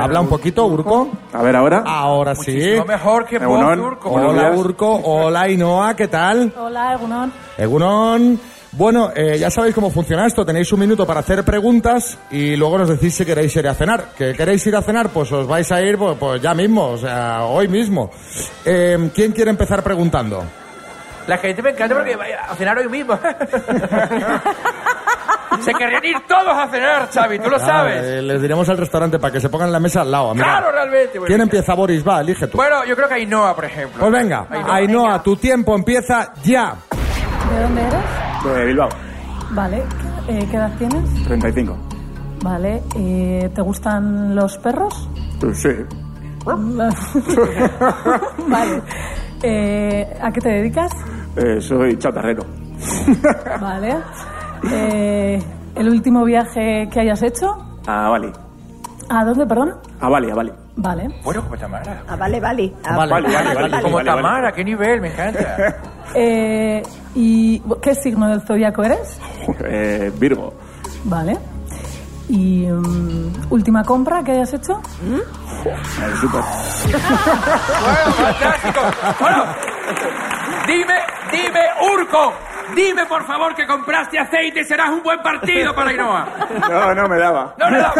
Habla 0.00 0.20
un 0.20 0.28
poquito, 0.28 0.64
Urco. 0.66 1.10
A 1.32 1.42
ver, 1.42 1.54
ahora. 1.54 1.82
Ahora 1.84 2.34
sí. 2.34 2.52
Muchísimo 2.52 2.84
mejor 2.86 3.26
que 3.26 3.36
Egunon. 3.36 3.78
vos, 3.78 3.86
Urco. 3.88 4.10
Hola. 4.10 4.50
Urco. 4.52 4.94
Hola, 5.04 5.48
Inoa. 5.48 5.94
¿Qué 5.94 6.08
tal? 6.08 6.52
Hola, 6.58 6.94
Egunon. 6.94 7.32
Egunon. 7.58 8.40
Bueno, 8.72 9.10
eh, 9.14 9.36
ya 9.38 9.50
sabéis 9.50 9.74
cómo 9.74 9.90
funciona 9.90 10.26
esto. 10.26 10.46
Tenéis 10.46 10.72
un 10.72 10.80
minuto 10.80 11.06
para 11.06 11.20
hacer 11.20 11.44
preguntas 11.44 12.18
y 12.30 12.56
luego 12.56 12.78
nos 12.78 12.88
decís 12.88 13.14
si 13.14 13.26
queréis 13.26 13.54
ir 13.54 13.68
a 13.68 13.74
cenar. 13.74 14.06
¿Que 14.16 14.32
queréis 14.32 14.66
ir 14.66 14.74
a 14.74 14.80
cenar? 14.80 15.10
Pues 15.10 15.30
os 15.30 15.46
vais 15.46 15.70
a 15.70 15.82
ir 15.82 15.98
pues, 15.98 16.16
pues 16.18 16.40
ya 16.40 16.54
mismo, 16.54 16.86
o 16.88 16.96
sea, 16.96 17.44
hoy 17.44 17.68
mismo. 17.68 18.10
Eh, 18.64 19.10
¿Quién 19.14 19.32
quiere 19.32 19.50
empezar 19.50 19.82
preguntando? 19.82 20.42
La 21.26 21.36
gente 21.36 21.60
me 21.60 21.70
encanta 21.70 21.94
porque 21.94 22.16
vaya 22.16 22.40
a 22.48 22.54
cenar 22.56 22.78
hoy 22.78 22.88
mismo. 22.88 23.12
Se 25.60 25.72
querrían 25.74 26.04
ir 26.04 26.16
todos 26.26 26.56
a 26.56 26.68
cenar, 26.68 27.08
Xavi, 27.12 27.38
tú 27.38 27.50
lo 27.50 27.56
Ah, 27.56 27.60
sabes. 27.60 28.02
eh, 28.02 28.22
les 28.22 28.40
diremos 28.42 28.68
al 28.68 28.78
restaurante 28.78 29.18
para 29.18 29.32
que 29.32 29.40
se 29.40 29.48
pongan 29.48 29.68
en 29.68 29.72
la 29.72 29.80
mesa 29.80 30.00
al 30.02 30.10
lado. 30.10 30.34
Mira. 30.34 30.46
Claro, 30.46 30.72
realmente. 30.72 31.18
¿Quién 31.26 31.40
empieza, 31.40 31.74
Boris? 31.74 32.06
Va, 32.06 32.20
elige 32.20 32.46
tú. 32.46 32.56
Bueno, 32.56 32.84
yo 32.84 32.94
creo 32.96 33.08
que 33.08 33.14
Ainhoa, 33.14 33.54
por 33.54 33.64
ejemplo. 33.64 34.00
Pues 34.00 34.12
venga, 34.12 34.46
Ainhoa, 34.50 35.22
tu 35.22 35.36
tiempo 35.36 35.74
empieza 35.74 36.32
ya. 36.42 36.74
¿De 37.54 37.62
dónde 37.62 37.82
eres? 37.82 38.54
De 38.56 38.64
Bilbao, 38.66 38.88
Vale. 39.50 39.82
Eh, 40.28 40.46
¿Qué 40.50 40.56
edad 40.56 40.70
tienes? 40.78 41.24
35. 41.24 41.76
Vale. 42.42 42.82
Eh, 42.96 43.50
¿Te 43.54 43.60
gustan 43.62 44.34
los 44.34 44.56
perros? 44.58 45.08
Pues 45.40 45.60
sí. 45.60 45.68
vale. 48.48 48.82
Eh, 49.42 50.18
¿A 50.20 50.32
qué 50.32 50.40
te 50.40 50.48
dedicas? 50.48 50.92
Eh, 51.36 51.60
soy 51.60 51.96
chatarrero. 51.98 52.44
Vale. 53.60 53.96
Eh, 54.70 55.42
¿El 55.74 55.88
último 55.88 56.24
viaje 56.24 56.88
que 56.92 57.00
hayas 57.00 57.22
hecho? 57.22 57.56
A 57.86 58.08
Bali. 58.08 58.30
¿A 59.08 59.24
dónde, 59.24 59.46
perdón? 59.46 59.74
A 60.00 60.08
Bali, 60.08 60.30
a 60.30 60.34
Bali. 60.34 60.52
Vale. 60.76 61.08
Bueno, 61.24 61.42
como 61.42 61.56
Tamara. 61.58 62.02
Ah, 62.08 62.16
vale, 62.16 62.40
vale. 62.40 62.72
Ah, 62.84 62.96
Vale, 62.96 63.12
vale, 63.12 63.28
vale, 63.34 63.54
vale, 63.54 63.82
Como. 63.82 64.02
Tamara, 64.02 64.52
qué 64.52 64.64
nivel, 64.64 65.00
me 65.00 65.08
encanta. 65.12 65.56
Eh, 66.14 66.82
¿Y 67.14 67.58
qué 67.80 67.94
signo 67.94 68.28
del 68.28 68.42
zodiaco 68.42 68.82
eres? 68.84 69.18
Eh, 69.64 70.12
Virgo. 70.18 70.52
Vale. 71.04 71.38
¿Y 72.28 72.66
mm, 72.66 73.32
última 73.48 73.82
compra 73.82 74.22
que 74.22 74.32
hayas 74.32 74.52
hecho? 74.52 74.82
Eh, 75.02 76.16
súper. 76.20 76.42
bueno, 76.92 78.12
fantástico. 78.12 78.80
Bueno, 79.20 79.44
dime, 80.66 80.98
dime, 81.32 81.60
Urco, 81.94 82.32
dime 82.74 83.06
por 83.06 83.24
favor 83.26 83.54
que 83.54 83.66
compraste 83.66 84.18
aceite, 84.18 84.64
serás 84.64 84.90
un 84.90 85.02
buen 85.02 85.20
partido 85.20 85.74
para 85.74 85.90
Ainhoa. 85.90 86.26
No, 86.70 86.94
no 86.94 87.08
me 87.08 87.18
daba. 87.18 87.54
No, 87.58 87.70
no, 87.70 87.78
no, 87.78 87.92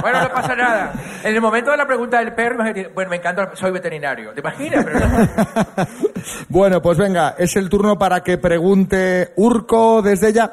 bueno, 0.00 0.22
no 0.22 0.28
pasa 0.30 0.54
nada. 0.54 0.92
En 1.22 1.34
el 1.34 1.40
momento 1.40 1.70
de 1.70 1.76
la 1.76 1.86
pregunta 1.86 2.18
del 2.18 2.32
perro, 2.34 2.64
bueno, 2.94 3.10
me 3.10 3.16
encanta, 3.16 3.50
soy 3.54 3.70
veterinario. 3.70 4.32
¿Te 4.32 4.40
imaginas? 4.40 4.84
Pero 4.84 5.00
no. 5.00 5.86
Bueno, 6.48 6.80
pues 6.80 6.98
venga, 6.98 7.34
es 7.38 7.56
el 7.56 7.68
turno 7.68 7.98
para 7.98 8.20
que 8.20 8.38
pregunte 8.38 9.32
Urco 9.36 10.02
desde 10.02 10.32
ya. 10.32 10.52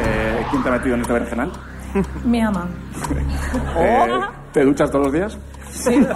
Eh, 0.00 0.46
¿Quién 0.50 0.62
te 0.62 0.68
ha 0.68 0.72
metido 0.72 0.94
en 0.94 1.00
este 1.00 1.12
berenjenal? 1.12 1.52
Mi 2.24 2.40
ama. 2.40 2.68
Eh, 3.78 4.20
¿Te 4.52 4.64
duchas 4.64 4.90
todos 4.90 5.06
los 5.06 5.12
días? 5.14 5.38
Sí. 5.70 6.06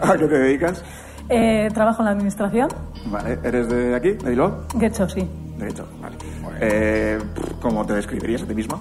¿A 0.00 0.12
qué 0.16 0.26
te 0.26 0.38
dedicas? 0.38 0.84
Eh, 1.28 1.68
trabajo 1.72 2.02
en 2.02 2.06
la 2.06 2.10
administración. 2.12 2.68
Vale, 3.06 3.38
¿eres 3.42 3.68
de 3.68 3.94
aquí, 3.94 4.12
de 4.12 4.30
Bilbao? 4.30 4.64
Guecho, 4.74 5.08
sí. 5.08 5.28
De 5.58 5.68
hecho, 5.68 5.86
vale. 6.00 6.16
Eh, 6.60 7.18
¿Cómo 7.60 7.84
te 7.86 7.94
describirías 7.94 8.42
a 8.42 8.46
ti 8.46 8.54
misma? 8.54 8.80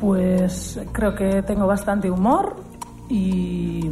Pues 0.00 0.80
creo 0.92 1.14
que 1.14 1.42
tengo 1.42 1.66
bastante 1.66 2.10
humor 2.10 2.56
y 3.08 3.88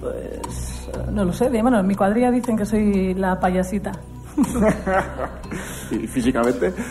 pues 0.00 0.88
no 1.12 1.24
lo 1.24 1.32
sé. 1.32 1.48
Bueno, 1.48 1.78
en 1.78 1.86
mi 1.86 1.94
cuadrilla 1.94 2.30
dicen 2.30 2.56
que 2.56 2.64
soy 2.64 3.14
la 3.14 3.38
payasita. 3.38 3.92
¿Y 5.90 6.06
físicamente? 6.06 6.72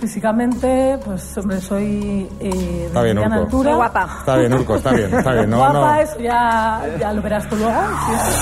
Físicamente, 0.00 0.98
pues 1.04 1.36
hombre, 1.36 1.60
soy 1.60 2.26
eh, 2.40 2.90
de 2.92 3.02
bien, 3.02 3.18
Urco. 3.18 3.34
altura. 3.34 3.74
guapa. 3.74 4.08
Está 4.20 4.36
bien, 4.36 4.52
Urco, 4.54 4.76
está 4.76 4.92
bien, 4.92 5.14
está 5.14 5.32
bien. 5.34 5.50
No, 5.50 5.58
Guapa, 5.58 5.72
no. 5.74 6.00
eso 6.00 6.18
ya, 6.20 6.80
ya 6.98 7.12
lo 7.12 7.20
verás 7.22 7.46
tú 7.48 7.56
luego. 7.56 7.80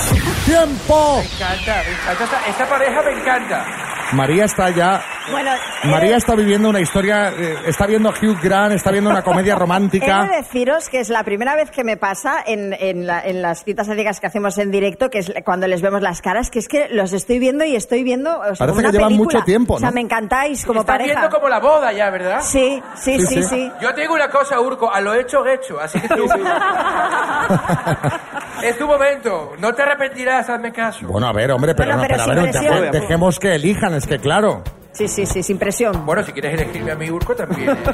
sí. 0.09 0.15
¡Tiempo! 0.45 1.17
Me 1.17 1.25
encanta, 1.25 1.83
me 1.85 1.91
encanta. 1.91 2.23
Esta, 2.23 2.47
esta 2.49 2.69
pareja 2.69 3.01
me 3.03 3.19
encanta. 3.19 3.65
María 4.13 4.45
está 4.45 4.69
ya. 4.69 5.01
Bueno, 5.31 5.51
María 5.83 6.17
está 6.17 6.33
viviendo 6.35 6.69
una 6.69 6.79
historia, 6.79 7.29
eh, 7.29 7.55
está 7.67 7.85
viendo 7.85 8.09
a 8.09 8.13
Hugh 8.13 8.39
Grant, 8.41 8.73
está 8.73 8.91
viendo 8.91 9.09
una 9.11 9.21
comedia 9.21 9.53
He 9.53 9.59
romántica. 9.59 10.23
de 10.23 10.37
deciros 10.37 10.89
que 10.89 10.99
es 10.99 11.09
la 11.09 11.23
primera 11.23 11.55
vez 11.55 11.69
que 11.71 11.83
me 11.83 11.97
pasa 11.97 12.37
en, 12.45 12.73
en, 12.79 13.05
la- 13.05 13.21
en 13.21 13.41
las 13.41 13.63
citas 13.63 13.87
ciegas 13.87 14.19
que 14.19 14.27
hacemos 14.27 14.57
en 14.57 14.71
directo, 14.71 15.09
que 15.09 15.19
es 15.19 15.31
cuando 15.45 15.67
les 15.67 15.81
vemos 15.81 16.01
las 16.01 16.21
caras, 16.21 16.49
que 16.49 16.59
es 16.59 16.67
que 16.67 16.87
los 16.89 17.13
estoy 17.13 17.39
viendo 17.39 17.63
y 17.63 17.75
estoy 17.75 18.03
viendo 18.03 18.39
o 18.39 18.55
sea, 18.55 18.65
Parece 18.65 18.67
como 18.67 18.79
una 18.79 18.89
que 18.89 18.97
llevan 18.97 19.09
película. 19.09 19.39
mucho 19.39 19.45
tiempo, 19.45 19.73
O 19.75 19.79
sea, 19.79 19.89
¿no? 19.89 19.95
me 19.95 20.01
encantáis 20.01 20.65
como 20.65 20.81
Está 20.81 20.93
pareja. 20.93 21.19
viendo 21.19 21.35
como 21.35 21.49
la 21.49 21.59
boda 21.59 21.91
ya, 21.93 22.09
¿verdad? 22.09 22.41
Sí, 22.41 22.81
sí, 22.95 23.19
Sí, 23.19 23.27
sí, 23.27 23.35
sí. 23.35 23.43
sí. 23.43 23.71
Yo 23.81 23.93
te 23.93 24.01
digo 24.01 24.13
una 24.15 24.29
cosa, 24.29 24.59
Urco, 24.59 24.91
a 24.91 24.99
lo 25.01 25.13
hecho, 25.13 25.45
hecho. 25.45 25.79
Así 25.79 25.99
que 25.99 26.07
tú... 26.07 26.25
es 28.63 28.77
tu 28.77 28.87
momento. 28.87 29.53
No 29.59 29.73
te 29.73 29.83
arrepentirás, 29.83 30.49
hazme 30.49 30.71
caso. 30.71 31.07
Bueno, 31.07 31.27
a 31.27 31.33
ver, 31.33 31.51
hombre, 31.51 31.75
pero, 31.75 31.89
Bueno, 31.95 32.01
no, 32.01 32.07
pero 32.07 32.23
pero 32.25 32.39
a 32.39 32.43
ver, 32.79 32.91
deje- 32.91 33.01
dejemos 33.01 33.39
que 33.39 33.55
elijan, 33.55 33.93
es 33.93 34.05
que 34.07 34.19
claro. 34.19 34.63
Sí, 34.91 35.07
sí, 35.07 35.25
sí, 35.25 35.43
sin 35.43 35.57
presión. 35.57 36.05
Bueno, 36.05 36.23
si 36.23 36.31
quieres 36.31 36.53
elegirme 36.59 36.91
a 36.91 36.95
mí, 36.95 37.09
Urco, 37.09 37.35
también. 37.35 37.77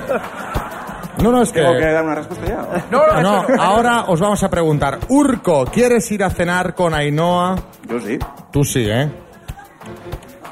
No, 1.18 1.32
no, 1.32 1.42
es 1.44 1.52
que. 1.54 1.62
¿Tengo 1.62 1.78
que 1.78 1.86
dar 1.86 2.04
una 2.04 2.16
respuesta 2.16 2.46
ya? 2.46 2.86
No, 2.92 3.08
no, 3.08 3.22
No, 3.22 3.46
ahora 3.64 4.04
os 4.08 4.20
vamos 4.20 4.44
a 4.44 4.50
preguntar. 4.50 5.00
Urco, 5.08 5.66
¿quieres 5.66 6.12
ir 6.12 6.22
a 6.26 6.30
cenar 6.30 6.76
con 6.76 6.94
Ainhoa? 6.94 7.56
Yo 7.88 8.02
sí. 8.02 8.20
Tú 8.52 8.66
sí, 8.66 8.86
¿eh? 8.90 9.10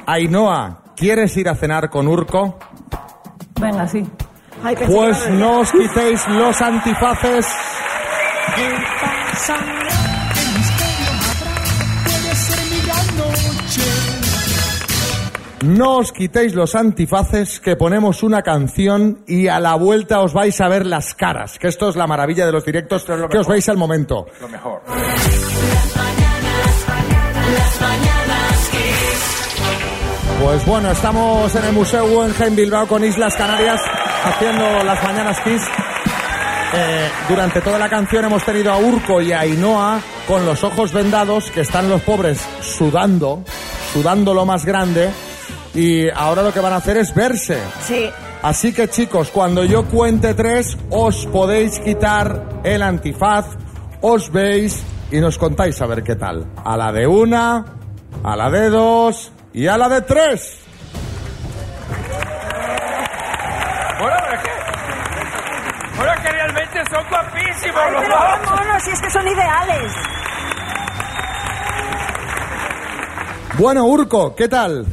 Ainhoa, 0.06 0.84
¿quieres 0.96 1.36
ir 1.36 1.50
a 1.50 1.56
cenar 1.56 1.90
con 1.90 2.08
Urco? 2.08 2.58
Venga, 3.60 3.86
sí. 3.90 4.08
Ay, 4.64 4.78
Pues 4.88 5.30
no 5.32 5.60
os 5.60 5.72
quitéis 5.74 6.26
los 6.30 6.62
antifaces. 6.62 7.46
No 15.64 16.00
os 16.00 16.12
quitéis 16.12 16.56
los 16.56 16.76
antifaces 16.76 17.62
que 17.62 17.78
ponemos 17.78 18.22
una 18.22 18.42
canción 18.42 19.24
y 19.26 19.48
a 19.48 19.62
la 19.62 19.76
vuelta 19.76 20.20
os 20.20 20.34
vais 20.34 20.60
a 20.60 20.68
ver 20.68 20.86
las 20.86 21.14
caras, 21.16 21.58
que 21.58 21.70
esto 21.70 21.88
es 21.88 21.96
la 21.96 22.06
maravilla 22.06 22.46
de 22.46 22.52
los 22.52 22.66
directos, 22.66 23.04
es 23.04 23.08
lo 23.08 23.30
que 23.30 23.38
os 23.38 23.48
mejor. 23.48 23.54
veis 23.54 23.70
al 23.70 23.78
momento. 23.78 24.26
Lo 24.42 24.50
mejor. 24.50 24.82
Pues 30.44 30.66
bueno, 30.66 30.92
estamos 30.92 31.56
en 31.56 31.64
el 31.64 31.72
Museo 31.72 32.08
Guggenheim 32.10 32.56
Bilbao 32.58 32.86
con 32.86 33.02
Islas 33.06 33.34
Canarias 33.36 33.80
haciendo 34.26 34.84
las 34.84 35.02
mañanas 35.02 35.40
Kiss. 35.46 35.62
Eh, 36.76 37.10
durante 37.30 37.62
toda 37.62 37.80
la 37.80 37.88
canción 37.88 38.26
hemos 38.26 38.44
tenido 38.44 38.74
a 38.74 38.78
Urco 38.80 39.22
y 39.22 39.32
a 39.32 39.42
Ainhoa 39.42 40.02
con 40.28 40.46
los 40.46 40.62
ojos 40.66 40.92
vendados, 40.92 41.50
que 41.52 41.62
están 41.62 41.88
los 41.88 42.02
pobres 42.02 42.42
sudando, 42.62 43.44
sudando 43.94 44.34
lo 44.34 44.46
más 44.46 44.66
grande, 44.66 45.10
y 45.74 46.10
ahora 46.10 46.44
lo 46.44 46.54
que 46.54 46.60
van 46.60 46.74
a 46.74 46.78
hacer 46.78 46.98
es 46.98 47.14
verse. 47.16 47.58
Sí. 47.82 48.10
Así 48.42 48.74
que 48.74 48.88
chicos, 48.90 49.30
cuando 49.32 49.64
yo 49.64 49.86
cuente 49.86 50.34
tres, 50.34 50.78
os 50.90 51.26
podéis 51.28 51.80
quitar 51.80 52.62
el 52.64 52.82
antifaz, 52.82 53.46
os 54.02 54.32
veis 54.32 54.84
y 55.12 55.20
nos 55.20 55.38
contáis 55.38 55.82
a 55.82 55.86
ver 55.86 56.04
qué 56.04 56.16
tal. 56.16 56.46
A 56.64 56.76
la 56.76 56.92
de 56.92 57.08
una, 57.08 57.66
a 58.24 58.36
la 58.36 58.50
de 58.50 58.70
dos 58.70 59.32
y 59.54 59.68
a 59.68 59.78
la 59.78 59.88
de 59.90 60.02
tres. 60.02 60.60
Bueno, 64.00 64.18
es 64.34 64.40
que... 64.42 64.50
Bueno, 65.98 66.14
es 66.14 66.20
que 66.20 66.30
realmente 66.32 66.84
son 66.92 67.04
guapísimos 67.10 67.82
Ay, 67.86 67.94
los 67.94 68.02
pero 68.02 68.16
dos. 68.16 68.50
monos, 68.52 68.84
si 68.84 68.92
es 68.92 69.02
que 69.02 69.10
son 69.10 69.28
ideales. 69.28 69.92
Bueno, 73.58 73.86
Urco, 73.86 74.36
¿qué 74.36 74.48
tal? 74.50 74.86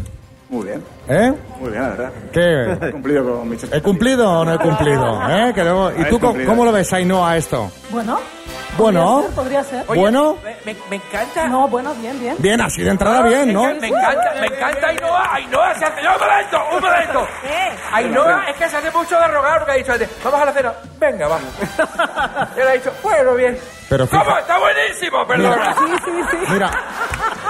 Muy 0.50 0.66
bien. 0.66 0.84
¿Eh? 1.08 1.32
Muy 1.60 1.70
bien, 1.70 1.82
la 1.82 1.88
verdad. 1.90 2.12
¿Qué? 2.32 2.72
He 2.88 2.90
cumplido 2.90 3.24
con 3.38 3.48
mis 3.48 3.62
¿He 3.72 3.80
cumplido 3.80 4.28
o 4.40 4.44
no 4.44 4.54
he 4.54 4.58
cumplido? 4.58 5.20
¿Eh? 5.30 5.52
Que 5.54 5.62
luego- 5.62 5.92
¿Y 5.96 6.04
tú 6.06 6.18
cómo, 6.18 6.32
cumplido. 6.32 6.50
cómo 6.50 6.64
lo 6.64 6.72
ves, 6.72 6.92
Ainhoa, 6.92 7.36
esto? 7.36 7.70
Bueno, 7.90 8.18
Bueno. 8.76 9.24
Podría 9.34 9.62
ser. 9.62 9.84
Oye, 9.86 10.00
Bueno. 10.00 10.36
Me, 10.64 10.74
me- 10.90 10.96
encanta. 10.96 11.46
No, 11.48 11.68
bueno, 11.68 11.94
bien, 12.00 12.18
bien. 12.18 12.34
Bien, 12.38 12.60
así 12.60 12.82
de 12.82 12.90
entrada 12.90 13.22
bien, 13.22 13.52
¿no? 13.52 13.62
Me 13.62 13.88
encanta, 13.88 14.34
me 14.40 14.46
encanta 14.48 14.86
Ainhoa. 14.88 15.34
Ainhoa 15.34 15.74
se 15.78 15.84
hace. 15.84 16.00
¡Un 16.00 16.18
momento! 16.18 16.58
¡Un 16.76 16.80
momento! 16.82 17.28
Ainhoa 17.92 18.50
es 18.50 18.56
que 18.56 18.68
se 18.68 18.76
hace 18.76 18.90
mucho 18.90 19.18
de 19.20 19.28
rogar 19.28 19.58
porque 19.58 19.72
ha 19.72 19.76
dicho 19.76 19.92
antes, 19.92 20.08
vamos 20.24 20.40
a 20.40 20.44
la 20.46 20.52
cena. 20.52 20.72
Venga, 20.98 21.28
va. 21.28 21.38
y 22.56 22.60
él 22.60 22.68
ha 22.68 22.72
dicho, 22.72 22.92
bueno, 23.04 23.34
bien. 23.34 23.56
Pero 23.90 24.06
¿Cómo? 24.08 24.38
Está 24.38 24.56
buenísimo, 24.58 25.26
perdona. 25.26 25.74
Mira, 26.48 26.70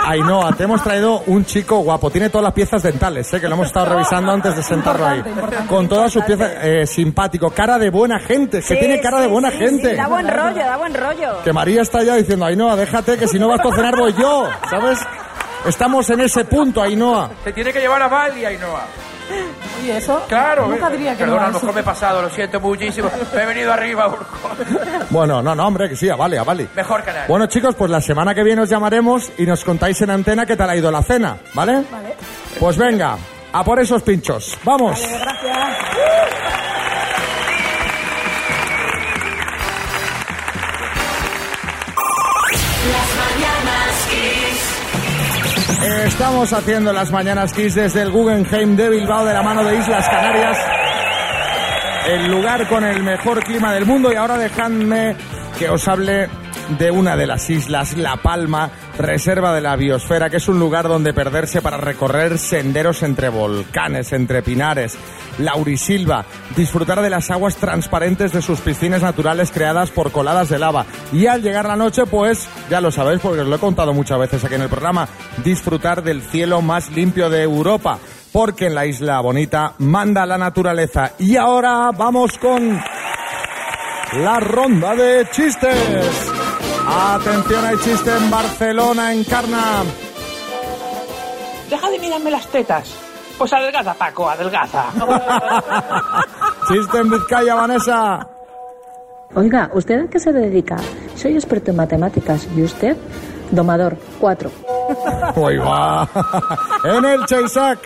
Ainhoa, 0.07 0.53
te 0.53 0.65
hemos 0.65 0.83
traído 0.83 1.23
un 1.27 1.45
chico 1.45 1.81
guapo. 1.81 2.11
Tiene 2.11 2.31
todas 2.31 2.45
las 2.45 2.55
piezas 2.55 2.83
dentales, 2.83 3.31
¿eh? 3.35 3.41
que 3.41 3.47
lo 3.47 3.55
hemos 3.57 3.67
estado 3.67 3.87
revisando 3.95 4.33
antes 4.33 4.57
de 4.57 4.63
sentarlo 4.63 5.07
ahí. 5.07 5.19
Importante, 5.19 5.41
importante. 5.41 5.69
Con 5.75 5.87
todas 5.89 6.11
sus 6.11 6.25
piezas, 6.25 6.51
eh, 6.63 6.87
simpático, 6.87 7.51
cara 7.51 7.79
de 7.79 7.91
buena 7.91 8.19
gente, 8.19 8.57
que 8.61 8.63
Sí, 8.63 8.77
tiene 8.79 9.03
cara 9.03 9.19
de 9.19 9.27
sí, 9.27 9.31
buena 9.31 9.51
sí, 9.51 9.59
gente. 9.59 9.91
sí, 9.91 9.97
da 9.97 10.07
buen 10.09 10.27
rollo, 10.29 10.57
da 10.65 10.77
buen 10.79 10.95
rollo. 10.95 11.43
Que 11.45 11.53
María 11.53 11.83
está 11.83 12.03
ya 12.03 12.17
diciendo, 12.17 12.47
Ainhoa, 12.47 12.75
déjate 12.75 13.19
que 13.19 13.29
si 13.29 13.39
no 13.39 13.49
vas 13.49 13.61
a 13.61 13.71
cenar 13.77 13.95
voy 13.99 14.15
yo, 14.15 14.49
¿sabes? 14.71 14.99
Estamos 15.67 16.09
en 16.09 16.21
ese 16.23 16.47
punto, 16.47 16.83
Ainhoa. 16.83 17.29
Te 17.45 17.53
tiene 17.53 17.71
que 17.71 17.81
llevar 17.81 18.01
a 18.01 18.09
Bali, 18.09 18.47
Ainhoa. 18.47 18.85
¿Y 19.85 19.91
eso? 19.91 20.25
Claro. 20.29 20.69
Nunca 20.69 20.89
eh. 20.89 20.93
diría 20.93 21.13
que 21.13 21.25
Perdona, 21.25 21.41
no. 21.41 21.47
a 21.47 21.51
lo 21.51 21.55
mejor 21.55 21.75
me 21.75 21.81
he 21.81 21.85
pasado, 21.85 22.23
lo 22.23 22.31
siento 22.31 22.61
muchísimo. 22.61 23.11
Me 23.35 23.43
he 23.43 23.47
venido 23.47 23.73
arriba, 23.73 24.09
Urco. 24.09 24.27
Bueno, 25.11 25.43
no, 25.43 25.55
no, 25.55 25.67
hombre, 25.67 25.89
que 25.89 25.97
sí, 25.97 26.09
a 26.09 26.17
vale, 26.17 26.39
a 26.39 26.45
vale. 26.45 26.69
Mejor 26.75 27.03
canal. 27.03 27.25
Bueno, 27.29 27.47
chicos, 27.47 27.75
pues 27.75 27.91
la 27.91 28.01
semana 28.01 28.35
que 28.35 28.43
viene 28.43 28.63
os 28.63 28.69
llamaremos 28.69 29.31
y 29.39 29.47
nos 29.47 29.65
contáis 29.65 30.01
en 30.03 30.11
antena 30.11 30.47
qué 30.47 30.57
tal 30.57 30.71
ha 30.71 30.77
ido 30.77 30.91
la 30.91 31.03
cena, 31.03 31.37
¿vale? 31.55 31.83
Vale. 31.91 32.15
Pues 32.59 32.77
venga, 32.77 33.17
a 33.53 33.65
por 33.65 33.81
esos 33.81 34.03
pinchos. 34.03 34.59
¡Vamos! 34.65 35.01
Vale, 35.01 35.19
gracias. 35.19 36.71
Estamos 45.99 46.53
haciendo 46.53 46.93
las 46.93 47.11
mañanas 47.11 47.53
Kiss 47.53 47.75
desde 47.75 48.03
el 48.03 48.11
Guggenheim 48.11 48.77
de 48.77 48.89
Bilbao 48.89 49.25
de 49.25 49.35
la 49.35 49.43
mano 49.43 49.65
de 49.65 49.77
Islas 49.77 50.09
Canarias. 50.09 50.57
El 52.09 52.31
lugar 52.31 52.69
con 52.69 52.85
el 52.85 53.03
mejor 53.03 53.43
clima 53.43 53.73
del 53.75 53.87
mundo 53.87 54.13
y 54.13 54.17
ahora 54.17 54.39
dejadme 54.39 55.17
que 55.59 55.69
os 55.69 55.87
hable 55.89 56.29
de 56.79 56.91
una 56.91 57.17
de 57.17 57.27
las 57.27 57.51
islas, 57.51 57.97
La 57.97 58.17
Palma, 58.17 58.71
reserva 59.01 59.55
de 59.55 59.61
la 59.61 59.77
biosfera, 59.77 60.31
que 60.31 60.37
es 60.37 60.49
un 60.49 60.59
lugar 60.59 60.89
donde 60.89 61.13
perderse 61.13 61.63
para 61.63 61.77
recorrer 61.77 62.39
senderos 62.39 63.03
entre 63.03 63.29
volcanes, 63.29 64.13
entre 64.13 64.43
pinares, 64.43 64.97
laurisilva, 65.39 66.25
disfrutar 66.57 67.01
de 67.03 67.11
las 67.11 67.31
aguas 67.31 67.57
transparentes 67.57 68.33
de 68.33 68.43
sus 68.43 68.61
piscinas 68.61 69.03
naturales 69.03 69.51
creadas 69.51 69.91
por 69.91 70.13
coladas 70.13 70.49
de 70.49 70.59
lava. 70.59 70.87
Y 71.13 71.27
al 71.27 71.43
llegar 71.43 71.67
la 71.67 71.77
noche, 71.77 72.07
pues, 72.07 72.49
ya 72.69 72.81
lo 72.81 72.91
sabéis 72.91 73.21
porque 73.21 73.41
os 73.41 73.49
lo 73.49 73.57
he 73.57 73.61
contado 73.61 73.93
muchas 73.93 74.19
veces 74.19 74.45
aquí 74.45 74.55
en 74.55 74.63
el 74.63 74.69
programa, 74.69 75.09
disfrutar 75.45 76.03
del 76.03 76.23
cielo 76.23 76.63
más 76.63 76.91
limpio 76.91 77.31
de 77.31 77.43
Europa. 77.43 77.99
Porque 78.33 78.67
en 78.67 78.77
la 78.77 78.87
isla 78.87 79.21
bonita 79.21 79.75
manda 79.79 80.25
la 80.25 80.39
naturaleza. 80.39 81.13
Y 81.19 81.37
ahora 81.37 81.91
vamos 81.91 82.39
con 82.39 82.81
la 84.13 84.39
ronda 84.39 84.95
de 84.95 85.29
chistes. 85.31 86.40
Atención, 86.93 87.65
hay 87.65 87.77
chiste 87.79 88.11
en 88.17 88.31
Barcelona, 88.31 89.13
en 89.13 89.23
Carna. 89.23 89.85
Deja 91.69 91.89
de 91.89 91.99
mirarme 92.01 92.33
las 92.33 92.47
tetas. 92.49 92.93
Pues 93.39 93.53
adelgaza, 93.53 93.95
Paco, 93.95 94.29
adelgaza. 94.29 94.87
Chiste 96.69 96.99
en 96.99 97.11
Vizcaya, 97.11 97.55
Vanessa. 97.55 98.27
Oiga, 99.35 99.71
¿usted 99.73 100.05
a 100.05 100.09
qué 100.09 100.19
se 100.19 100.33
dedica? 100.33 100.77
Soy 101.15 101.35
experto 101.35 101.71
en 101.71 101.77
matemáticas. 101.77 102.49
¿Y 102.57 102.65
usted? 102.65 102.97
Domador. 103.53 103.97
Cuatro. 104.19 104.51
Uy, 105.37 105.59
va. 105.59 106.09
en 106.83 107.05
el 107.05 107.25
Cheisac. 107.27 107.79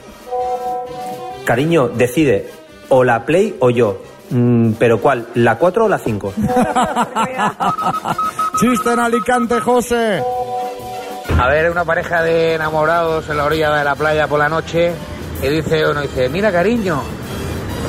Cariño, 1.45 1.89
decide, 1.89 2.51
o 2.89 3.05
la 3.05 3.27
Play 3.27 3.55
o 3.61 3.69
yo. 3.69 3.99
Mm, 4.31 4.73
¿Pero 4.79 4.99
cuál? 5.01 5.27
¿La 5.35 5.59
4 5.59 5.85
o 5.85 5.89
la 5.89 5.99
5? 5.99 6.33
Chiste 8.59 8.93
en 8.93 8.99
Alicante, 9.01 9.61
José. 9.61 10.23
A 11.39 11.49
ver, 11.49 11.71
una 11.71 11.85
pareja 11.85 12.23
de 12.23 12.55
enamorados 12.55 13.29
en 13.29 13.37
la 13.37 13.45
orilla 13.45 13.75
de 13.75 13.85
la 13.85 13.97
playa 13.97 14.29
por 14.29 14.39
la 14.39 14.49
noche 14.49 14.93
y 15.43 15.49
dice 15.49 15.87
uno, 15.89 16.01
dice, 16.01 16.29
mira 16.29 16.53
cariño, 16.53 17.03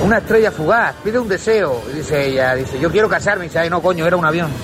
una 0.03 0.17
estrella 0.17 0.51
fugaz, 0.51 0.95
pide 1.03 1.19
un 1.19 1.27
deseo. 1.27 1.81
Y 1.91 1.97
dice 1.97 2.27
ella, 2.27 2.55
dice, 2.55 2.79
yo 2.79 2.89
quiero 2.91 3.07
casarme. 3.07 3.45
Y 3.45 3.47
dice, 3.47 3.59
ay 3.59 3.69
no 3.69 3.81
coño, 3.81 4.07
era 4.07 4.17
un 4.17 4.25
avión. 4.25 4.51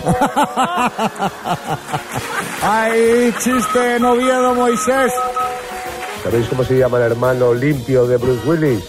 Ay, 2.63 3.33
chiste 3.39 3.95
en 3.95 4.05
Oviedo, 4.05 4.53
Moisés. 4.53 5.11
¿Sabéis 6.23 6.47
cómo 6.47 6.63
se 6.63 6.77
llama 6.77 6.97
el 6.97 7.05
hermano 7.05 7.55
limpio 7.55 8.05
de 8.05 8.17
Bruce 8.17 8.47
Willis? 8.47 8.83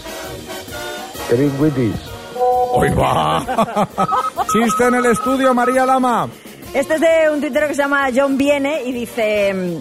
Kevin 1.27 1.51
Willis. 1.59 1.95
Hoy 2.71 2.89
va. 2.91 3.43
Chiste 4.51 4.85
en 4.85 4.93
el 4.93 5.07
estudio, 5.07 5.55
María 5.55 5.87
Lama. 5.87 6.29
Este 6.73 6.95
es 6.95 7.01
de 7.01 7.29
un 7.31 7.39
tuitero 7.39 7.67
que 7.67 7.75
se 7.75 7.83
llama 7.83 8.09
John 8.15 8.37
Viene 8.37 8.81
y 8.83 8.91
dice, 8.91 9.79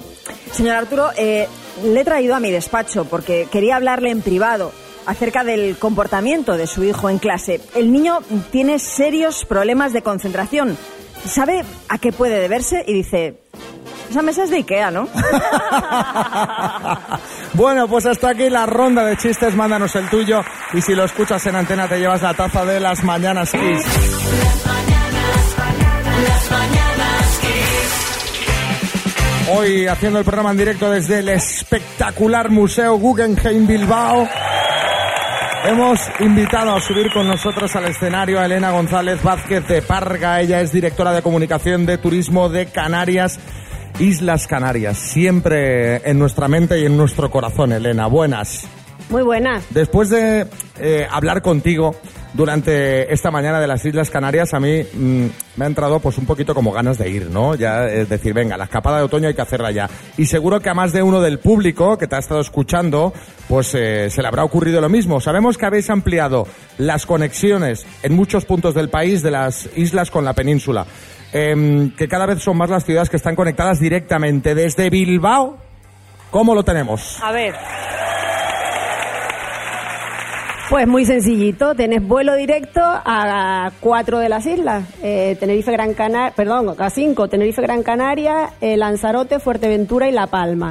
señor 0.53 0.77
Arturo, 0.77 1.11
eh, 1.17 1.49
le 1.85 2.01
he 2.01 2.05
traído 2.05 2.35
a 2.35 2.41
mi 2.41 2.51
despacho 2.51 3.07
porque 3.07 3.49
quería 3.51 3.77
hablarle 3.77 4.11
en 4.11 4.21
privado 4.21 4.73
acerca 5.07 5.43
del 5.43 5.79
comportamiento 5.79 6.57
de 6.57 6.67
su 6.67 6.85
hijo 6.85 7.09
en 7.09 7.19
clase. 7.19 7.61
El 7.75 7.93
niño 7.93 8.19
tiene 8.51 8.79
serios 8.79 9.47
problemas 9.47 9.93
de 9.93 10.03
concentración. 10.03 10.77
¿Sabe 11.27 11.65
a 11.89 11.99
qué 11.99 12.13
puede 12.13 12.39
deberse? 12.39 12.85
Y 12.87 12.93
dice, 12.93 13.41
esa 14.11 14.21
mesa 14.21 14.45
es 14.45 14.51
de 14.51 14.57
Ikea, 14.57 14.91
¿no? 14.91 15.09
Bueno, 17.55 17.87
pues 17.87 18.07
hasta 18.07 18.31
aquí 18.31 18.49
la 18.49 18.65
ronda 18.65 19.05
de 19.05 19.17
chistes. 19.19 19.55
Mándanos 19.55 19.95
el 19.95 20.09
tuyo. 20.09 20.41
Y 20.73 20.81
si 20.81 20.95
lo 20.95 21.05
escuchas 21.05 21.45
en 21.47 21.55
antena, 21.55 21.87
te 21.87 21.99
llevas 21.99 22.23
la 22.23 22.33
taza 22.33 22.65
de 22.65 22.81
las 22.81 23.05
mañanas 23.05 23.53
Kiss. 23.53 24.42
Hoy 29.55 29.87
haciendo 29.87 30.19
el 30.19 30.25
programa 30.25 30.51
en 30.51 30.57
directo 30.57 30.91
desde 30.91 31.19
el 31.19 31.29
espectacular 31.29 32.51
Museo 32.51 32.97
Guggenheim 32.97 33.67
Bilbao. 33.67 34.27
Hemos 35.65 36.01
invitado 36.21 36.75
a 36.75 36.81
subir 36.81 37.13
con 37.13 37.29
nosotros 37.29 37.77
al 37.77 37.85
escenario 37.85 38.41
a 38.41 38.47
Elena 38.47 38.71
González 38.73 39.23
Vázquez 39.23 39.69
de 39.69 39.83
Parga. 39.83 40.41
Ella 40.41 40.61
es 40.61 40.73
directora 40.73 41.13
de 41.13 41.23
comunicación 41.23 41.87
de 41.87 41.99
turismo 41.99 42.49
de 42.49 42.67
Canarias, 42.67 43.39
Islas 44.01 44.47
Canarias. 44.47 44.99
Siempre 44.99 46.09
en 46.09 46.19
nuestra 46.19 46.49
mente 46.49 46.81
y 46.81 46.87
en 46.87 46.97
nuestro 46.97 47.31
corazón, 47.31 47.73
Elena. 47.73 48.07
Buenas. 48.07 48.67
Muy 49.13 49.23
buenas. 49.23 49.63
Después 49.69 50.09
de 50.09 50.47
eh, 50.81 51.07
hablar 51.11 51.43
contigo 51.43 51.95
durante 52.33 53.13
esta 53.13 53.31
mañana 53.31 53.61
de 53.61 53.67
las 53.67 53.85
Islas 53.85 54.09
Canarias, 54.09 54.55
a 54.55 54.59
mí 54.59 54.83
mm, 54.83 55.27
me 55.57 55.65
ha 55.67 55.69
entrado 55.69 56.01
pues 56.01 56.17
un 56.17 56.25
poquito 56.25 56.55
como 56.55 56.73
ganas 56.73 56.97
de 56.97 57.11
ir, 57.11 57.29
¿no? 57.29 57.55
Ya 57.55 57.85
es 57.89 58.09
decir, 58.09 58.33
venga, 58.33 58.57
la 58.57 58.65
escapada 58.65 58.97
de 58.97 59.05
otoño 59.05 59.29
hay 59.29 59.35
que 59.35 59.43
hacerla 59.43 59.71
ya. 59.71 59.91
Y 60.17 60.25
seguro 60.25 60.61
que 60.61 60.71
a 60.71 60.75
más 60.75 60.95
de 60.95 61.03
uno 61.03 61.21
del 61.21 61.41
público 61.41 61.99
que 61.99 62.07
te 62.07 62.17
ha 62.17 62.21
estado 62.21 62.41
escuchando, 62.41 63.13
pues 63.51 63.75
eh, 63.75 64.09
se 64.09 64.23
le 64.23 64.29
habrá 64.29 64.45
ocurrido 64.45 64.81
lo 64.81 64.89
mismo. 64.89 65.21
Sabemos 65.21 65.59
que 65.59 65.67
habéis 65.67 65.91
ampliado 65.91 66.47
las 66.79 67.05
conexiones 67.05 67.87
en 68.03 68.15
muchos 68.15 68.47
puntos 68.47 68.75
del 68.75 68.89
país 68.89 69.23
de 69.23 69.31
las 69.31 69.69
islas 69.77 70.11
con 70.11 70.25
la 70.25 70.33
península. 70.33 70.87
Em, 71.35 71.95
que 71.97 72.09
cada 72.09 72.25
vez 72.25 72.43
son 72.43 72.57
más 72.57 72.71
las 72.71 72.87
ciudades 72.87 73.11
que 73.11 73.19
están 73.19 73.37
conectadas 73.37 73.79
directamente 73.79 74.55
desde 74.55 74.89
Bilbao. 74.89 75.59
¿Cómo 76.31 76.55
lo 76.55 76.63
tenemos? 76.63 77.19
A 77.23 77.31
ver. 77.31 77.55
Pues 80.73 80.89
muy 80.89 81.05
sencillito, 81.05 81.75
tenés 81.75 82.03
vuelo 82.03 82.35
directo 82.35 82.81
a 82.83 83.71
cuatro 83.81 84.19
de 84.21 84.31
las 84.31 84.47
islas, 84.47 84.89
eh, 85.03 85.37
Tenerife, 85.39 85.71
Gran 85.71 85.93
Canaria, 85.93 86.33
perdón, 86.35 86.75
a 86.79 86.89
cinco, 86.89 87.29
Tenerife, 87.29 87.61
Gran 87.61 87.83
Canaria, 87.83 88.55
eh, 88.59 88.79
Lanzarote, 88.79 89.39
Fuerteventura 89.39 90.09
y 90.09 90.13
La 90.13 90.29
Palma. 90.29 90.71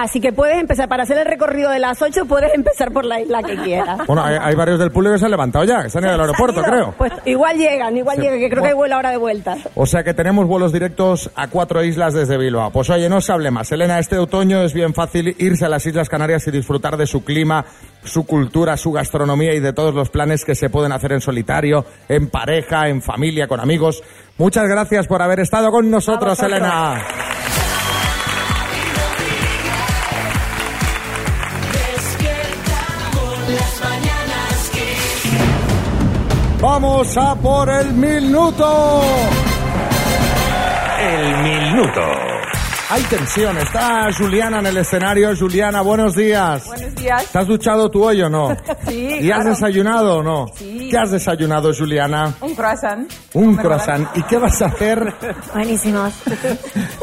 Así 0.00 0.20
que 0.20 0.32
puedes 0.32 0.56
empezar, 0.60 0.88
para 0.88 1.02
hacer 1.02 1.18
el 1.18 1.24
recorrido 1.26 1.70
de 1.72 1.80
las 1.80 2.00
ocho, 2.00 2.24
puedes 2.24 2.54
empezar 2.54 2.92
por 2.92 3.04
la 3.04 3.20
isla 3.20 3.42
que 3.42 3.56
quieras. 3.56 3.98
Bueno, 4.06 4.22
hay, 4.22 4.36
hay 4.40 4.54
varios 4.54 4.78
del 4.78 4.92
público 4.92 5.14
que 5.14 5.18
se 5.18 5.24
han 5.24 5.32
levantado 5.32 5.64
ya, 5.64 5.82
que 5.82 5.90
se 5.90 5.98
han 5.98 6.04
ido 6.04 6.14
al 6.14 6.20
aeropuerto, 6.20 6.62
creo. 6.62 6.94
Pues 6.96 7.12
igual 7.24 7.58
llegan, 7.58 7.96
igual 7.96 8.14
Sí. 8.14 8.22
llegan, 8.22 8.38
que 8.38 8.48
creo 8.48 8.62
que 8.62 8.68
hay 8.68 8.74
vuelo 8.76 8.94
ahora 8.94 9.10
de 9.10 9.16
vuelta. 9.16 9.56
O 9.74 9.86
sea 9.86 10.04
que 10.04 10.14
tenemos 10.14 10.46
vuelos 10.46 10.72
directos 10.72 11.32
a 11.34 11.48
cuatro 11.48 11.82
islas 11.82 12.14
desde 12.14 12.38
Bilbao. 12.38 12.70
Pues 12.70 12.88
oye, 12.90 13.08
no 13.08 13.20
se 13.20 13.32
hable 13.32 13.50
más. 13.50 13.72
Elena, 13.72 13.98
este 13.98 14.18
otoño 14.18 14.62
es 14.62 14.72
bien 14.72 14.94
fácil 14.94 15.34
irse 15.36 15.64
a 15.64 15.68
las 15.68 15.84
Islas 15.84 16.08
Canarias 16.08 16.46
y 16.46 16.52
disfrutar 16.52 16.96
de 16.96 17.08
su 17.08 17.24
clima, 17.24 17.64
su 18.04 18.24
cultura, 18.24 18.76
su 18.76 18.92
gastronomía 18.92 19.52
y 19.54 19.58
de 19.58 19.72
todos 19.72 19.94
los 19.96 20.10
planes 20.10 20.44
que 20.44 20.54
se 20.54 20.70
pueden 20.70 20.92
hacer 20.92 21.10
en 21.10 21.20
solitario, 21.20 21.84
en 22.08 22.30
pareja, 22.30 22.88
en 22.88 23.02
familia, 23.02 23.48
con 23.48 23.58
amigos. 23.58 24.04
Muchas 24.36 24.68
gracias 24.68 25.08
por 25.08 25.22
haber 25.22 25.40
estado 25.40 25.72
con 25.72 25.90
nosotros. 25.90 26.40
Elena. 26.40 27.02
Vamos 36.60 37.16
a 37.16 37.36
por 37.36 37.70
el 37.70 37.92
minuto. 37.92 39.00
el 41.00 41.36
minuto. 41.42 42.00
Hay 42.90 43.02
tensión. 43.02 43.56
Está 43.58 44.08
Juliana 44.16 44.58
en 44.60 44.66
el 44.66 44.78
escenario. 44.78 45.36
Juliana, 45.36 45.82
buenos 45.82 46.14
días. 46.16 46.64
Buenos 46.66 46.94
días. 46.96 47.26
¿Te 47.30 47.38
has 47.38 47.46
duchado 47.46 47.90
tú 47.90 48.02
hoy 48.04 48.22
o 48.22 48.30
no? 48.30 48.56
Sí, 48.88 49.18
¿Y 49.20 49.30
has 49.30 49.44
desayunado 49.44 50.16
o 50.18 50.22
no? 50.22 50.46
Sí. 50.56 50.88
¿Qué 50.90 50.96
has 50.96 51.10
desayunado, 51.10 51.74
Juliana? 51.74 52.34
Un 52.40 52.54
croissant. 52.54 53.12
Un 53.34 53.56
Me 53.56 53.62
croissant. 53.62 54.08
¿Y 54.16 54.22
qué 54.22 54.38
vas 54.38 54.62
a 54.62 54.66
hacer? 54.66 55.12
Buenísimos. 55.54 56.14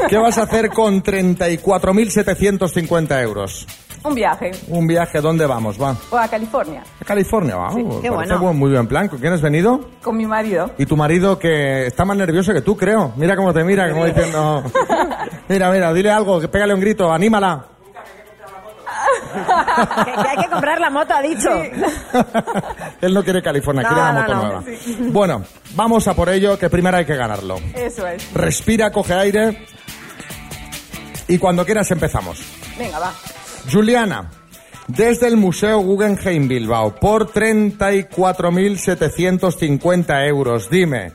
¿Qué 0.08 0.16
vas 0.18 0.36
a 0.38 0.42
hacer 0.42 0.68
con 0.70 1.00
34.750 1.02 3.22
euros? 3.22 3.66
Un 4.04 4.14
viaje. 4.14 4.52
Un 4.68 4.86
viaje, 4.86 5.20
¿dónde 5.20 5.46
vamos? 5.46 5.80
Va. 5.80 5.96
O 6.10 6.16
a 6.16 6.28
California. 6.28 6.82
A 7.00 7.04
California, 7.04 7.56
va. 7.56 7.72
Sí, 7.72 7.80
Uh, 7.82 8.00
qué 8.00 8.10
bueno. 8.10 8.38
buen- 8.38 8.56
muy 8.58 8.70
buen 8.70 8.86
plan. 8.86 9.08
¿Con 9.08 9.18
quién 9.18 9.32
has 9.32 9.40
venido? 9.40 9.80
Con 10.02 10.16
mi 10.16 10.26
marido. 10.26 10.70
Y 10.78 10.86
tu 10.86 10.96
marido 10.96 11.38
que 11.38 11.86
está 11.86 12.04
más 12.04 12.16
nervioso 12.16 12.52
que 12.52 12.60
tú, 12.62 12.76
creo. 12.76 13.12
Mira 13.16 13.34
cómo 13.36 13.52
te 13.52 13.64
mira, 13.64 13.90
como 13.90 14.04
diciendo... 14.06 14.62
Mira, 15.48 15.70
mira, 15.70 15.92
dile 15.92 16.10
algo, 16.10 16.40
que 16.40 16.48
pégale 16.48 16.74
un 16.74 16.80
grito, 16.80 17.12
anímala. 17.12 17.66
que, 20.04 20.12
que 20.22 20.28
hay 20.28 20.36
que 20.44 20.50
comprar 20.50 20.80
la 20.80 20.90
moto, 20.90 21.14
ha 21.14 21.22
dicho. 21.22 21.48
Él 23.00 23.14
no 23.14 23.22
quiere 23.22 23.42
California, 23.42 23.82
No, 23.82 23.88
quiere 23.88 24.02
la 24.02 24.12
moto 24.12 24.34
no. 24.34 24.42
nueva. 24.42 24.62
Bueno, 25.12 25.42
vamos 25.74 26.06
a 26.08 26.14
por 26.14 26.28
ello, 26.28 26.58
que 26.58 26.68
primero 26.70 26.96
hay 26.96 27.04
que 27.04 27.14
ganarlo. 27.16 27.58
Eso 27.74 28.06
es. 28.06 28.32
Respira, 28.32 28.90
coge 28.90 29.14
aire. 29.14 29.66
Y 31.28 31.38
cuando 31.38 31.64
quieras 31.64 31.90
empezamos. 31.90 32.40
Venga, 32.78 32.98
va. 32.98 33.12
Juliana, 33.70 34.30
desde 34.86 35.28
el 35.28 35.36
Museo 35.36 35.80
Guggenheim 35.80 36.46
Bilbao, 36.46 36.94
por 36.94 37.32
34.750 37.32 40.28
euros, 40.28 40.70
dime, 40.70 41.14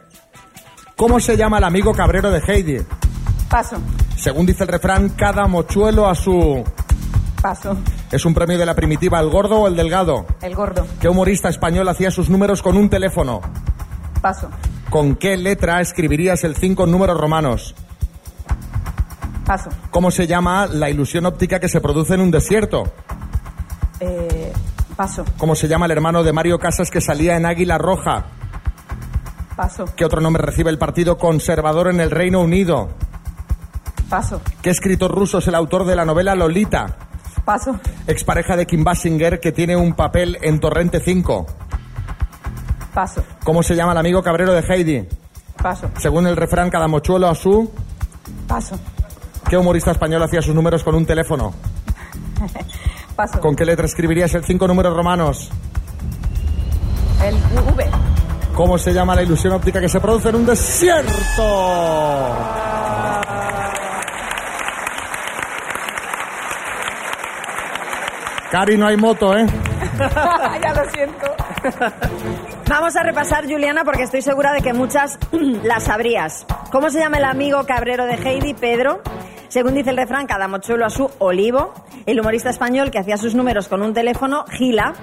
¿cómo 0.97 1.19
se 1.19 1.37
llama 1.37 1.59
el 1.59 1.63
amigo 1.63 1.93
cabrero 1.93 2.29
de 2.29 2.41
Heidi? 2.45 2.79
Paso. 3.49 3.77
Según 4.17 4.45
dice 4.45 4.63
el 4.63 4.69
refrán, 4.69 5.09
cada 5.09 5.47
mochuelo 5.47 6.07
a 6.07 6.15
su... 6.15 6.63
Paso. 7.41 7.77
¿Es 8.11 8.25
un 8.25 8.33
premio 8.33 8.57
de 8.57 8.65
la 8.65 8.75
primitiva 8.75 9.19
el 9.19 9.29
gordo 9.29 9.61
o 9.61 9.67
el 9.67 9.75
delgado? 9.75 10.25
El 10.41 10.53
gordo. 10.53 10.85
¿Qué 10.99 11.09
humorista 11.09 11.49
español 11.49 11.87
hacía 11.87 12.11
sus 12.11 12.29
números 12.29 12.61
con 12.61 12.77
un 12.77 12.89
teléfono? 12.89 13.41
Paso. 14.21 14.49
¿Con 14.89 15.15
qué 15.15 15.37
letra 15.37 15.81
escribirías 15.81 16.43
el 16.43 16.55
5 16.55 16.83
en 16.83 16.91
números 16.91 17.19
romanos? 17.19 17.73
Paso. 19.51 19.69
¿Cómo 19.89 20.11
se 20.11 20.27
llama 20.27 20.65
la 20.65 20.89
ilusión 20.89 21.25
óptica 21.25 21.59
que 21.59 21.67
se 21.67 21.81
produce 21.81 22.13
en 22.13 22.21
un 22.21 22.31
desierto? 22.31 22.83
Eh, 23.99 24.53
paso. 24.95 25.25
¿Cómo 25.37 25.55
se 25.55 25.67
llama 25.67 25.87
el 25.87 25.91
hermano 25.91 26.23
de 26.23 26.31
Mario 26.31 26.57
Casas 26.57 26.89
que 26.89 27.01
salía 27.01 27.35
en 27.35 27.45
Águila 27.45 27.77
Roja? 27.77 28.27
Paso. 29.57 29.83
¿Qué 29.97 30.05
otro 30.05 30.21
nombre 30.21 30.41
recibe 30.41 30.69
el 30.69 30.77
Partido 30.77 31.17
Conservador 31.17 31.89
en 31.89 31.99
el 31.99 32.11
Reino 32.11 32.39
Unido? 32.39 32.91
Paso. 34.09 34.39
¿Qué 34.61 34.69
escritor 34.69 35.13
ruso 35.13 35.39
es 35.39 35.47
el 35.49 35.55
autor 35.55 35.85
de 35.85 35.97
la 35.97 36.05
novela 36.05 36.33
Lolita? 36.33 36.95
Paso. 37.43 37.77
Expareja 38.07 38.55
de 38.55 38.65
Kim 38.65 38.85
Basinger 38.85 39.41
que 39.41 39.51
tiene 39.51 39.75
un 39.75 39.95
papel 39.95 40.37
en 40.43 40.61
Torrente 40.61 41.01
5. 41.01 41.45
Paso. 42.93 43.25
¿Cómo 43.43 43.63
se 43.63 43.75
llama 43.75 43.91
el 43.91 43.97
amigo 43.97 44.23
cabrero 44.23 44.53
de 44.53 44.61
Heidi? 44.61 45.09
Paso. 45.61 45.91
Según 45.97 46.25
el 46.25 46.37
refrán, 46.37 46.69
cada 46.69 46.87
mochuelo 46.87 47.27
a 47.27 47.35
su... 47.35 47.69
Paso. 48.47 48.79
¿Qué 49.51 49.57
humorista 49.57 49.91
español 49.91 50.23
hacía 50.23 50.41
sus 50.41 50.55
números 50.55 50.81
con 50.81 50.95
un 50.95 51.05
teléfono? 51.05 51.53
Paso. 53.17 53.41
¿Con 53.41 53.53
qué 53.53 53.65
letra 53.65 53.85
escribirías 53.85 54.33
el 54.33 54.45
5 54.45 54.65
números 54.65 54.95
romanos? 54.95 55.49
El 57.21 57.35
V. 57.35 57.85
¿Cómo 58.55 58.77
se 58.77 58.93
llama 58.93 59.13
la 59.13 59.23
ilusión 59.23 59.51
óptica 59.51 59.81
que 59.81 59.89
se 59.89 59.99
produce 59.99 60.29
en 60.29 60.35
un 60.35 60.45
desierto? 60.45 61.11
Cari, 68.51 68.77
no 68.77 68.87
hay 68.87 68.95
moto, 68.95 69.35
¿eh? 69.35 69.45
ya 70.61 70.73
lo 70.73 70.89
siento. 70.91 71.25
Vamos 72.69 72.95
a 72.95 73.03
repasar, 73.03 73.43
Juliana, 73.43 73.83
porque 73.83 74.03
estoy 74.03 74.21
segura 74.21 74.53
de 74.53 74.61
que 74.61 74.71
muchas 74.71 75.19
las 75.63 75.83
sabrías. 75.83 76.45
¿Cómo 76.71 76.89
se 76.89 76.99
llama 76.99 77.17
el 77.17 77.25
amigo 77.25 77.65
cabrero 77.65 78.05
de 78.05 78.13
Heidi? 78.13 78.53
Pedro. 78.53 79.01
Según 79.51 79.73
dice 79.73 79.89
el 79.89 79.97
refrán, 79.97 80.27
cada 80.27 80.47
mochuelo 80.47 80.85
a 80.85 80.89
su 80.89 81.11
olivo. 81.19 81.73
El 82.05 82.21
humorista 82.21 82.49
español 82.49 82.89
que 82.89 82.99
hacía 82.99 83.17
sus 83.17 83.35
números 83.35 83.67
con 83.67 83.81
un 83.81 83.93
teléfono, 83.93 84.45
Gila. 84.49 84.93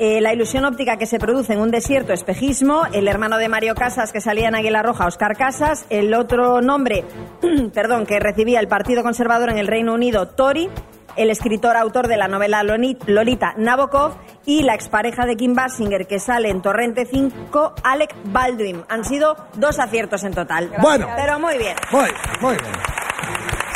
Eh, 0.00 0.20
la 0.20 0.32
ilusión 0.32 0.64
óptica 0.64 0.96
que 0.96 1.06
se 1.06 1.20
produce 1.20 1.52
en 1.52 1.60
un 1.60 1.70
desierto, 1.70 2.12
espejismo. 2.12 2.82
El 2.92 3.06
hermano 3.06 3.38
de 3.38 3.48
Mario 3.48 3.76
Casas 3.76 4.10
que 4.10 4.20
salía 4.20 4.48
en 4.48 4.56
Águila 4.56 4.82
Roja, 4.82 5.06
Oscar 5.06 5.36
Casas. 5.36 5.86
El 5.88 6.14
otro 6.14 6.60
nombre, 6.60 7.04
perdón, 7.74 8.04
que 8.04 8.18
recibía 8.18 8.58
el 8.58 8.66
Partido 8.66 9.04
Conservador 9.04 9.50
en 9.50 9.58
el 9.58 9.68
Reino 9.68 9.94
Unido, 9.94 10.26
Tory. 10.26 10.68
El 11.14 11.30
escritor 11.30 11.76
autor 11.76 12.08
de 12.08 12.16
la 12.16 12.26
novela 12.26 12.64
Lolita, 12.64 13.54
Nabokov. 13.56 14.16
Y 14.46 14.64
la 14.64 14.74
expareja 14.74 15.26
de 15.26 15.36
Kim 15.36 15.54
Basinger 15.54 16.08
que 16.08 16.18
sale 16.18 16.50
en 16.50 16.60
Torrente 16.60 17.06
5, 17.06 17.74
Alec 17.84 18.16
Baldwin. 18.24 18.82
Han 18.88 19.04
sido 19.04 19.36
dos 19.54 19.78
aciertos 19.78 20.24
en 20.24 20.34
total. 20.34 20.72
Bueno. 20.80 21.06
Pero 21.14 21.38
muy 21.38 21.56
bien. 21.56 21.76
Muy, 21.92 22.10
muy 22.40 22.56
bien. 22.56 22.91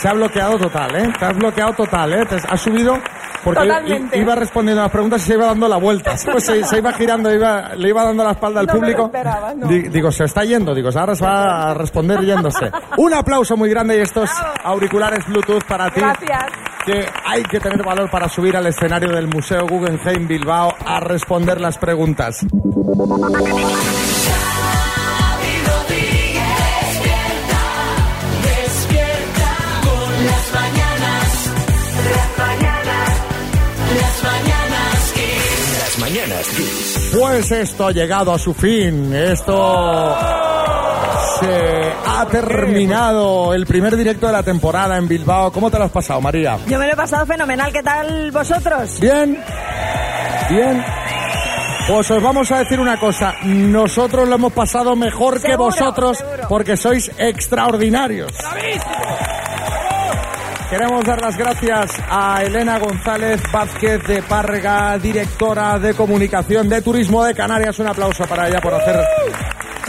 Se 0.00 0.08
ha 0.08 0.12
bloqueado 0.12 0.58
total, 0.58 0.94
¿eh? 0.96 1.12
Te 1.18 1.24
has 1.24 1.36
bloqueado 1.36 1.72
total, 1.72 2.12
¿eh? 2.12 2.26
Te 2.26 2.36
has 2.36 2.60
subido 2.60 2.98
porque 3.42 3.60
Totalmente. 3.60 4.18
iba 4.18 4.34
respondiendo 4.34 4.80
a 4.82 4.84
las 4.84 4.92
preguntas 4.92 5.22
y 5.22 5.24
se 5.26 5.34
iba 5.34 5.46
dando 5.46 5.68
la 5.68 5.76
vuelta. 5.76 6.14
Pues 6.32 6.44
se, 6.44 6.64
se 6.64 6.78
iba 6.78 6.92
girando, 6.92 7.32
iba, 7.32 7.74
le 7.76 7.88
iba 7.88 8.04
dando 8.04 8.24
la 8.24 8.32
espalda 8.32 8.60
al 8.60 8.66
No 8.66 8.72
me 8.74 8.78
lo 8.78 8.82
público. 8.82 9.04
esperaba, 9.06 9.54
no. 9.54 9.66
Di- 9.68 9.88
digo, 9.88 10.10
se 10.12 10.24
está 10.24 10.44
yendo, 10.44 10.74
digo, 10.74 10.90
ahora 10.94 11.14
se 11.14 11.24
va 11.24 11.70
a 11.70 11.74
responder 11.74 12.20
yéndose. 12.20 12.70
Un 12.98 13.14
aplauso 13.14 13.56
muy 13.56 13.70
grande 13.70 13.96
y 13.96 14.00
estos 14.00 14.28
auriculares 14.64 15.24
Bluetooth 15.26 15.64
para 15.64 15.90
ti. 15.90 16.00
Gracias. 16.00 16.44
Que 16.84 17.06
hay 17.24 17.42
que 17.44 17.58
tener 17.60 17.82
valor 17.84 18.10
para 18.10 18.28
subir 18.28 18.56
al 18.56 18.66
escenario 18.66 19.10
del 19.12 19.26
Museo 19.28 19.66
Guggenheim 19.66 20.26
Bilbao 20.28 20.72
a 20.84 21.00
responder 21.00 21.60
las 21.60 21.78
preguntas. 21.78 22.44
Mañanas 36.16 36.48
Kiss. 36.48 37.10
Pues 37.18 37.50
esto 37.50 37.86
ha 37.86 37.92
llegado 37.92 38.32
a 38.32 38.38
su 38.38 38.54
fin. 38.54 39.14
Esto 39.14 40.16
se 41.40 41.92
ha 42.06 42.26
terminado 42.30 43.52
el 43.54 43.66
primer 43.66 43.96
directo 43.96 44.26
de 44.26 44.32
la 44.32 44.42
temporada 44.42 44.96
en 44.96 45.08
Bilbao. 45.08 45.52
¿Cómo 45.52 45.70
te 45.70 45.78
lo 45.78 45.84
has 45.84 45.90
pasado, 45.90 46.20
María? 46.20 46.58
Yo 46.66 46.78
me 46.78 46.86
lo 46.86 46.92
he 46.92 46.96
pasado 46.96 47.26
fenomenal. 47.26 47.72
¿Qué 47.72 47.82
tal 47.82 48.30
vosotros? 48.30 49.00
Bien, 49.00 49.38
bien. 50.48 50.84
Pues 51.88 52.10
os 52.10 52.22
vamos 52.22 52.50
a 52.50 52.58
decir 52.58 52.80
una 52.80 52.98
cosa, 52.98 53.34
nosotros 53.44 54.28
lo 54.28 54.34
hemos 54.34 54.52
pasado 54.52 54.96
mejor 54.96 55.40
que 55.40 55.54
vosotros 55.54 56.18
seguro. 56.18 56.48
porque 56.48 56.76
sois 56.76 57.12
extraordinarios. 57.16 58.32
Queremos 60.70 61.04
dar 61.04 61.20
las 61.20 61.36
gracias 61.36 61.92
a 62.10 62.42
Elena 62.42 62.80
González 62.80 63.40
Vázquez 63.52 64.02
de 64.02 64.20
Parga, 64.22 64.98
directora 64.98 65.78
de 65.78 65.94
comunicación 65.94 66.68
de 66.68 66.82
Turismo 66.82 67.22
de 67.22 67.34
Canarias. 67.34 67.78
Un 67.78 67.86
aplauso 67.86 68.24
para 68.24 68.48
ella 68.48 68.60
por 68.60 68.74
hacer 68.74 69.00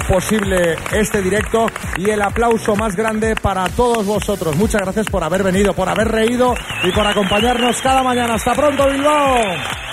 posible 0.08 0.76
este 0.94 1.22
directo 1.24 1.66
y 1.98 2.12
el 2.12 2.22
aplauso 2.22 2.76
más 2.76 2.96
grande 2.96 3.36
para 3.36 3.68
todos 3.70 4.06
vosotros. 4.06 4.56
Muchas 4.56 4.82
gracias 4.82 5.08
por 5.08 5.24
haber 5.24 5.42
venido, 5.42 5.74
por 5.74 5.90
haber 5.90 6.10
reído 6.10 6.54
y 6.84 6.92
por 6.92 7.08
acompañarnos 7.08 7.82
cada 7.82 8.04
mañana. 8.04 8.36
Hasta 8.36 8.54
pronto, 8.54 8.88
Bilbao. 8.88 9.87